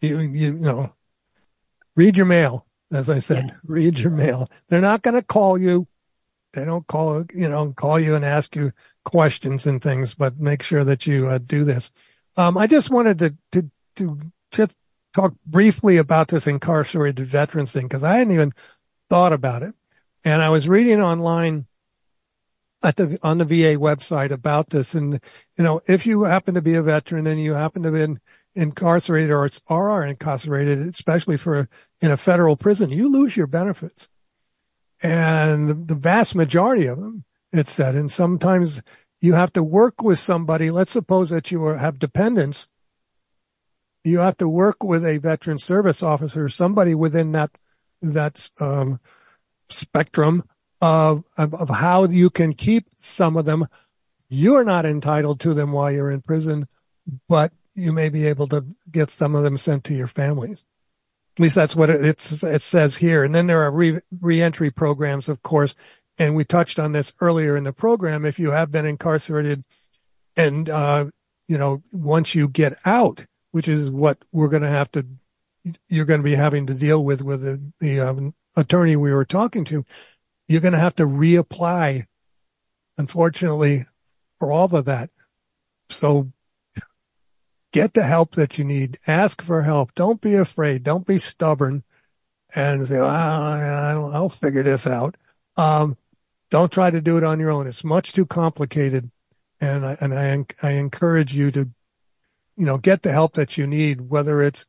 you, 0.00 0.20
you 0.20 0.52
know, 0.52 0.94
read 1.98 2.16
your 2.16 2.26
mail. 2.26 2.64
As 2.90 3.10
I 3.10 3.18
said, 3.18 3.46
yes. 3.48 3.62
read 3.68 3.98
your 3.98 4.12
mail. 4.12 4.48
They're 4.68 4.80
not 4.80 5.02
going 5.02 5.16
to 5.16 5.22
call 5.22 5.58
you. 5.58 5.88
They 6.54 6.64
don't 6.64 6.86
call, 6.86 7.26
you 7.34 7.48
know, 7.48 7.72
call 7.72 8.00
you 8.00 8.14
and 8.14 8.24
ask 8.24 8.56
you 8.56 8.72
questions 9.04 9.66
and 9.66 9.82
things, 9.82 10.14
but 10.14 10.38
make 10.38 10.62
sure 10.62 10.84
that 10.84 11.06
you 11.06 11.28
uh, 11.28 11.38
do 11.38 11.64
this. 11.64 11.90
Um, 12.36 12.56
I 12.56 12.66
just 12.66 12.90
wanted 12.90 13.18
to, 13.18 13.34
to, 13.52 13.70
to 13.96 14.20
just 14.52 14.76
talk 15.12 15.34
briefly 15.44 15.98
about 15.98 16.28
this 16.28 16.46
incarcerated 16.46 17.26
veterans 17.26 17.72
thing 17.72 17.86
because 17.86 18.04
I 18.04 18.18
hadn't 18.18 18.32
even 18.32 18.52
thought 19.10 19.32
about 19.32 19.62
it. 19.62 19.74
And 20.24 20.40
I 20.40 20.48
was 20.48 20.68
reading 20.68 21.02
online 21.02 21.66
at 22.82 22.96
the, 22.96 23.18
on 23.22 23.38
the 23.38 23.44
VA 23.44 23.76
website 23.76 24.30
about 24.30 24.70
this. 24.70 24.94
And, 24.94 25.20
you 25.56 25.64
know, 25.64 25.80
if 25.86 26.06
you 26.06 26.22
happen 26.22 26.54
to 26.54 26.62
be 26.62 26.74
a 26.74 26.82
veteran 26.82 27.26
and 27.26 27.42
you 27.42 27.54
happen 27.54 27.82
to 27.82 27.90
be 27.90 28.02
incarcerated 28.54 29.30
or, 29.30 29.50
are 29.68 30.04
incarcerated, 30.04 30.78
especially 30.78 31.36
for 31.36 31.68
in 32.00 32.10
a 32.10 32.16
federal 32.16 32.56
prison, 32.56 32.90
you 32.90 33.10
lose 33.10 33.36
your 33.36 33.46
benefits. 33.46 34.08
And 35.02 35.86
the 35.88 35.94
vast 35.94 36.34
majority 36.34 36.86
of 36.86 36.98
them, 36.98 37.24
it 37.52 37.66
said, 37.66 37.94
and 37.94 38.10
sometimes 38.10 38.82
you 39.20 39.34
have 39.34 39.52
to 39.52 39.62
work 39.62 40.02
with 40.02 40.18
somebody. 40.18 40.70
Let's 40.70 40.90
suppose 40.90 41.30
that 41.30 41.50
you 41.50 41.64
have 41.66 41.98
dependents. 41.98 42.68
You 44.04 44.20
have 44.20 44.36
to 44.38 44.48
work 44.48 44.82
with 44.82 45.04
a 45.04 45.18
veteran 45.18 45.58
service 45.58 46.02
officer, 46.02 46.48
somebody 46.48 46.94
within 46.94 47.32
that, 47.32 47.50
that, 48.02 48.50
um, 48.60 49.00
spectrum 49.68 50.44
of, 50.80 51.24
of, 51.36 51.54
of 51.54 51.68
how 51.68 52.04
you 52.04 52.30
can 52.30 52.54
keep 52.54 52.86
some 52.96 53.36
of 53.36 53.44
them. 53.44 53.66
You're 54.28 54.64
not 54.64 54.86
entitled 54.86 55.40
to 55.40 55.54
them 55.54 55.72
while 55.72 55.90
you're 55.90 56.10
in 56.10 56.22
prison, 56.22 56.68
but 57.28 57.52
you 57.78 57.92
may 57.92 58.08
be 58.08 58.26
able 58.26 58.48
to 58.48 58.64
get 58.90 59.10
some 59.10 59.34
of 59.34 59.44
them 59.44 59.56
sent 59.56 59.84
to 59.84 59.94
your 59.94 60.08
families. 60.08 60.64
At 61.36 61.42
least 61.42 61.54
that's 61.54 61.76
what 61.76 61.90
it, 61.90 62.04
it 62.04 62.62
says 62.62 62.96
here. 62.96 63.22
And 63.22 63.32
then 63.32 63.46
there 63.46 63.62
are 63.62 63.70
re, 63.70 64.00
reentry 64.20 64.70
programs, 64.70 65.28
of 65.28 65.42
course. 65.42 65.76
And 66.18 66.34
we 66.34 66.44
touched 66.44 66.80
on 66.80 66.90
this 66.90 67.12
earlier 67.20 67.56
in 67.56 67.62
the 67.62 67.72
program. 67.72 68.24
If 68.24 68.40
you 68.40 68.50
have 68.50 68.72
been 68.72 68.84
incarcerated 68.84 69.64
and, 70.36 70.68
uh, 70.68 71.06
you 71.46 71.56
know, 71.56 71.84
once 71.92 72.34
you 72.34 72.48
get 72.48 72.76
out, 72.84 73.26
which 73.52 73.68
is 73.68 73.90
what 73.90 74.18
we're 74.32 74.48
going 74.48 74.64
to 74.64 74.68
have 74.68 74.90
to, 74.92 75.06
you're 75.88 76.04
going 76.04 76.20
to 76.20 76.24
be 76.24 76.34
having 76.34 76.66
to 76.66 76.74
deal 76.74 77.04
with, 77.04 77.22
with 77.22 77.42
the, 77.42 77.62
the 77.78 78.00
um, 78.00 78.34
attorney 78.56 78.96
we 78.96 79.12
were 79.12 79.24
talking 79.24 79.64
to, 79.66 79.84
you're 80.48 80.60
going 80.60 80.72
to 80.72 80.80
have 80.80 80.96
to 80.96 81.04
reapply, 81.04 82.06
unfortunately, 82.96 83.86
for 84.40 84.50
all 84.50 84.74
of 84.74 84.84
that. 84.86 85.10
So 85.88 86.32
get 87.78 87.94
the 87.94 88.02
help 88.02 88.32
that 88.32 88.58
you 88.58 88.64
need. 88.64 88.98
Ask 89.06 89.40
for 89.40 89.62
help. 89.62 89.94
Don't 89.94 90.20
be 90.20 90.34
afraid. 90.34 90.82
Don't 90.82 91.06
be 91.06 91.16
stubborn 91.16 91.84
and 92.52 92.84
say, 92.88 92.98
well, 92.98 94.10
I'll, 94.12 94.28
figure 94.28 94.64
this 94.64 94.84
out. 94.84 95.16
Um, 95.56 95.96
don't 96.50 96.72
try 96.72 96.90
to 96.90 97.00
do 97.00 97.18
it 97.18 97.22
on 97.22 97.38
your 97.38 97.50
own. 97.50 97.68
It's 97.68 97.84
much 97.84 98.12
too 98.12 98.26
complicated. 98.26 99.12
And 99.60 99.86
I, 99.86 99.96
and 100.00 100.12
I, 100.12 100.44
I 100.66 100.72
encourage 100.72 101.34
you 101.34 101.52
to, 101.52 101.70
you 102.56 102.64
know, 102.64 102.78
get 102.78 103.02
the 103.02 103.12
help 103.12 103.34
that 103.34 103.56
you 103.56 103.66
need, 103.66 104.10
whether 104.10 104.42
it's 104.42 104.66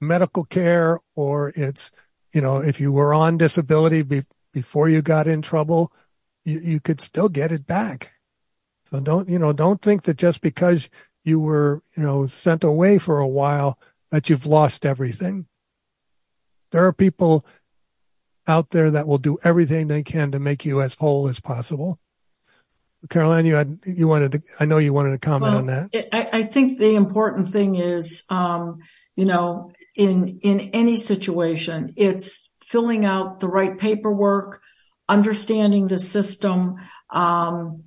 medical 0.00 0.44
care 0.44 0.98
or 1.14 1.52
it's, 1.54 1.92
you 2.32 2.40
know, 2.40 2.58
if 2.58 2.80
you 2.80 2.90
were 2.90 3.14
on 3.14 3.36
disability 3.36 4.02
be, 4.02 4.24
before 4.52 4.88
you 4.88 5.00
got 5.00 5.28
in 5.28 5.42
trouble, 5.42 5.92
you, 6.44 6.58
you 6.58 6.80
could 6.80 7.00
still 7.00 7.28
get 7.28 7.52
it 7.52 7.68
back. 7.68 8.14
So 8.90 8.98
don't, 8.98 9.28
you 9.28 9.38
know, 9.38 9.52
don't 9.52 9.80
think 9.80 10.04
that 10.04 10.16
just 10.16 10.40
because 10.40 10.88
you 11.28 11.38
were, 11.38 11.82
you 11.96 12.02
know, 12.02 12.26
sent 12.26 12.64
away 12.64 12.98
for 12.98 13.18
a 13.20 13.28
while 13.28 13.78
that 14.10 14.28
you've 14.28 14.46
lost 14.46 14.86
everything. 14.86 15.46
There 16.72 16.84
are 16.86 16.92
people 16.92 17.44
out 18.46 18.70
there 18.70 18.90
that 18.90 19.06
will 19.06 19.18
do 19.18 19.38
everything 19.44 19.86
they 19.86 20.02
can 20.02 20.32
to 20.32 20.38
make 20.38 20.64
you 20.64 20.80
as 20.80 20.94
whole 20.94 21.28
as 21.28 21.38
possible. 21.38 22.00
Carol 23.08 23.32
Ann, 23.32 23.46
you 23.46 23.54
had, 23.54 23.78
you 23.84 24.08
wanted 24.08 24.32
to, 24.32 24.42
I 24.58 24.64
know 24.64 24.78
you 24.78 24.92
wanted 24.92 25.12
to 25.12 25.18
comment 25.18 25.52
well, 25.52 25.58
on 25.58 25.66
that. 25.66 26.08
I, 26.12 26.38
I, 26.38 26.42
think 26.44 26.78
the 26.78 26.96
important 26.96 27.48
thing 27.48 27.76
is, 27.76 28.24
um, 28.28 28.78
you 29.14 29.24
know, 29.24 29.70
in, 29.94 30.40
in 30.42 30.60
any 30.72 30.96
situation, 30.96 31.92
it's 31.96 32.50
filling 32.64 33.04
out 33.04 33.38
the 33.38 33.48
right 33.48 33.78
paperwork, 33.78 34.60
understanding 35.08 35.86
the 35.86 35.98
system, 35.98 36.76
um, 37.10 37.84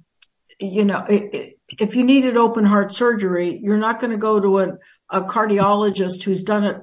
you 0.59 0.85
know, 0.85 1.03
it, 1.09 1.33
it, 1.33 1.59
if 1.79 1.95
you 1.95 2.03
needed 2.03 2.37
open 2.37 2.65
heart 2.65 2.91
surgery, 2.91 3.59
you're 3.61 3.77
not 3.77 3.99
going 3.99 4.11
to 4.11 4.17
go 4.17 4.39
to 4.39 4.59
a, 4.59 4.77
a 5.09 5.21
cardiologist 5.21 6.23
who's 6.23 6.43
done 6.43 6.63
it 6.63 6.77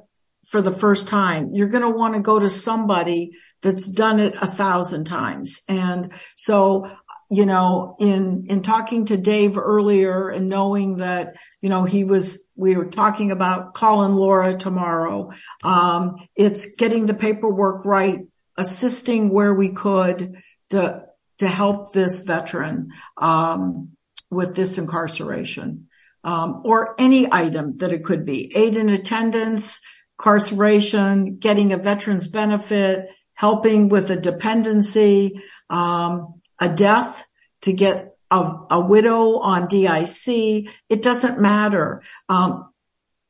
for 0.47 0.62
the 0.62 0.72
first 0.72 1.09
time. 1.09 1.51
You're 1.53 1.68
going 1.68 1.82
to 1.82 1.91
want 1.91 2.14
to 2.14 2.20
go 2.20 2.39
to 2.39 2.49
somebody 2.49 3.32
that's 3.61 3.86
done 3.86 4.18
it 4.18 4.34
a 4.41 4.47
thousand 4.47 5.05
times. 5.05 5.61
And 5.68 6.12
so, 6.36 6.91
you 7.30 7.45
know, 7.45 7.97
in, 8.01 8.47
in 8.49 8.62
talking 8.62 9.05
to 9.07 9.18
Dave 9.18 9.59
earlier 9.59 10.30
and 10.30 10.49
knowing 10.49 10.99
that, 10.99 11.36
you 11.61 11.68
know, 11.68 11.84
he 11.84 12.05
was, 12.05 12.39
we 12.57 12.76
were 12.76 12.86
talking 12.86 13.30
about 13.30 13.74
calling 13.74 14.14
Laura 14.14 14.57
tomorrow. 14.57 15.32
Um, 15.62 16.26
it's 16.34 16.74
getting 16.76 17.05
the 17.05 17.14
paperwork 17.14 17.84
right, 17.84 18.20
assisting 18.57 19.28
where 19.28 19.53
we 19.53 19.68
could 19.68 20.43
to, 20.70 21.05
to 21.39 21.49
help 21.49 21.93
this 21.93 22.20
veteran. 22.20 22.93
Um, 23.18 23.91
with 24.31 24.55
this 24.55 24.79
incarceration, 24.79 25.89
um, 26.24 26.62
or 26.64 26.95
any 26.99 27.33
item 27.33 27.72
that 27.74 27.93
it 27.93 28.05
could 28.05 28.24
be 28.24 28.55
aid 28.55 28.76
and 28.76 28.91
attendance, 28.91 29.81
incarceration, 30.18 31.37
getting 31.37 31.72
a 31.72 31.79
veteran's 31.79 32.29
benefit, 32.29 33.11
helping 33.35 33.89
with 33.89 34.11
a 34.11 34.16
dependency, 34.16 35.43
um, 35.70 36.41
a 36.59 36.68
death 36.68 37.24
to 37.62 37.72
get 37.72 38.16
a, 38.31 38.53
a, 38.70 38.81
widow 38.81 39.39
on 39.39 39.68
DIC. 39.68 40.68
It 40.89 41.03
doesn't 41.03 41.41
matter. 41.41 42.03
Um, 42.29 42.72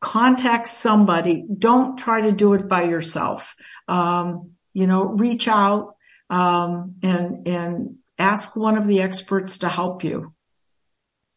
contact 0.01 0.69
somebody. 0.69 1.45
Don't 1.57 1.99
try 1.99 2.23
to 2.23 2.33
do 2.33 2.55
it 2.55 2.69
by 2.69 2.85
yourself. 2.85 3.55
Um, 3.87 4.53
you 4.73 4.87
know, 4.87 5.05
reach 5.05 5.49
out 5.49 5.97
um, 6.31 6.97
and 7.03 7.47
and 7.47 7.97
ask 8.19 8.57
one 8.57 8.77
of 8.77 8.87
the 8.87 9.01
experts 9.01 9.59
to 9.59 9.69
help 9.69 10.05
you. 10.05 10.33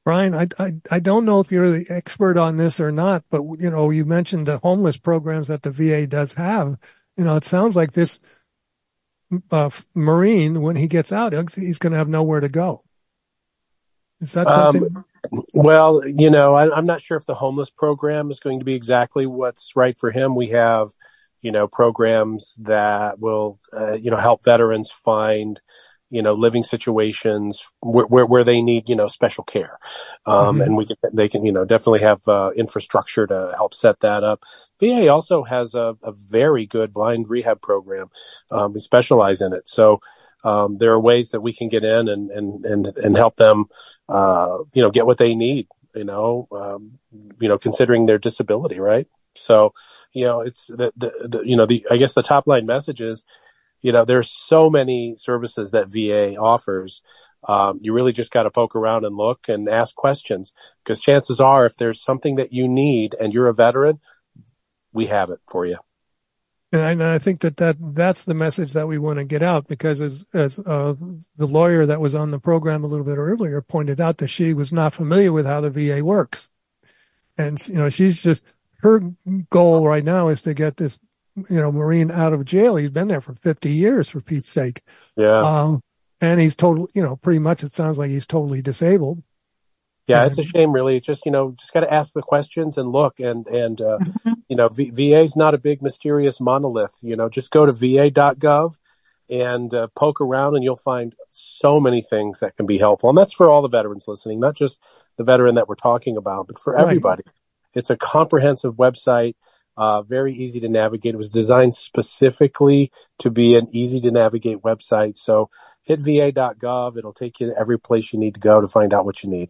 Brian, 0.04 0.34
I, 0.34 0.48
I, 0.58 0.74
I 0.90 1.00
don't 1.00 1.26
know 1.26 1.40
if 1.40 1.52
you're 1.52 1.70
the 1.70 1.86
expert 1.90 2.38
on 2.38 2.58
this 2.58 2.80
or 2.80 2.92
not, 2.92 3.24
but 3.30 3.44
you 3.60 3.70
know, 3.70 3.92
you 3.92 4.04
mentioned 4.06 4.48
the 4.48 4.58
homeless 4.58 4.98
programs 4.98 5.48
that 5.50 5.62
the 5.62 5.72
VA 5.72 6.08
does 6.08 6.34
have. 6.34 6.78
You 7.18 7.24
know, 7.24 7.36
it 7.36 7.46
sounds 7.46 7.76
like 7.76 7.92
this 7.92 8.20
uh, 9.52 9.70
Marine, 9.94 10.62
when 10.62 10.76
he 10.76 10.88
gets 10.88 11.12
out, 11.12 11.34
he's 11.54 11.80
going 11.80 11.92
to 11.92 11.98
have 11.98 12.10
nowhere 12.10 12.40
to 12.40 12.50
go. 12.50 12.84
Is 14.20 14.34
that 14.34 14.48
something? 14.48 14.96
Um, 14.96 15.06
well, 15.54 16.02
you 16.06 16.30
know, 16.30 16.54
I, 16.54 16.76
I'm 16.76 16.86
not 16.86 17.02
sure 17.02 17.18
if 17.18 17.26
the 17.26 17.36
homeless 17.36 17.70
program 17.70 18.30
is 18.30 18.40
going 18.40 18.60
to 18.60 18.66
be 18.66 18.76
exactly 18.76 19.26
what's 19.26 19.76
right 19.76 19.98
for 19.98 20.12
him. 20.12 20.36
We 20.36 20.48
have, 20.48 20.90
you 21.42 21.52
know, 21.52 21.68
programs 21.68 22.56
that 22.62 23.20
will, 23.20 23.60
uh, 23.74 23.94
you 23.94 24.12
know, 24.12 24.18
help 24.18 24.44
veterans 24.44 24.92
find 24.92 25.60
you 26.12 26.22
know, 26.22 26.34
living 26.34 26.62
situations 26.62 27.64
where, 27.80 28.06
where, 28.06 28.26
where 28.26 28.44
they 28.44 28.62
need, 28.62 28.90
you 28.90 28.96
know, 28.96 29.08
special 29.08 29.46
care. 29.46 29.80
Um, 30.26 30.56
mm-hmm. 30.56 30.62
and 30.62 30.78
we 30.78 30.86
can, 30.86 30.98
they 31.14 31.30
can, 31.30 31.46
you 31.46 31.54
know, 31.54 31.66
definitely 31.66 32.02
have, 32.02 32.28
uh, 32.28 32.52
infrastructure 32.56 33.26
to 33.26 33.54
help 33.56 33.74
set 33.74 34.02
that 34.02 34.24
up. 34.24 34.44
VA 34.80 35.08
also 35.10 35.44
has 35.44 35.74
a, 35.74 35.96
a 36.04 36.12
very 36.12 36.68
good 36.68 36.94
blind 36.94 37.30
rehab 37.30 37.62
program. 37.62 38.12
Um, 38.52 38.74
we 38.74 38.80
specialize 38.80 39.42
in 39.42 39.54
it. 39.54 39.68
So, 39.68 40.02
um, 40.44 40.78
there 40.80 40.92
are 40.92 41.00
ways 41.00 41.32
that 41.32 41.42
we 41.42 41.54
can 41.54 41.70
get 41.70 41.86
in 41.86 42.10
and, 42.10 42.30
and, 42.30 42.66
and, 42.66 42.88
and 42.88 43.16
help 43.16 43.38
them, 43.38 43.66
uh, 44.10 44.58
you 44.74 44.82
know, 44.82 44.92
get 44.92 45.06
what 45.06 45.18
they 45.18 45.34
need, 45.36 45.68
you 45.96 46.04
know, 46.04 46.48
um, 46.52 47.00
you 47.40 47.48
know, 47.48 47.58
considering 47.58 48.06
their 48.06 48.18
disability, 48.18 48.80
right? 48.80 49.08
So, 49.36 49.74
you 50.14 50.26
know, 50.26 50.42
it's 50.42 50.68
the, 50.68 50.92
the, 50.98 51.14
the, 51.28 51.42
you 51.44 51.56
know, 51.56 51.66
the, 51.66 51.86
I 51.90 51.98
guess 51.98 52.16
the 52.16 52.24
top 52.24 52.48
line 52.48 52.66
message 52.66 53.02
is, 53.02 53.24
you 53.82 53.92
know, 53.92 54.06
there's 54.06 54.32
so 54.32 54.70
many 54.70 55.16
services 55.16 55.72
that 55.72 55.90
VA 55.90 56.38
offers. 56.38 57.02
Um, 57.48 57.80
you 57.82 57.94
really 57.94 58.12
just 58.12 58.32
got 58.32 58.44
to 58.44 58.52
poke 58.52 58.76
around 58.76 59.06
and 59.06 59.16
look 59.16 59.50
and 59.50 59.68
ask 59.68 59.96
questions 59.96 60.54
because 60.84 61.00
chances 61.00 61.40
are 61.40 61.66
if 61.66 61.76
there's 61.76 62.02
something 62.02 62.36
that 62.36 62.54
you 62.54 62.68
need 62.68 63.16
and 63.20 63.34
you're 63.34 63.48
a 63.48 63.54
veteran, 63.54 64.00
we 64.94 65.08
have 65.08 65.30
it 65.30 65.40
for 65.48 65.66
you. 65.66 65.78
And 66.74 67.02
I, 67.02 67.16
I 67.16 67.20
think 67.20 67.42
that, 67.42 67.58
that 67.58 67.76
that's 67.80 68.24
the 68.24 68.34
message 68.34 68.74
that 68.74 68.88
we 68.88 68.98
want 68.98 69.18
to 69.18 69.26
get 69.26 69.44
out 69.44 69.68
because 69.68 70.00
as, 70.00 70.26
as, 70.34 70.58
uh, 70.60 70.94
the 71.36 71.48
lawyer 71.48 71.86
that 71.86 72.00
was 72.00 72.16
on 72.16 72.32
the 72.32 72.40
program 72.40 72.84
a 72.84 72.88
little 72.88 73.06
bit 73.06 73.18
earlier 73.18 73.62
pointed 73.62 74.00
out 74.00 74.20
that 74.20 74.30
she 74.30 74.54
was 74.54 74.72
not 74.72 74.94
familiar 74.94 75.34
with 75.34 75.46
how 75.46 75.60
the 75.60 75.70
VA 75.70 76.06
works. 76.06 76.50
And, 77.38 77.60
you 77.68 77.76
know, 77.76 77.90
she's 77.90 78.24
just, 78.24 78.46
her 78.82 79.02
goal 79.50 79.86
right 79.86 80.04
now 80.04 80.30
is 80.30 80.42
to 80.44 80.54
get 80.54 80.78
this 80.78 81.00
you 81.36 81.58
know, 81.62 81.72
Marine 81.72 82.12
out 82.12 82.34
of 82.34 82.46
jail. 82.46 82.76
He's 82.76 82.92
been 82.92 83.08
there 83.08 83.22
for 83.22 83.34
50 83.34 83.72
years 83.72 84.10
for 84.10 84.22
Pete's 84.22 84.50
sake. 84.50 84.82
Yeah. 85.16 85.40
Um, 85.40 85.82
and 86.20 86.40
he's 86.40 86.56
totally, 86.56 86.90
you 86.94 87.02
know, 87.02 87.16
pretty 87.16 87.40
much 87.40 87.64
it 87.64 87.74
sounds 87.74 87.98
like 87.98 88.10
he's 88.10 88.28
totally 88.28 88.62
disabled. 88.62 89.24
Yeah, 90.08 90.26
it's 90.26 90.38
a 90.38 90.44
shame, 90.44 90.74
really. 90.74 90.98
It's 90.98 91.06
just 91.06 91.26
you 91.26 91.32
know, 91.32 91.52
just 91.58 91.72
got 91.72 91.82
to 91.82 91.94
ask 91.94 92.14
the 92.14 92.22
questions 92.22 92.78
and 92.78 92.88
look, 92.88 93.20
and 93.20 93.48
and 93.48 93.80
uh, 93.80 94.00
mm-hmm. 94.00 94.34
you 94.50 94.56
know, 94.56 94.68
v- 94.68 94.92
VA 94.92 95.20
is 95.20 95.36
not 95.36 95.54
a 95.54 95.58
big 95.58 95.82
mysterious 95.82 96.42
monolith. 96.42 96.96
You 97.02 97.16
know, 97.16 97.30
just 97.30 97.52
go 97.52 97.66
to 97.66 97.72
va.gov 97.72 98.78
and 99.30 99.74
uh, 99.74 99.88
poke 99.96 100.20
around, 100.20 100.56
and 100.56 100.64
you'll 100.64 100.76
find 100.76 101.16
so 101.30 101.80
many 101.80 102.02
things 102.02 102.40
that 102.40 102.58
can 102.58 102.66
be 102.66 102.78
helpful. 102.78 103.10
And 103.10 103.18
that's 103.18 103.32
for 103.32 103.50
all 103.50 103.62
the 103.62 103.70
veterans 103.70 104.08
listening, 104.08 104.40
not 104.40 104.56
just 104.56 104.82
the 105.18 105.24
veteran 105.24 105.56
that 105.56 105.70
we're 105.70 105.76
talking 105.76 106.18
about, 106.18 106.48
but 106.48 106.60
for 106.60 106.78
everybody. 106.78 107.24
It's 107.74 107.90
a 107.90 107.96
comprehensive 107.96 108.74
website 108.74 109.36
Uh, 109.78 110.02
very 110.02 110.34
easy 110.34 110.60
to 110.60 110.70
navigate. 110.70 111.14
It 111.14 111.18
was 111.18 111.32
designed 111.32 111.74
specifically 111.74 112.92
to 113.20 113.32
be 113.32 113.56
an 113.56 113.68
easy 113.72 114.02
to 114.02 114.12
navigate 114.12 114.60
website. 114.60 115.18
So 115.18 115.50
hit 115.84 116.00
va.gov. 116.00 116.98
It'll 116.98 117.14
take 117.14 117.40
you 117.40 117.48
to 117.48 117.58
every 117.58 117.80
place 117.80 118.12
you 118.12 118.20
need 118.20 118.36
to 118.36 118.40
go 118.40 118.62
to 118.62 118.68
find 118.68 118.94
out 118.94 119.06
what 119.06 119.24
you 119.24 119.30
need. 119.30 119.50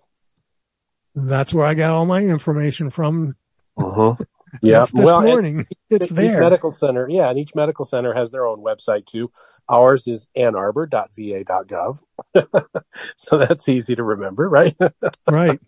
That's 1.16 1.54
where 1.54 1.66
I 1.66 1.74
got 1.74 1.92
all 1.92 2.06
my 2.06 2.22
information 2.22 2.90
from. 2.90 3.36
Mm-hmm. 3.78 4.24
Yeah. 4.62 4.82
this 4.82 5.06
well, 5.06 5.22
morning. 5.22 5.66
It's 5.90 6.12
each 6.12 6.12
there. 6.12 6.42
medical 6.42 6.72
center, 6.72 7.08
yeah, 7.10 7.30
and 7.30 7.40
each 7.40 7.56
medical 7.56 7.86
center 7.86 8.14
has 8.14 8.32
their 8.32 8.46
own 8.46 8.60
website 8.60 9.06
too. 9.06 9.32
Ours 9.70 10.08
is 10.08 10.28
annarbor.va.gov. 10.38 12.04
so 13.16 13.38
that's 13.38 13.70
easy 13.70 13.96
to 13.96 14.04
remember, 14.04 14.50
right? 14.50 14.76
right. 15.30 15.60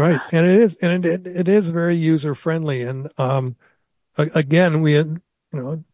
Right. 0.00 0.20
And 0.32 0.46
it 0.46 0.60
is, 0.60 0.76
and 0.78 1.04
it, 1.04 1.26
it 1.26 1.48
is 1.48 1.70
very 1.70 1.96
user 1.96 2.34
friendly. 2.34 2.82
And, 2.82 3.10
um, 3.18 3.56
again, 4.16 4.80
we, 4.82 4.94
had, 4.94 5.20
you 5.52 5.60
know, 5.62 5.84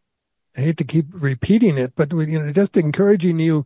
I 0.55 0.61
hate 0.61 0.77
to 0.77 0.83
keep 0.83 1.07
repeating 1.11 1.77
it, 1.77 1.93
but 1.95 2.13
we, 2.13 2.31
you 2.31 2.39
know, 2.39 2.51
just 2.51 2.77
encouraging 2.77 3.39
you, 3.39 3.65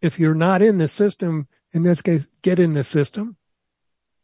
if 0.00 0.18
you're 0.18 0.34
not 0.34 0.62
in 0.62 0.78
the 0.78 0.88
system, 0.88 1.48
in 1.72 1.82
this 1.82 2.02
case, 2.02 2.28
get 2.42 2.58
in 2.60 2.74
the 2.74 2.84
system. 2.84 3.36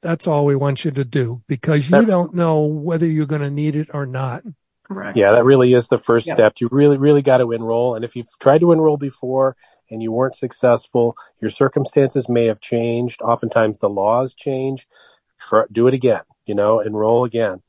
That's 0.03 0.27
all 0.27 0.45
we 0.45 0.55
want 0.55 0.85
you 0.85 0.91
to 0.91 1.05
do 1.05 1.43
because 1.49 1.87
you 1.89 1.93
That- 1.93 2.07
don't 2.07 2.35
know 2.35 2.61
whether 2.65 3.07
you're 3.07 3.27
going 3.27 3.41
to 3.43 3.51
need 3.51 3.75
it 3.75 3.89
or 3.95 4.07
not. 4.07 4.43
Correct. 4.87 5.17
Yeah, 5.17 5.33
that 5.33 5.47
really 5.47 5.73
is 5.73 5.89
the 5.89 5.97
first 5.97 6.27
Yeah. 6.27 6.35
step. 6.35 6.61
You 6.61 6.69
really, 6.71 6.99
really 6.99 7.23
got 7.23 7.39
to 7.39 7.53
enroll. 7.53 7.95
And 7.95 8.05
if 8.05 8.15
you've 8.15 8.29
tried 8.39 8.61
to 8.61 8.71
enroll 8.71 8.99
before 8.99 9.57
and 9.91 10.03
you 10.03 10.13
weren't 10.13 10.35
successful, 10.35 11.17
your 11.41 11.49
circumstances 11.49 12.29
may 12.29 12.45
have 12.45 12.61
changed. 12.61 13.23
Oftentimes 13.23 13.79
the 13.79 13.89
laws 13.89 14.35
change. 14.35 14.87
Do 15.73 15.87
it 15.87 15.95
again, 15.95 16.23
you 16.47 16.55
know, 16.55 16.81
enroll 16.81 17.25
again. 17.25 17.63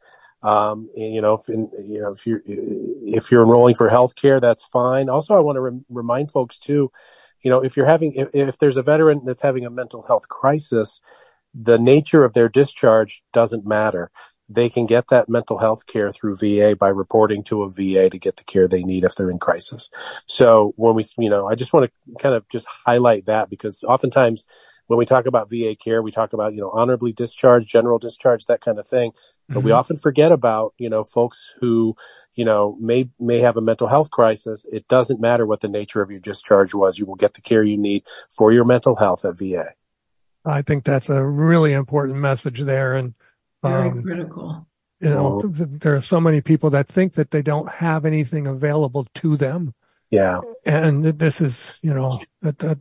Um, 0.44 0.90
and, 0.96 1.14
you 1.14 1.22
know, 1.22 1.34
if, 1.34 1.50
in, 1.50 1.72
you 1.84 2.02
know, 2.02 2.12
if 2.12 2.28
you're, 2.28 2.42
if 2.46 3.32
you're 3.32 3.42
enrolling 3.42 3.74
for 3.74 3.90
healthcare, 3.90 4.40
that's 4.40 4.64
fine. 4.64 5.10
Also, 5.10 5.36
I 5.36 5.40
want 5.40 5.56
to 5.56 5.62
rem- 5.62 5.86
remind 5.90 6.32
folks 6.32 6.60
too, 6.60 6.92
you 7.42 7.50
know, 7.50 7.64
if 7.64 7.76
you're 7.76 7.88
having, 7.88 8.14
if, 8.14 8.30
if 8.36 8.58
there's 8.60 8.78
a 8.78 8.84
veteran 8.84 9.22
that's 9.26 9.42
having 9.42 9.66
a 9.66 9.72
mental 9.72 10.04
health 10.04 10.28
crisis, 10.30 11.02
the 11.56 11.80
nature 11.80 12.24
of 12.24 12.34
their 12.34 12.50
discharge 12.50 13.24
doesn't 13.34 13.66
matter. 13.66 14.12
They 14.48 14.70
can 14.70 14.86
get 14.86 15.08
that 15.08 15.30
mental 15.30 15.58
health 15.58 15.88
care 15.88 16.12
through 16.12 16.36
VA 16.36 16.76
by 16.80 16.90
reporting 16.90 17.44
to 17.46 17.64
a 17.64 17.72
VA 17.72 18.10
to 18.12 18.20
get 18.20 18.36
the 18.38 18.44
care 18.44 18.68
they 18.68 18.84
need 18.84 19.04
if 19.04 19.16
they're 19.16 19.32
in 19.32 19.40
crisis. 19.40 19.90
So 20.28 20.74
when 20.76 20.94
we, 20.94 21.06
you 21.18 21.30
know, 21.30 21.48
I 21.48 21.56
just 21.56 21.74
want 21.74 21.90
to 21.90 22.14
kind 22.20 22.36
of 22.36 22.48
just 22.50 22.68
highlight 22.68 23.26
that 23.26 23.50
because 23.50 23.84
oftentimes 23.84 24.46
when 24.88 25.00
we 25.00 25.06
talk 25.06 25.26
about 25.26 25.50
VA 25.50 25.76
care, 25.76 26.02
we 26.02 26.12
talk 26.12 26.34
about, 26.34 26.54
you 26.54 26.62
know, 26.62 26.70
honorably 26.72 27.12
discharged, 27.12 27.68
general 27.68 27.98
discharge, 27.98 28.46
that 28.46 28.62
kind 28.62 28.78
of 28.78 28.86
thing. 28.86 29.12
But 29.50 29.64
we 29.64 29.72
Mhm. 29.72 29.76
often 29.78 29.98
forget 29.98 30.32
about, 30.32 30.74
you 30.78 30.90
know, 30.90 31.04
folks 31.04 31.54
who, 31.60 31.96
you 32.36 32.46
know, 32.46 32.78
may, 32.80 33.10
may 33.20 33.40
have 33.40 33.58
a 33.58 33.62
mental 33.62 33.88
health 33.88 34.12
crisis. 34.12 34.66
It 34.72 34.88
doesn't 34.88 35.20
matter 35.20 35.46
what 35.46 35.62
the 35.62 35.68
nature 35.70 36.02
of 36.02 36.12
your 36.12 36.20
discharge 36.20 36.74
was. 36.74 37.00
You 37.00 37.06
will 37.06 37.16
get 37.16 37.34
the 37.34 37.42
care 37.42 37.64
you 37.64 37.78
need 37.78 38.04
for 38.36 38.52
your 38.52 38.66
mental 38.66 38.96
health 38.96 39.26
at 39.26 39.38
VA. 39.38 39.74
I 40.46 40.62
think 40.62 40.84
that's 40.84 41.10
a 41.10 41.26
really 41.26 41.74
important 41.74 42.20
message 42.20 42.60
there. 42.62 42.94
And, 42.94 43.16
Very 43.64 43.90
um, 43.90 44.04
critical. 44.04 44.68
you 45.00 45.10
know, 45.10 45.42
th- 45.42 45.70
there 45.80 45.96
are 45.96 46.02
so 46.02 46.20
many 46.22 46.42
people 46.42 46.70
that 46.72 46.88
think 46.88 47.14
that 47.14 47.32
they 47.32 47.42
don't 47.42 47.70
have 47.70 48.06
anything 48.06 48.46
available 48.46 49.08
to 49.16 49.36
them. 49.38 49.74
Yeah. 50.12 50.42
And 50.64 51.04
that 51.04 51.18
this 51.20 51.42
is, 51.42 51.80
you 51.82 51.94
know, 51.94 52.20
that, 52.42 52.60
that 52.60 52.80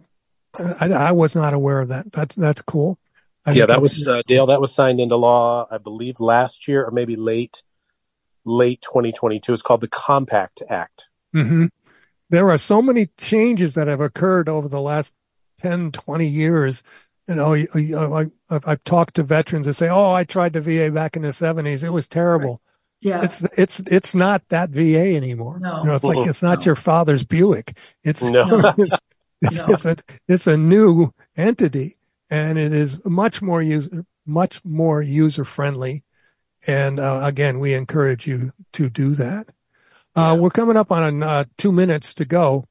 I, 0.58 0.88
I 0.92 1.12
was 1.12 1.34
not 1.34 1.54
aware 1.54 1.80
of 1.80 1.88
that. 1.88 2.12
That's, 2.12 2.36
that's 2.36 2.62
cool. 2.62 2.98
I 3.46 3.50
yeah, 3.50 3.54
think 3.54 3.60
that 3.60 3.66
that's- 3.82 3.98
was 3.98 4.08
uh, 4.08 4.22
Dale. 4.26 4.46
That 4.46 4.60
was 4.60 4.72
signed 4.72 5.00
into 5.00 5.16
law, 5.16 5.66
I 5.70 5.78
believe, 5.78 6.20
last 6.20 6.66
year 6.68 6.84
or 6.84 6.90
maybe 6.90 7.16
late, 7.16 7.62
late 8.44 8.80
2022. 8.82 9.52
It's 9.52 9.62
called 9.62 9.80
the 9.80 9.88
Compact 9.88 10.62
Act. 10.68 11.08
hmm 11.32 11.66
There 12.30 12.50
are 12.50 12.58
so 12.58 12.80
many 12.80 13.08
changes 13.18 13.74
that 13.74 13.88
have 13.88 14.00
occurred 14.00 14.48
over 14.48 14.68
the 14.68 14.80
last 14.80 15.12
10, 15.58 15.92
20 15.92 16.26
years. 16.26 16.82
You 17.28 17.34
know, 17.34 17.54
you- 17.54 17.68
you- 17.74 17.98
I, 17.98 18.26
I've, 18.50 18.66
I've 18.68 18.84
talked 18.84 19.14
to 19.16 19.22
veterans 19.22 19.66
that 19.66 19.74
say, 19.74 19.88
"Oh, 19.88 20.12
I 20.12 20.24
tried 20.24 20.52
the 20.52 20.60
VA 20.60 20.90
back 20.90 21.16
in 21.16 21.22
the 21.22 21.28
'70s. 21.28 21.82
It 21.82 21.88
was 21.90 22.06
terrible." 22.06 22.60
Yeah. 23.00 23.22
It's 23.22 23.42
it's 23.58 23.80
it's 23.80 24.14
not 24.14 24.42
that 24.50 24.70
VA 24.70 25.14
anymore. 25.16 25.58
No. 25.58 25.78
You 25.80 25.84
know, 25.88 25.94
it's 25.94 26.04
like 26.04 26.26
it's 26.26 26.42
not 26.42 26.58
No. 26.60 26.64
your 26.66 26.74
father's 26.74 27.24
Buick. 27.24 27.76
It's 28.02 28.22
No. 28.22 28.74
it's, 28.78 28.94
it's, 29.44 29.56
No. 29.56 29.74
it's 29.74 29.84
a 29.84 29.96
it's 30.26 30.46
a 30.46 30.56
new 30.56 31.12
entity, 31.36 31.98
and 32.30 32.58
it 32.58 32.72
is 32.72 33.04
much 33.04 33.40
more 33.42 33.62
user 33.62 34.04
much 34.26 34.64
more 34.64 35.02
user 35.02 35.44
friendly. 35.44 36.02
And 36.66 36.98
uh, 36.98 37.20
again, 37.22 37.58
we 37.60 37.74
encourage 37.74 38.26
you 38.26 38.52
to 38.72 38.88
do 38.88 39.14
that. 39.14 39.48
Uh, 40.16 40.36
we're 40.40 40.50
coming 40.50 40.76
up 40.76 40.90
on 40.90 41.22
uh, 41.22 41.44
two 41.58 41.72
minutes 41.72 42.14
to 42.14 42.24
go. 42.24 42.64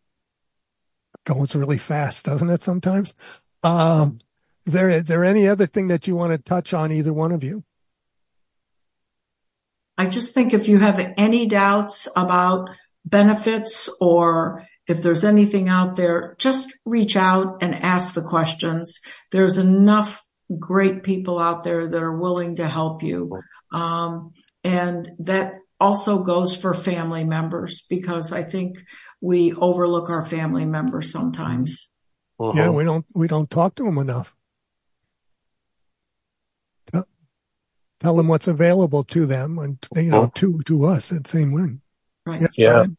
Goes 1.26 1.56
really 1.56 1.78
fast, 1.78 2.26
doesn't 2.26 2.50
it? 2.50 2.62
Sometimes. 2.62 3.16
Um, 3.62 4.20
there 4.66 4.90
is 4.90 5.06
there 5.06 5.24
any 5.24 5.48
other 5.48 5.68
thing 5.68 5.90
that 5.90 6.08
you 6.08 6.16
want 6.16 6.32
to 6.32 6.38
touch 6.38 6.74
on, 6.74 6.92
either 6.92 7.14
one 7.14 7.32
of 7.32 7.44
you? 7.44 7.64
I 9.98 10.08
just 10.08 10.34
think 10.34 10.54
if 10.54 10.68
you 10.68 10.80
have 10.80 11.00
any 11.18 11.46
doubts 11.46 12.08
about 12.16 12.70
benefits 13.06 13.90
or 14.02 14.66
if 14.88 15.02
there's 15.02 15.24
anything 15.24 15.70
out 15.70 15.96
there, 15.96 16.36
just 16.40 16.68
reach 16.86 17.16
out 17.16 17.62
and 17.62 17.74
ask 17.74 18.14
the 18.14 18.22
questions. 18.22 19.00
There's 19.32 19.58
enough 19.58 20.26
great 20.60 21.04
people 21.04 21.40
out 21.40 21.64
there 21.64 21.88
that 21.88 22.04
are 22.04 22.18
willing 22.18 22.58
to 22.58 22.68
help 22.68 23.02
you. 23.02 23.32
Um, 23.72 24.32
and 24.64 25.10
that 25.20 25.54
also 25.80 26.20
goes 26.20 26.56
for 26.56 26.74
family 26.74 27.24
members 27.24 27.84
because 27.90 28.32
I 28.32 28.44
think 28.44 28.78
we 29.22 29.54
overlook 29.54 30.10
our 30.10 30.26
family 30.26 30.66
members 30.66 31.12
sometimes. 31.12 31.90
Yeah, 32.40 32.68
Mhm. 32.68 32.76
we 32.76 32.84
don't 32.84 33.06
we 33.14 33.28
don't 33.28 33.50
talk 33.50 33.76
to 33.76 33.84
them 33.84 33.98
enough. 33.98 34.36
Tell, 36.92 37.06
tell 38.00 38.16
them 38.18 38.28
what's 38.28 38.48
available 38.48 39.04
to 39.06 39.26
them, 39.26 39.58
and 39.58 39.78
you 39.96 40.12
know, 40.12 40.32
to 40.36 40.62
to 40.64 40.86
us. 40.86 41.12
At 41.12 41.28
same 41.28 41.52
way. 41.54 41.78
Right. 42.26 42.42
Yes, 42.42 42.58
Yeah. 42.58 42.74
Brian? 42.74 42.98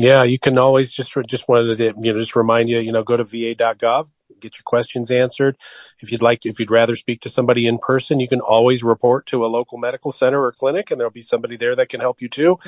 Yeah, 0.00 0.22
you 0.22 0.38
can 0.38 0.58
always 0.58 0.90
just 0.90 1.14
just 1.26 1.48
wanted 1.48 1.78
to 1.78 1.84
you 2.00 2.12
know 2.12 2.18
just 2.18 2.34
remind 2.34 2.68
you 2.68 2.78
you 2.78 2.92
know 2.92 3.02
go 3.02 3.16
to 3.16 3.24
va.gov 3.24 4.08
get 4.40 4.56
your 4.56 4.64
questions 4.64 5.10
answered. 5.10 5.56
If 6.00 6.10
you'd 6.10 6.22
like, 6.22 6.46
if 6.46 6.58
you'd 6.58 6.70
rather 6.70 6.96
speak 6.96 7.20
to 7.22 7.30
somebody 7.30 7.66
in 7.66 7.78
person, 7.78 8.20
you 8.20 8.28
can 8.28 8.40
always 8.40 8.82
report 8.82 9.26
to 9.26 9.44
a 9.44 9.48
local 9.48 9.78
medical 9.78 10.10
center 10.10 10.42
or 10.42 10.52
clinic, 10.52 10.90
and 10.90 10.98
there'll 10.98 11.12
be 11.12 11.22
somebody 11.22 11.56
there 11.56 11.76
that 11.76 11.88
can 11.88 12.00
help 12.00 12.20
you 12.20 12.28
too. 12.28 12.58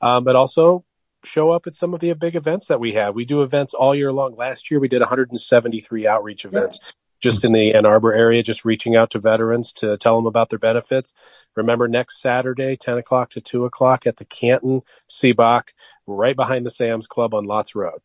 Um, 0.00 0.24
but 0.24 0.36
also 0.36 0.84
show 1.24 1.50
up 1.50 1.66
at 1.66 1.74
some 1.74 1.94
of 1.94 2.00
the 2.00 2.12
big 2.14 2.36
events 2.36 2.66
that 2.66 2.80
we 2.80 2.92
have. 2.92 3.14
We 3.14 3.24
do 3.24 3.42
events 3.42 3.74
all 3.74 3.94
year 3.94 4.12
long. 4.12 4.36
Last 4.36 4.70
year 4.70 4.80
we 4.80 4.88
did 4.88 5.00
173 5.00 6.06
outreach 6.06 6.44
events. 6.44 6.80
Just 7.20 7.42
in 7.42 7.52
the 7.52 7.74
Ann 7.74 7.84
Arbor 7.84 8.12
area, 8.12 8.44
just 8.44 8.64
reaching 8.64 8.94
out 8.94 9.10
to 9.10 9.18
veterans 9.18 9.72
to 9.72 9.96
tell 9.96 10.14
them 10.14 10.26
about 10.26 10.50
their 10.50 10.58
benefits. 10.60 11.14
Remember 11.56 11.88
next 11.88 12.20
Saturday, 12.20 12.76
10 12.76 12.98
o'clock 12.98 13.30
to 13.30 13.40
2 13.40 13.64
o'clock 13.64 14.06
at 14.06 14.18
the 14.18 14.24
Canton 14.24 14.82
CBOC, 15.10 15.70
right 16.08 16.36
behind 16.36 16.66
the 16.66 16.70
Sam's 16.70 17.06
Club 17.06 17.34
on 17.34 17.46
Lotz 17.46 17.74
Road. 17.74 18.00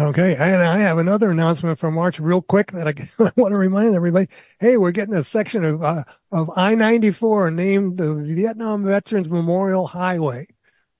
Okay, 0.00 0.34
and 0.34 0.62
I 0.62 0.78
have 0.78 0.96
another 0.96 1.30
announcement 1.30 1.78
from 1.78 1.94
March, 1.94 2.18
real 2.18 2.40
quick, 2.40 2.72
that 2.72 2.88
I, 2.88 2.94
I 3.24 3.32
want 3.36 3.52
to 3.52 3.58
remind 3.58 3.94
everybody. 3.94 4.28
Hey, 4.58 4.78
we're 4.78 4.92
getting 4.92 5.14
a 5.14 5.22
section 5.22 5.64
of 5.64 5.82
uh, 5.82 6.04
of 6.30 6.50
I 6.56 6.74
ninety 6.74 7.10
four 7.10 7.50
named 7.50 7.98
the 7.98 8.14
Vietnam 8.14 8.84
Veterans 8.84 9.28
Memorial 9.28 9.86
Highway. 9.86 10.46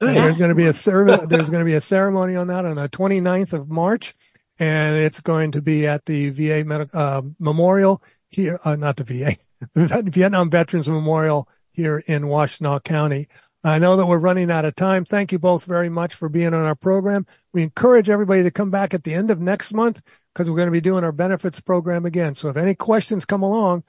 There's 0.00 0.36
going 0.36 0.50
to 0.50 0.56
be 0.56 0.66
a 0.66 0.72
service. 0.72 1.20
There's 1.28 1.48
going 1.48 1.64
to 1.64 1.68
be 1.68 1.74
a 1.74 1.80
ceremony 1.80 2.34
on 2.34 2.48
that 2.48 2.64
on 2.64 2.74
the 2.74 2.88
29th 2.88 3.52
of 3.52 3.70
March, 3.70 4.14
and 4.58 4.96
it's 4.96 5.20
going 5.20 5.52
to 5.52 5.62
be 5.62 5.86
at 5.86 6.06
the 6.06 6.30
VA 6.30 6.64
Medi- 6.64 6.90
uh, 6.92 7.22
Memorial 7.38 8.02
here, 8.28 8.58
uh, 8.64 8.74
not 8.74 8.96
the 8.96 9.04
VA, 9.04 9.36
the 9.74 10.10
Vietnam 10.10 10.50
Veterans 10.50 10.88
Memorial 10.88 11.48
here 11.70 12.02
in 12.08 12.24
Washtenaw 12.24 12.82
County. 12.82 13.28
I 13.64 13.78
know 13.78 13.96
that 13.96 14.06
we're 14.06 14.18
running 14.18 14.50
out 14.50 14.64
of 14.64 14.74
time. 14.74 15.04
Thank 15.04 15.30
you 15.30 15.38
both 15.38 15.64
very 15.64 15.88
much 15.88 16.14
for 16.14 16.28
being 16.28 16.52
on 16.52 16.64
our 16.64 16.74
program. 16.74 17.26
We 17.52 17.62
encourage 17.62 18.08
everybody 18.08 18.42
to 18.42 18.50
come 18.50 18.70
back 18.70 18.92
at 18.92 19.04
the 19.04 19.14
end 19.14 19.30
of 19.30 19.40
next 19.40 19.72
month 19.72 20.02
because 20.32 20.50
we're 20.50 20.56
going 20.56 20.66
to 20.66 20.72
be 20.72 20.80
doing 20.80 21.04
our 21.04 21.12
benefits 21.12 21.60
program 21.60 22.04
again. 22.04 22.34
So 22.34 22.48
if 22.48 22.56
any 22.56 22.74
questions 22.74 23.24
come 23.24 23.42
along, 23.42 23.84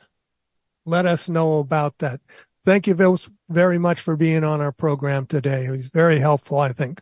let 0.86 1.06
us 1.06 1.28
know 1.28 1.60
about 1.60 1.98
that. 2.00 2.20
Thank 2.66 2.88
you 2.88 2.96
both 2.96 3.30
very 3.50 3.78
much 3.78 4.00
for 4.00 4.16
being 4.16 4.44
on 4.44 4.62
our 4.62 4.72
program 4.72 5.26
today. 5.26 5.66
It 5.66 5.72
was 5.72 5.90
very 5.90 6.20
helpful, 6.20 6.60
I 6.60 6.72
think. 6.72 7.02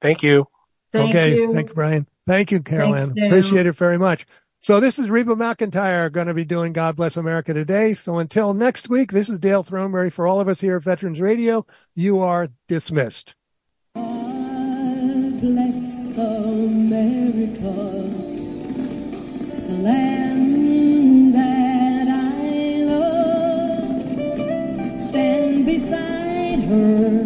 Thank 0.00 0.22
you. 0.22 0.46
Thank 0.92 1.10
okay. 1.10 1.36
you. 1.36 1.52
Thank 1.52 1.68
you, 1.70 1.74
Brian. 1.74 2.06
Thank 2.26 2.52
you, 2.52 2.62
Carol 2.62 2.94
Ann. 2.94 3.12
Dale. 3.14 3.26
Appreciate 3.26 3.66
it 3.66 3.74
very 3.74 3.98
much. 3.98 4.26
So 4.60 4.80
this 4.80 4.98
is 4.98 5.08
Reba 5.08 5.36
McEntire 5.36 6.10
going 6.10 6.26
to 6.26 6.34
be 6.34 6.44
doing 6.44 6.72
God 6.72 6.96
Bless 6.96 7.16
America 7.16 7.54
today. 7.54 7.94
So 7.94 8.18
until 8.18 8.52
next 8.52 8.88
week, 8.88 9.12
this 9.12 9.28
is 9.28 9.38
Dale 9.38 9.62
Throneberry 9.62 10.12
for 10.12 10.26
all 10.26 10.40
of 10.40 10.48
us 10.48 10.60
here 10.60 10.78
at 10.78 10.82
Veterans 10.82 11.20
Radio. 11.20 11.64
You 11.94 12.18
are 12.18 12.48
dismissed. 12.66 13.36
God 13.94 15.40
bless 15.40 16.16
America, 16.18 17.70
the 19.68 19.76
land 19.82 21.34
that 21.34 22.08
I 22.08 22.82
love. 22.88 24.02
Stand 25.00 25.66
beside 25.66 26.60
her 26.60 27.25